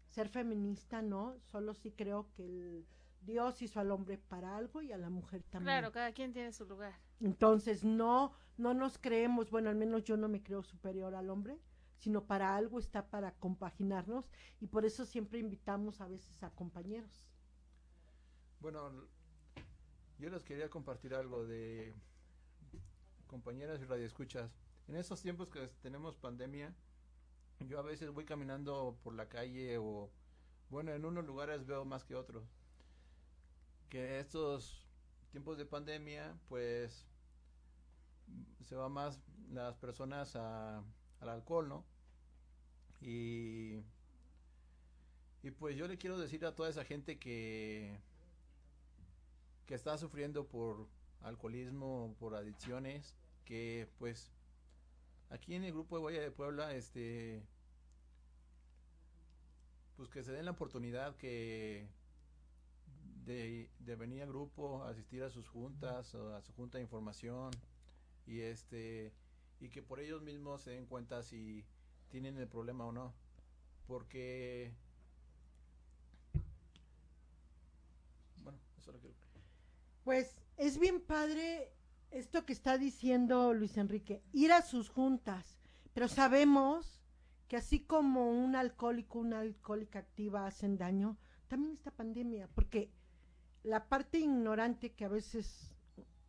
ser 0.08 0.28
feminista 0.28 1.02
no, 1.02 1.36
solo 1.50 1.74
sí 1.74 1.92
creo 1.92 2.30
que 2.32 2.44
el 2.44 2.86
Dios 3.22 3.60
hizo 3.62 3.80
al 3.80 3.90
hombre 3.90 4.18
para 4.18 4.56
algo 4.56 4.82
y 4.82 4.92
a 4.92 4.98
la 4.98 5.10
mujer 5.10 5.42
también. 5.42 5.64
Claro, 5.64 5.92
cada 5.92 6.12
quien 6.12 6.32
tiene 6.32 6.52
su 6.52 6.64
lugar. 6.64 6.94
Entonces, 7.20 7.84
no, 7.84 8.32
no 8.56 8.74
nos 8.74 8.98
creemos, 8.98 9.50
bueno, 9.50 9.70
al 9.70 9.76
menos 9.76 10.04
yo 10.04 10.16
no 10.16 10.28
me 10.28 10.42
creo 10.42 10.62
superior 10.62 11.14
al 11.14 11.30
hombre, 11.30 11.60
sino 11.98 12.24
para 12.24 12.56
algo 12.56 12.78
está 12.78 13.10
para 13.10 13.32
compaginarnos 13.32 14.30
y 14.60 14.66
por 14.66 14.86
eso 14.86 15.04
siempre 15.04 15.38
invitamos 15.38 16.00
a 16.00 16.08
veces 16.08 16.42
a 16.42 16.50
compañeros. 16.50 17.26
Bueno, 18.60 18.90
yo 20.18 20.30
les 20.30 20.44
quería 20.44 20.70
compartir 20.70 21.14
algo 21.14 21.44
de 21.44 21.94
compañeras 23.26 23.80
y 23.80 23.84
radioescuchas. 23.84 24.50
En 24.88 24.96
estos 24.96 25.22
tiempos 25.22 25.48
que 25.48 25.68
tenemos 25.82 26.16
pandemia, 26.16 26.74
yo 27.60 27.78
a 27.78 27.82
veces 27.82 28.10
voy 28.10 28.24
caminando 28.24 28.98
por 29.02 29.14
la 29.14 29.28
calle 29.28 29.78
o, 29.78 30.10
bueno, 30.70 30.92
en 30.92 31.04
unos 31.04 31.26
lugares 31.26 31.66
veo 31.66 31.84
más 31.84 32.04
que 32.04 32.14
otros. 32.14 32.44
Que 33.88 34.20
estos 34.20 34.86
tiempos 35.30 35.58
de 35.58 35.66
pandemia, 35.66 36.38
pues, 36.48 37.06
se 38.64 38.76
va 38.76 38.88
más 38.88 39.20
las 39.52 39.76
personas 39.76 40.36
a, 40.36 40.78
al 41.20 41.28
alcohol, 41.28 41.68
¿no? 41.68 41.84
Y, 43.00 43.82
y 45.42 45.50
pues 45.50 45.76
yo 45.76 45.88
le 45.88 45.98
quiero 45.98 46.18
decir 46.18 46.44
a 46.44 46.54
toda 46.54 46.68
esa 46.68 46.84
gente 46.84 47.18
que, 47.18 47.98
que 49.66 49.74
está 49.74 49.96
sufriendo 49.98 50.46
por 50.46 50.86
alcoholismo, 51.22 52.14
por 52.18 52.34
adicciones, 52.34 53.16
que 53.44 53.88
pues 53.98 54.30
aquí 55.30 55.54
en 55.54 55.64
el 55.64 55.72
grupo 55.72 55.96
de 55.96 56.04
Valle 56.04 56.20
de 56.20 56.30
Puebla, 56.30 56.74
este, 56.74 57.42
pues 59.96 60.08
que 60.08 60.22
se 60.22 60.32
den 60.32 60.44
la 60.44 60.52
oportunidad 60.52 61.16
que 61.16 61.88
de, 63.24 63.70
de 63.80 63.96
venir 63.96 64.22
al 64.22 64.28
grupo, 64.28 64.84
asistir 64.84 65.22
a 65.22 65.30
sus 65.30 65.48
juntas, 65.48 66.14
a 66.14 66.40
su 66.42 66.52
junta 66.52 66.78
de 66.78 66.82
información 66.82 67.50
y 68.30 68.42
este 68.42 69.12
y 69.58 69.68
que 69.68 69.82
por 69.82 69.98
ellos 70.00 70.22
mismos 70.22 70.62
se 70.62 70.70
den 70.70 70.86
cuenta 70.86 71.22
si 71.22 71.66
tienen 72.08 72.38
el 72.38 72.46
problema 72.46 72.86
o 72.86 72.92
no, 72.92 73.12
porque 73.86 74.72
bueno, 78.42 78.58
eso 78.78 78.90
es 78.92 78.96
lo 78.96 79.02
que 79.02 79.14
Pues 80.04 80.36
es 80.56 80.78
bien 80.78 81.00
padre 81.00 81.72
esto 82.10 82.46
que 82.46 82.52
está 82.52 82.78
diciendo 82.78 83.52
Luis 83.52 83.76
Enrique, 83.76 84.22
ir 84.32 84.52
a 84.52 84.62
sus 84.62 84.88
juntas, 84.88 85.58
pero 85.92 86.08
sabemos 86.08 87.02
que 87.48 87.56
así 87.56 87.80
como 87.80 88.30
un 88.30 88.54
alcohólico, 88.54 89.18
una 89.18 89.40
alcohólica 89.40 89.98
activa 89.98 90.46
hacen 90.46 90.78
daño, 90.78 91.18
también 91.48 91.72
esta 91.74 91.90
pandemia, 91.90 92.48
porque 92.54 92.92
la 93.64 93.88
parte 93.88 94.18
ignorante 94.18 94.92
que 94.92 95.04
a 95.04 95.08
veces 95.08 95.69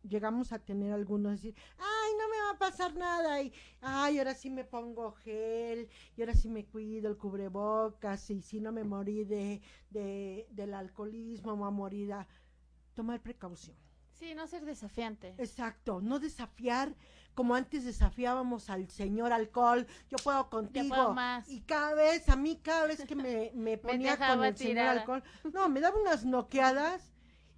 llegamos 0.02 0.52
a 0.52 0.58
tener 0.58 0.92
algunos 0.92 1.32
decir, 1.32 1.54
ay, 1.78 2.12
no 2.18 2.28
me 2.28 2.42
va 2.42 2.50
a 2.50 2.58
pasar 2.58 2.94
nada, 2.94 3.42
y 3.42 3.52
ay, 3.80 4.18
ahora 4.18 4.34
sí 4.34 4.50
me 4.50 4.64
pongo 4.64 5.12
gel, 5.12 5.88
y 6.16 6.20
ahora 6.22 6.34
sí 6.34 6.48
me 6.48 6.64
cuido 6.66 7.10
el 7.10 7.16
cubrebocas, 7.16 8.30
y 8.30 8.42
si 8.42 8.60
no 8.60 8.72
me 8.72 8.84
morí 8.84 9.24
de, 9.24 9.60
de 9.90 10.46
del 10.50 10.74
alcoholismo, 10.74 11.52
me 11.52 11.60
voy 11.60 11.68
a 11.68 11.70
morir 11.70 12.12
a 12.12 12.26
tomar 12.94 13.20
precaución. 13.20 13.76
Sí, 14.12 14.34
no 14.34 14.46
ser 14.46 14.64
desafiante. 14.64 15.34
Exacto, 15.38 16.00
no 16.00 16.20
desafiar 16.20 16.94
como 17.34 17.54
antes 17.54 17.84
desafiábamos 17.84 18.70
al 18.70 18.88
señor 18.90 19.32
alcohol, 19.32 19.86
yo 20.08 20.18
puedo 20.18 20.48
contigo. 20.50 20.94
puedo 20.94 21.14
más. 21.14 21.48
Y 21.48 21.62
cada 21.62 21.94
vez, 21.94 22.28
a 22.28 22.36
mí 22.36 22.60
cada 22.62 22.86
vez 22.86 23.04
que 23.04 23.16
me, 23.16 23.50
me 23.54 23.78
ponía 23.78 24.16
con 24.16 24.44
el 24.44 24.56
señor 24.56 24.86
alcohol, 24.86 25.22
no, 25.52 25.68
me 25.68 25.80
daba 25.80 25.98
unas 26.00 26.24
noqueadas 26.24 27.11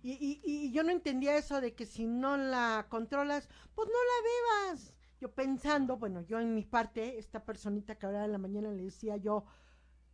y, 0.05 0.13
y, 0.45 0.67
y 0.67 0.71
yo 0.71 0.83
no 0.83 0.91
entendía 0.91 1.39
eso 1.39 1.63
de 1.63 1.75
que 1.75 1.87
si 1.87 2.07
no 2.07 2.37
la 2.37 2.87
controlas, 2.91 3.49
pues 3.75 3.89
no 3.89 3.95
la 3.95 4.69
bebas. 4.69 4.93
Yo 5.19 5.33
pensando, 5.33 5.97
bueno, 5.97 6.21
yo 6.21 6.39
en 6.39 6.55
mi 6.55 6.67
parte, 6.67 7.19
esta 7.19 7.43
personita 7.43 7.97
que 7.97 8.05
ahora 8.05 8.27
en 8.27 8.33
la 8.33 8.39
mañana 8.39 8.71
le 8.71 8.85
decía 8.85 9.17
yo, 9.17 9.47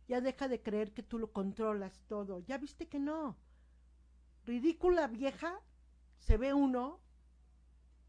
ya 0.07 0.21
deja 0.21 0.47
de 0.47 0.61
creer 0.61 0.93
que 0.93 1.03
tú 1.03 1.19
lo 1.19 1.33
controlas 1.33 2.03
todo, 2.07 2.39
ya 2.39 2.57
viste 2.57 2.87
que 2.87 2.99
no. 2.99 3.37
Ridícula 4.45 5.07
vieja 5.07 5.59
se 6.19 6.37
ve 6.37 6.53
uno 6.53 7.01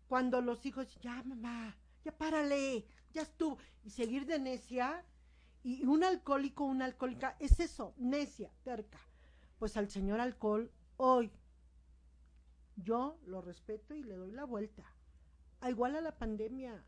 cuando 0.07 0.41
los 0.41 0.65
hijos, 0.65 0.97
ya 1.01 1.23
mamá, 1.25 1.77
ya 2.05 2.17
párale, 2.17 2.87
ya 3.13 3.23
estuvo, 3.23 3.59
y 3.83 3.91
seguir 3.91 4.27
de 4.27 4.39
necia, 4.39 5.05
y 5.65 5.85
un 5.85 6.05
alcohólico, 6.05 6.65
una 6.65 6.85
alcohólica, 6.85 7.37
es 7.41 7.59
eso, 7.59 7.93
necia, 7.97 8.53
terca. 8.63 9.01
Pues 9.59 9.77
al 9.77 9.89
señor 9.91 10.21
alcohol, 10.21 10.71
hoy, 10.97 11.33
yo 12.83 13.19
lo 13.27 13.41
respeto 13.41 13.95
y 13.95 14.03
le 14.03 14.15
doy 14.15 14.33
la 14.33 14.45
vuelta. 14.45 14.85
A 15.61 15.71
igual 15.71 15.97
a 15.97 16.01
la 16.01 16.19
pandemia, 16.19 16.85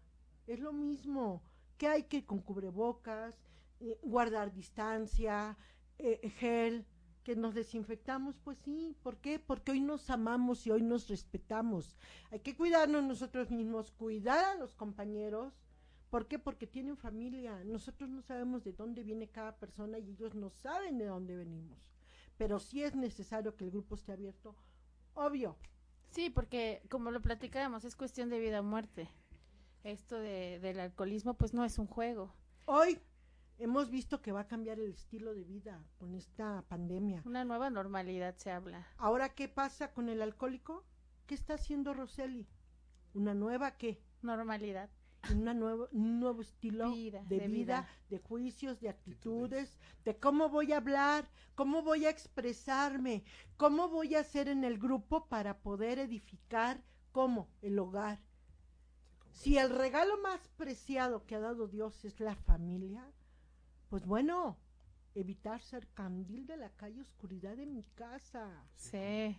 es 0.47 0.61
lo 0.61 0.73
mismo, 0.73 1.43
que 1.79 1.89
hay 1.89 2.05
que 2.05 2.25
con 2.25 2.41
cubrebocas, 2.41 3.35
eh, 3.81 3.99
guardar 4.03 4.53
distancia, 4.53 5.57
eh, 5.99 6.29
gel, 6.31 6.87
que 7.25 7.35
nos 7.35 7.55
desinfectamos, 7.55 8.39
pues 8.39 8.59
sí, 8.59 8.97
¿por 9.03 9.17
qué? 9.17 9.39
Porque 9.39 9.73
hoy 9.73 9.81
nos 9.81 10.11
amamos 10.11 10.67
y 10.67 10.71
hoy 10.71 10.83
nos 10.83 11.09
respetamos. 11.09 11.97
Hay 12.31 12.41
que 12.41 12.55
cuidarnos 12.55 13.03
nosotros 13.03 13.51
mismos, 13.51 13.91
cuidar 13.91 14.45
a 14.45 14.55
los 14.57 14.75
compañeros. 14.75 15.55
¿Por 16.11 16.29
qué? 16.29 16.39
Porque 16.39 16.67
tienen 16.67 16.99
familia. 16.99 17.65
Nosotros 17.65 18.11
no 18.11 18.21
sabemos 18.21 18.63
de 18.63 18.75
dónde 18.75 19.03
viene 19.03 19.29
cada 19.29 19.57
persona 19.57 19.99
y 19.99 20.11
ellos 20.11 20.35
no 20.35 20.51
saben 20.51 20.99
de 20.99 21.07
dónde 21.07 21.35
venimos. 21.35 21.91
Pero 22.37 22.61
sí 22.61 22.83
es 22.83 22.95
necesario 22.95 23.57
que 23.57 23.65
el 23.65 23.71
grupo 23.71 23.95
esté 23.95 24.13
abierto. 24.13 24.55
Obvio. 25.15 25.57
Sí, 26.15 26.31
porque 26.31 26.81
como 26.91 27.11
lo 27.11 27.21
platicábamos, 27.21 27.85
es 27.85 27.97
cuestión 27.97 28.31
de 28.31 28.39
vida 28.39 28.61
o 28.61 28.63
muerte. 28.63 29.11
Esto 29.83 30.17
de, 30.17 30.61
del 30.61 30.79
alcoholismo, 30.79 31.35
pues 31.35 31.53
no 31.53 31.65
es 31.65 31.77
un 31.77 31.89
juego. 31.89 32.33
Hoy 32.67 33.01
hemos 33.59 33.91
visto 33.91 34.23
que 34.23 34.31
va 34.31 34.43
a 34.43 34.47
cambiar 34.47 34.79
el 34.79 34.93
estilo 34.93 35.35
de 35.35 35.43
vida 35.43 35.85
con 35.99 36.15
esta 36.15 36.63
pandemia. 36.69 37.21
Una 37.27 37.45
nueva 37.45 37.69
normalidad 37.69 38.37
se 38.37 38.53
habla. 38.53 38.87
Ahora, 38.97 39.31
¿qué 39.31 39.49
pasa 39.49 39.93
con 39.93 40.09
el 40.09 40.23
alcohólico? 40.23 40.85
¿Qué 41.27 41.35
está 41.35 41.55
haciendo 41.55 41.95
Roseli? 41.95 42.47
¿Una 43.13 43.35
nueva 43.35 43.77
qué? 43.77 44.01
Normalidad. 44.23 44.91
Una 45.33 45.55
nuevo, 45.55 45.89
un 45.93 46.21
nuevo 46.21 46.43
estilo 46.43 46.93
Vida, 46.93 47.23
de, 47.29 47.39
de 47.39 47.49
vida, 47.49 47.81
vida. 47.83 47.89
de 48.11 48.19
juicios, 48.19 48.81
de 48.81 48.89
actitudes, 48.89 49.79
de 50.05 50.19
cómo 50.19 50.49
voy 50.49 50.73
a 50.73 50.79
hablar, 50.79 51.29
cómo 51.55 51.83
voy 51.83 52.05
a 52.07 52.11
expresarme, 52.11 53.25
cómo 53.57 53.89
voy 53.89 54.15
a 54.15 54.21
hacer 54.21 54.49
en 54.49 54.65
el 54.65 54.79
grupo 54.79 55.27
para 55.29 55.59
poder 55.59 55.99
edificar, 55.99 56.83
¿cómo? 57.13 57.49
El 57.63 57.79
hogar. 57.79 58.21
Si 59.33 59.59
el 59.59 59.71
regalo 59.71 60.21
más 60.23 60.49
preciado 60.57 61.25
que 61.27 61.35
ha 61.35 61.41
dado 61.41 61.67
Dios 61.69 62.05
es 62.05 62.21
la 62.21 62.37
familia, 62.37 63.11
pues 63.89 64.07
bueno, 64.07 64.59
evitar 65.15 65.61
ser 65.63 65.89
candil 65.89 66.47
de 66.47 66.57
la 66.57 66.71
calle 66.71 67.01
oscuridad 67.01 67.57
de 67.57 67.67
mi 67.67 67.85
casa. 67.95 68.65
Sí. 68.77 69.37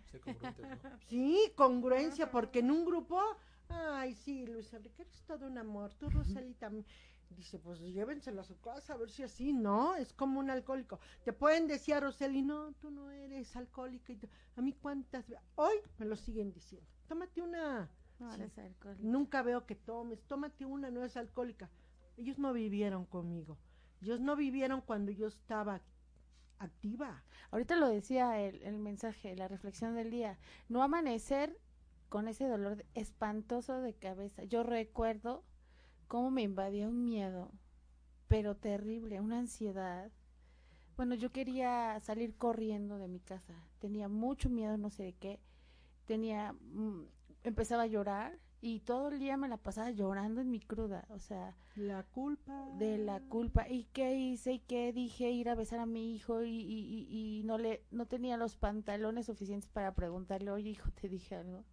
Sí, 1.08 1.52
congruencia, 1.56 2.32
porque 2.32 2.60
en 2.60 2.72
un 2.72 2.86
grupo, 2.86 3.22
ay, 3.70 4.13
sí, 4.16 4.45
Luis 4.45 4.72
Enrique, 4.74 5.01
eres 5.03 5.22
todo 5.24 5.47
un 5.47 5.57
amor, 5.57 5.93
tú, 5.95 6.09
Rosalita, 6.09 6.68
también. 6.68 6.86
Dice, 7.32 7.57
pues 7.59 7.80
llévenselo 7.80 8.41
a 8.41 8.43
su 8.43 8.59
casa 8.61 8.93
a 8.93 8.97
ver 8.97 9.09
si 9.09 9.24
así, 9.24 9.51
¿no? 9.51 9.95
Es 9.95 10.13
como 10.13 10.39
un 10.39 10.49
alcohólico. 10.51 10.99
Te 11.24 11.34
pueden 11.34 11.68
decir 11.68 11.95
a 11.95 11.99
Roseli, 11.99 12.43
no, 12.43 12.72
tú 12.74 12.91
no 12.91 13.09
eres 13.09 13.55
alcohólica. 13.55 14.13
Y 14.13 14.20
a 14.55 14.61
mí 14.61 14.74
cuántas, 14.74 15.28
ve- 15.28 15.39
hoy 15.55 15.74
me 15.97 16.05
lo 16.05 16.16
siguen 16.16 16.53
diciendo. 16.53 16.88
Tómate 17.07 17.41
una, 17.41 17.89
No, 18.20 18.32
Sí. 18.34 18.41
eres 18.41 18.57
alcohólico. 18.59 19.05
nunca 19.05 19.41
veo 19.41 19.66
que 19.66 19.76
tomes, 19.76 20.22
tómate 20.28 20.66
una, 20.66 20.91
no 20.91 21.03
es 21.03 21.18
alcohólica. 21.18 21.70
Ellos 22.16 22.38
no 22.39 22.53
vivieron 22.53 23.05
conmigo. 23.05 23.57
Ellos 24.01 24.22
no 24.22 24.36
vivieron 24.36 24.82
cuando 24.82 25.11
yo 25.11 25.28
estaba 25.28 25.82
activa. 26.59 27.24
Ahorita 27.51 27.76
lo 27.76 27.88
decía 27.89 28.39
el, 28.39 28.61
el 28.63 28.78
mensaje, 28.78 29.36
la 29.36 29.47
reflexión 29.47 29.95
del 29.95 30.11
día. 30.11 30.38
No 30.70 30.84
amanecer 30.84 31.57
con 32.16 32.30
ese 32.30 32.47
dolor 32.47 32.86
espantoso 32.93 33.82
de 33.82 33.93
cabeza. 33.93 34.45
Yo 34.45 34.63
recuerdo 34.63 35.43
cómo 36.07 36.32
me 36.32 36.43
invadía 36.43 36.88
un 36.88 37.03
miedo, 37.03 37.51
pero 38.30 38.55
terrible, 38.55 39.20
una 39.20 39.39
ansiedad. 39.39 40.09
Bueno, 40.95 41.16
yo 41.16 41.34
quería 41.34 41.99
salir 41.99 42.38
corriendo 42.38 42.97
de 42.99 43.09
mi 43.09 43.20
casa. 43.20 43.53
Tenía 43.80 44.07
mucho 44.07 44.49
miedo, 44.49 44.78
no 44.78 44.89
sé 44.91 45.03
de 45.03 45.13
qué. 45.16 45.41
Tenía, 46.05 46.53
mm, 46.53 47.01
empezaba 47.43 47.84
a 47.84 47.88
llorar 47.88 48.39
y 48.61 48.80
todo 48.80 49.09
el 49.09 49.20
día 49.20 49.36
me 49.36 49.49
la 49.49 49.57
pasaba 49.57 49.91
llorando 49.91 50.39
en 50.39 50.49
mi 50.51 50.61
cruda. 50.61 51.05
O 51.09 51.20
sea, 51.20 51.53
La 51.76 52.03
culpa. 52.03 52.66
de 52.78 52.97
la 52.97 53.20
culpa 53.20 53.68
y 53.68 53.89
qué 53.91 54.16
hice 54.16 54.53
y 54.53 54.59
qué 54.59 54.93
dije 54.93 55.32
ir 55.32 55.49
a 55.49 55.55
besar 55.55 55.80
a 55.80 55.86
mi 55.86 56.16
hijo 56.16 56.43
y, 56.45 56.49
y, 56.61 57.07
y, 57.09 57.39
y 57.39 57.43
no 57.43 57.57
le 57.57 57.84
no 57.91 58.05
tenía 58.05 58.38
los 58.38 58.55
pantalones 58.55 59.26
suficientes 59.26 59.68
para 59.68 59.93
preguntarle 59.95 60.49
oye 60.51 60.70
hijo 60.70 60.89
te 60.91 61.09
dije 61.09 61.36
algo 61.36 61.66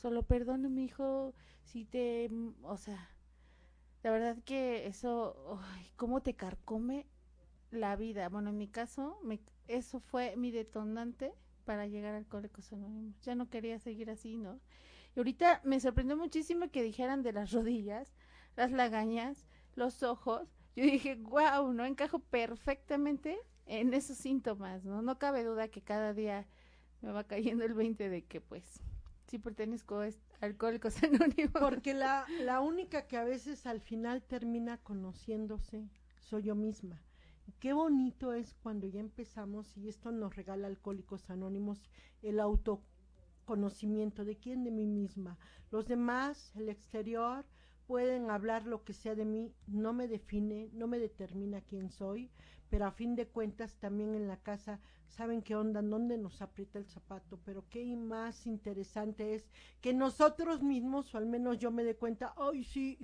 solo 0.00 0.22
perdóname 0.22 0.82
hijo 0.82 1.34
si 1.64 1.84
te 1.84 2.28
mm, 2.30 2.64
o 2.64 2.76
sea 2.76 3.10
la 4.02 4.10
verdad 4.10 4.38
que 4.44 4.86
eso 4.86 5.60
ay, 5.62 5.90
cómo 5.96 6.22
te 6.22 6.34
carcome 6.34 7.06
la 7.70 7.96
vida 7.96 8.28
bueno 8.28 8.50
en 8.50 8.58
mi 8.58 8.68
caso 8.68 9.18
me, 9.22 9.40
eso 9.68 10.00
fue 10.00 10.34
mi 10.36 10.50
detonante 10.50 11.32
para 11.64 11.86
llegar 11.86 12.14
al 12.14 12.24
Alcohólicos 12.24 12.72
Anónimos 12.72 13.20
ya 13.20 13.34
no 13.34 13.48
quería 13.50 13.78
seguir 13.78 14.10
así 14.10 14.36
no 14.36 14.58
y 15.14 15.20
ahorita 15.20 15.60
me 15.64 15.80
sorprendió 15.80 16.16
muchísimo 16.16 16.70
que 16.70 16.82
dijeran 16.82 17.22
de 17.22 17.32
las 17.32 17.52
rodillas 17.52 18.14
las 18.56 18.72
lagañas, 18.72 19.46
los 19.74 20.02
ojos. 20.02 20.48
Yo 20.76 20.84
dije, 20.84 21.16
wow, 21.16 21.72
no 21.72 21.84
encajo 21.84 22.18
perfectamente 22.18 23.38
en 23.66 23.92
esos 23.94 24.16
síntomas, 24.16 24.84
¿no? 24.84 25.02
No 25.02 25.18
cabe 25.18 25.44
duda 25.44 25.68
que 25.68 25.82
cada 25.82 26.14
día 26.14 26.46
me 27.00 27.12
va 27.12 27.24
cayendo 27.24 27.64
el 27.64 27.74
20 27.74 28.08
de 28.08 28.22
que, 28.22 28.40
pues, 28.40 28.82
sí 29.30 29.38
pertenezco 29.38 30.00
a 30.00 30.08
Alcohólicos 30.40 31.00
Anónimos. 31.04 31.52
Porque 31.52 31.94
la, 31.94 32.26
la 32.40 32.60
única 32.60 33.06
que 33.06 33.16
a 33.16 33.24
veces 33.24 33.64
al 33.64 33.80
final 33.80 34.22
termina 34.22 34.78
conociéndose 34.78 35.88
soy 36.18 36.42
yo 36.42 36.56
misma. 36.56 37.00
Qué 37.60 37.72
bonito 37.72 38.32
es 38.32 38.54
cuando 38.54 38.86
ya 38.86 39.00
empezamos, 39.00 39.76
y 39.76 39.88
esto 39.88 40.10
nos 40.12 40.34
regala 40.34 40.66
Alcohólicos 40.66 41.30
Anónimos, 41.30 41.90
el 42.22 42.40
autoconocimiento 42.40 44.24
de 44.24 44.36
quién, 44.36 44.64
de 44.64 44.70
mí 44.70 44.86
misma. 44.86 45.38
Los 45.70 45.86
demás, 45.86 46.52
el 46.56 46.68
exterior, 46.68 47.44
pueden 47.86 48.30
hablar 48.30 48.66
lo 48.66 48.84
que 48.84 48.92
sea 48.92 49.14
de 49.14 49.24
mí, 49.24 49.52
no 49.66 49.92
me 49.92 50.08
define, 50.08 50.70
no 50.72 50.86
me 50.86 50.98
determina 50.98 51.60
quién 51.60 51.90
soy, 51.90 52.30
pero 52.70 52.86
a 52.86 52.92
fin 52.92 53.16
de 53.16 53.26
cuentas 53.28 53.76
también 53.78 54.14
en 54.14 54.28
la 54.28 54.36
casa 54.38 54.80
saben 55.08 55.42
qué 55.42 55.56
onda, 55.56 55.82
dónde 55.82 56.16
nos 56.16 56.40
aprieta 56.40 56.78
el 56.78 56.86
zapato, 56.86 57.38
pero 57.44 57.68
qué 57.68 57.96
más 57.96 58.46
interesante 58.46 59.34
es 59.34 59.50
que 59.80 59.92
nosotros 59.92 60.62
mismos, 60.62 61.14
o 61.14 61.18
al 61.18 61.26
menos 61.26 61.58
yo 61.58 61.70
me 61.72 61.82
dé 61.84 61.96
cuenta, 61.96 62.32
ay 62.36 62.62
sí, 62.64 62.98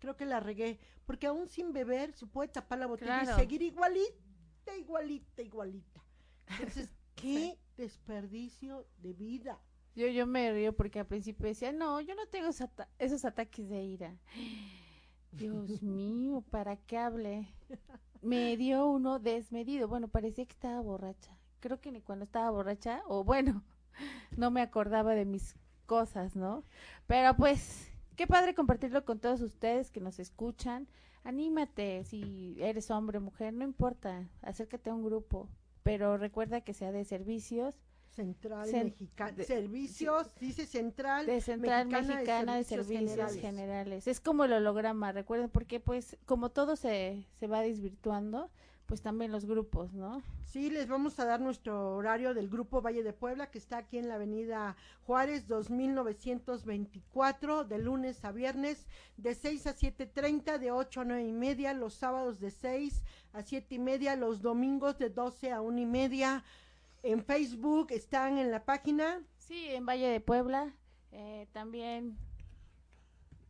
creo 0.00 0.16
que 0.16 0.26
la 0.26 0.40
regué, 0.40 0.80
porque 1.06 1.28
aún 1.28 1.46
sin 1.48 1.72
beber 1.72 2.12
se 2.14 2.26
puede 2.26 2.48
tapar 2.48 2.80
la 2.80 2.86
botella 2.86 3.22
Claro. 3.22 3.38
y 3.38 3.40
seguir 3.40 3.62
igualita, 3.62 4.76
igualita, 4.76 5.40
igualita. 5.42 6.02
Entonces, 6.48 6.92
qué 7.14 7.58
desperdicio 7.76 8.86
de 8.98 9.12
vida. 9.12 9.60
Yo, 9.94 10.08
yo 10.08 10.26
me 10.26 10.52
río 10.52 10.74
porque 10.74 10.98
al 11.00 11.06
principio 11.06 11.46
decía, 11.46 11.70
no, 11.72 12.00
yo 12.00 12.14
no 12.16 12.26
tengo 12.26 12.48
esos, 12.48 12.62
ata- 12.62 12.88
esos 12.98 13.24
ataques 13.24 13.68
de 13.68 13.82
ira. 13.84 14.18
Dios 15.32 15.80
mío, 15.82 16.42
¿para 16.50 16.76
qué 16.76 16.98
hablé? 16.98 17.46
Me 18.22 18.56
dio 18.56 18.86
uno 18.86 19.18
desmedido. 19.18 19.88
Bueno, 19.88 20.08
parecía 20.08 20.46
que 20.46 20.52
estaba 20.52 20.80
borracha. 20.80 21.36
Creo 21.60 21.80
que 21.80 21.90
ni 21.92 22.00
cuando 22.00 22.24
estaba 22.24 22.50
borracha, 22.50 23.02
o 23.06 23.24
bueno, 23.24 23.64
no 24.36 24.50
me 24.50 24.62
acordaba 24.62 25.14
de 25.14 25.24
mis 25.24 25.56
cosas, 25.86 26.36
¿no? 26.36 26.64
Pero 27.06 27.36
pues, 27.36 27.90
qué 28.16 28.26
padre 28.26 28.54
compartirlo 28.54 29.04
con 29.04 29.18
todos 29.18 29.40
ustedes 29.40 29.90
que 29.90 30.00
nos 30.00 30.18
escuchan. 30.20 30.86
Anímate, 31.24 32.04
si 32.04 32.56
eres 32.60 32.90
hombre 32.90 33.18
o 33.18 33.20
mujer, 33.20 33.52
no 33.54 33.64
importa, 33.64 34.28
acércate 34.40 34.90
a 34.90 34.94
un 34.94 35.04
grupo. 35.04 35.48
Pero 35.82 36.16
recuerda 36.16 36.60
que 36.60 36.74
sea 36.74 36.92
de 36.92 37.04
servicios 37.04 37.74
Central 38.14 38.68
Cen- 38.68 38.84
Mexicana, 38.84 39.32
de- 39.32 39.44
servicios, 39.44 40.28
dice 40.38 40.66
Central, 40.66 41.24
de 41.26 41.40
Central 41.40 41.88
Mexicana, 41.88 42.56
de 42.56 42.64
Servicios, 42.64 43.00
Generales. 43.10 43.40
generales. 43.40 44.06
Es 44.06 44.20
como 44.20 44.44
el 44.44 44.52
holograma, 44.52 45.12
recuerden, 45.12 45.48
porque 45.48 45.80
pues 45.80 46.16
como 46.26 46.50
todo 46.50 46.76
se, 46.76 47.24
se 47.40 47.46
va 47.46 47.62
desvirtuando, 47.62 48.50
pues 48.86 49.00
también 49.00 49.32
los 49.32 49.46
grupos, 49.46 49.94
¿no? 49.94 50.22
Sí, 50.44 50.68
les 50.68 50.86
vamos 50.86 51.18
a 51.18 51.24
dar 51.24 51.40
nuestro 51.40 51.96
horario 51.96 52.34
del 52.34 52.50
Grupo 52.50 52.82
Valle 52.82 53.02
de 53.02 53.14
Puebla, 53.14 53.50
que 53.50 53.56
está 53.56 53.78
aquí 53.78 53.96
en 53.96 54.08
la 54.08 54.16
avenida 54.16 54.76
Juárez 55.06 55.48
2924, 55.48 57.64
de 57.64 57.78
lunes 57.78 58.24
a 58.24 58.32
viernes, 58.32 58.86
de 59.16 59.34
6 59.34 59.66
a 59.66 59.74
7.30, 59.74 60.58
de 60.58 60.70
8 60.70 61.00
a 61.00 61.04
9 61.04 61.24
y 61.26 61.32
media, 61.32 61.72
los 61.74 61.94
sábados 61.94 62.38
de 62.40 62.50
6 62.50 63.02
a 63.32 63.42
7 63.42 63.74
y 63.76 63.78
media, 63.78 64.16
los 64.16 64.42
domingos 64.42 64.98
de 64.98 65.10
12 65.10 65.52
a 65.52 65.60
1 65.62 65.78
y 65.80 65.86
media. 65.86 66.44
En 67.02 67.22
Facebook 67.24 67.88
están 67.90 68.38
en 68.38 68.50
la 68.50 68.64
página. 68.64 69.22
Sí, 69.38 69.66
en 69.70 69.84
Valle 69.86 70.08
de 70.08 70.20
Puebla, 70.20 70.74
eh, 71.10 71.46
también 71.52 72.16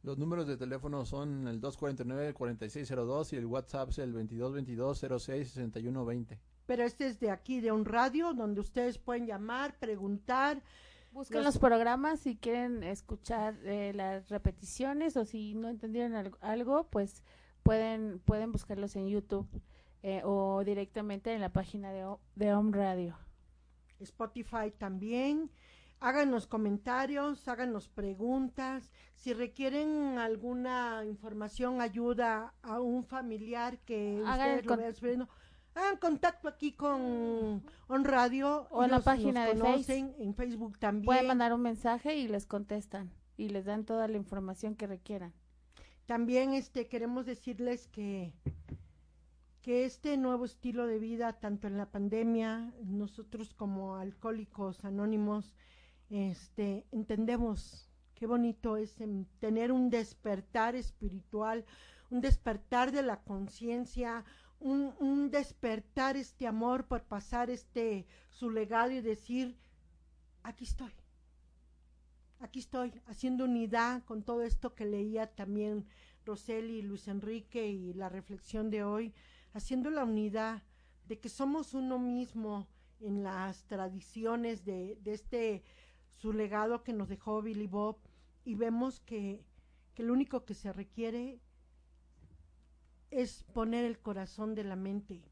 Los 0.03 0.19
números 0.19 0.47
de 0.49 0.57
teléfono 0.57 1.05
son 1.05 1.47
el 1.47 1.61
249-4602 1.61 3.33
y 3.33 3.37
el 3.37 3.47
WhatsApp 3.47 3.91
es 3.91 3.99
el 3.99 4.13
2222-066120. 4.15 6.39
Pero 6.67 6.83
este 6.85 7.07
es 7.07 7.21
de 7.21 7.31
aquí, 7.31 7.61
de 7.61 7.71
un 7.73 7.85
radio, 7.85 8.33
donde 8.35 8.61
ustedes 8.61 8.99
pueden 8.99 9.27
llamar, 9.27 9.79
preguntar. 9.79 10.63
busquen 11.13 11.37
Los- 11.45 11.55
los 11.55 11.59
programas 11.59 12.21
si 12.21 12.37
quieren 12.37 12.83
escuchar 12.83 13.55
eh, 13.65 13.93
las 13.95 14.29
repeticiones 14.31 15.17
o 15.17 15.25
si 15.25 15.55
no 15.55 15.69
entendieron 15.69 16.15
algo, 16.15 16.39
algo, 16.41 16.89
pues 16.89 17.23
pueden, 17.63 18.19
pueden 18.25 18.51
buscarlos 18.51 18.97
en 18.97 19.09
YouTube 19.09 19.47
eh, 20.03 20.23
o 20.25 20.65
directamente 20.65 21.33
en 21.35 21.41
la 21.43 21.53
página 21.53 21.93
de, 21.93 22.05
O- 22.07 22.21
de 22.35 22.53
Home 22.55 22.75
Radio. 22.77 23.17
Spotify 24.03 24.71
también. 24.77 25.51
Háganos 26.01 26.47
comentarios, 26.49 27.47
háganos 27.47 27.89
preguntas. 27.89 28.93
Si 29.15 29.33
requieren 29.33 30.19
alguna 30.19 31.05
información, 31.07 31.81
ayuda 31.81 32.55
a 32.63 32.81
un 32.81 33.05
familiar 33.05 33.79
que 33.81 34.21
Hagan 34.27 34.63
lo 34.65 34.93
sufriendo, 34.93 35.29
hagan 35.75 35.97
contacto 35.99 36.49
aquí 36.49 36.73
con 36.73 37.63
On 37.87 38.05
Radio. 38.05 38.67
O 38.71 38.83
en 38.83 38.91
la 38.91 39.01
página 39.01 39.47
de 39.47 39.59
conocen, 39.59 40.15
En 40.19 40.35
Facebook 40.35 40.79
también. 40.79 41.05
Pueden 41.05 41.27
mandar 41.29 41.53
un 41.53 41.63
mensaje 41.63 42.17
y 42.17 42.27
les 42.27 42.47
contestan 42.47 43.13
y 43.37 43.49
les 43.51 43.65
dan 43.65 43.85
toda 43.85 44.09
la 44.09 44.17
información 44.17 44.75
que 44.75 44.89
requieran. 44.89 45.33
También 46.07 46.53
este 46.53 46.89
queremos 46.89 47.27
decirles 47.27 47.87
que 47.87 48.35
que 49.63 49.85
este 49.85 50.17
nuevo 50.17 50.45
estilo 50.45 50.87
de 50.89 50.99
vida, 50.99 51.35
tanto 51.35 51.69
en 51.69 51.79
la 51.79 51.91
pandemia, 51.91 52.75
nosotros 52.85 53.55
como 53.55 53.95
alcohólicos 53.95 54.85
anónimos, 54.85 55.55
este 56.11 56.85
entendemos 56.91 57.89
qué 58.17 58.27
bonito 58.27 58.77
es 58.77 58.97
tener 59.39 59.73
un 59.73 59.89
despertar 59.89 60.75
espiritual, 60.75 61.65
un 62.11 62.21
despertar 62.21 62.91
de 62.93 63.03
la 63.03 63.23
conciencia, 63.23 64.25
un, 64.59 64.95
un 64.99 65.31
despertar 65.31 66.17
este 66.17 66.47
amor 66.47 66.87
por 66.87 67.05
pasar 67.05 67.49
este 67.49 68.05
su 68.31 68.51
legado 68.51 68.91
y 68.91 69.01
decir 69.01 69.57
aquí 70.43 70.65
estoy 70.65 70.93
aquí 72.41 72.59
estoy 72.59 72.93
haciendo 73.07 73.45
unidad 73.45 74.03
con 74.05 74.25
todo 74.25 74.43
esto 74.43 74.75
que 74.75 74.85
leía 74.85 75.29
también 75.29 75.87
Roseli 76.25 76.83
Luis 76.83 77.09
Enrique 77.09 77.67
y 77.67 77.93
la 77.95 78.09
reflexión 78.09 78.71
de 78.71 78.85
hoy, 78.85 79.13
haciendo 79.53 79.91
la 79.91 80.05
unidad 80.05 80.63
de 81.07 81.19
que 81.19 81.29
somos 81.29 81.75
uno 81.75 81.99
mismo 81.99 82.69
en 83.01 83.23
las 83.23 83.65
tradiciones 83.67 84.65
de, 84.65 84.99
este 85.05 85.63
su 86.17 86.33
legado 86.33 86.85
que 86.85 86.93
nos 86.93 87.09
dejó 87.09 87.43
Billy 87.43 87.67
Bob 87.67 87.99
y 88.45 88.55
vemos 88.55 89.01
que, 89.01 89.45
que 89.95 90.03
lo 90.03 90.13
único 90.13 90.45
que 90.45 90.55
se 90.55 90.73
requiere 90.73 91.41
es 93.11 93.43
poner 93.53 93.85
el 93.85 93.99
corazón 93.99 94.55
de 94.55 94.65
la 94.65 94.77
mente 94.77 95.32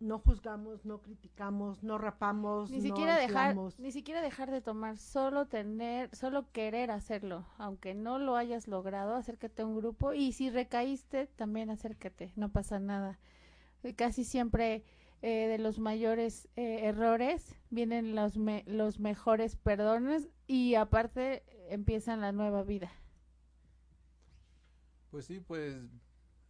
no 0.00 0.18
juzgamos, 0.20 0.84
no 0.84 1.02
criticamos, 1.02 1.82
no 1.82 1.98
rapamos, 1.98 2.70
Ni 2.70 2.76
no 2.78 2.82
siquiera 2.82 3.16
dejar, 3.16 3.48
aislamos. 3.48 3.78
ni 3.80 3.90
siquiera 3.92 4.22
dejar 4.22 4.50
de 4.50 4.60
tomar, 4.60 4.96
solo 4.98 5.46
tener, 5.46 6.14
solo 6.14 6.50
querer 6.52 6.90
hacerlo, 6.90 7.46
aunque 7.58 7.94
no 7.94 8.18
lo 8.18 8.36
hayas 8.36 8.68
logrado, 8.68 9.14
acércate 9.16 9.62
a 9.62 9.66
un 9.66 9.76
grupo 9.76 10.12
y 10.14 10.32
si 10.32 10.50
recaíste, 10.50 11.26
también 11.26 11.70
acércate, 11.70 12.32
no 12.36 12.50
pasa 12.50 12.78
nada. 12.78 13.18
Eh, 13.82 13.94
Casi 13.94 14.24
siempre 14.24 14.84
eh, 15.22 15.48
de 15.48 15.58
los 15.58 15.78
mayores 15.80 16.48
eh, 16.56 16.80
errores 16.84 17.56
vienen 17.70 18.14
los 18.14 18.36
me- 18.38 18.64
los 18.66 19.00
mejores 19.00 19.56
perdones 19.56 20.28
y 20.46 20.76
aparte 20.76 21.42
empiezan 21.70 22.20
la 22.20 22.30
nueva 22.32 22.62
vida. 22.62 22.90
Pues 25.10 25.26
sí, 25.26 25.40
pues 25.40 25.76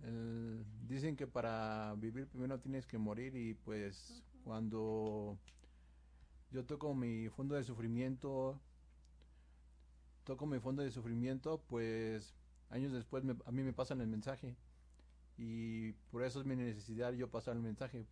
el- 0.02 0.64
dicen 0.86 1.16
que 1.16 1.26
para 1.26 1.94
vivir 1.98 2.26
primero 2.28 2.58
tienes 2.60 2.86
que 2.86 2.98
morir 2.98 3.34
y 3.36 3.54
pues 3.54 4.22
cuando 4.44 5.38
yo 6.50 6.64
toco 6.64 6.94
mi 6.94 7.28
fondo 7.28 7.54
de 7.54 7.64
sufrimiento, 7.64 8.58
toco 10.24 10.46
mi 10.46 10.58
fondo 10.60 10.82
de 10.82 10.90
sufrimiento, 10.90 11.62
pues 11.68 12.34
años 12.70 12.92
después 12.92 13.24
me- 13.24 13.36
a 13.44 13.50
mí 13.50 13.62
me 13.62 13.72
pasan 13.72 14.00
el 14.00 14.08
mensaje 14.08 14.56
y 15.36 15.92
por 16.10 16.22
eso 16.22 16.40
es 16.40 16.46
mi 16.46 16.56
necesidad 16.56 17.12
yo 17.12 17.30
pasar 17.30 17.56
el 17.56 17.62
mensaje. 17.62 18.06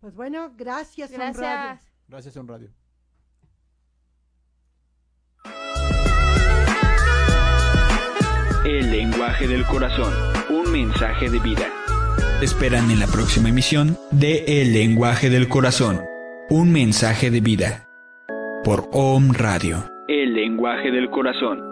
Pues 0.00 0.14
bueno, 0.14 0.52
gracias, 0.56 1.10
Son 1.10 1.20
Radio. 1.20 1.32
Gracias. 1.40 1.92
Gracias 2.08 2.36
a 2.36 2.40
un 2.40 2.48
radio. 2.48 2.70
El 8.64 8.92
lenguaje 8.92 9.48
del 9.48 9.64
corazón, 9.64 10.12
un 10.48 10.70
mensaje 10.70 11.28
de 11.28 11.40
vida. 11.40 11.66
Esperan 12.40 12.92
en 12.92 13.00
la 13.00 13.08
próxima 13.08 13.48
emisión 13.48 13.98
de 14.12 14.62
El 14.62 14.72
lenguaje 14.72 15.30
del 15.30 15.48
corazón, 15.48 16.02
un 16.48 16.70
mensaje 16.70 17.32
de 17.32 17.40
vida. 17.40 17.88
Por 18.62 18.88
Om 18.92 19.32
Radio. 19.32 19.90
El 20.06 20.34
lenguaje 20.34 20.92
del 20.92 21.10
corazón. 21.10 21.71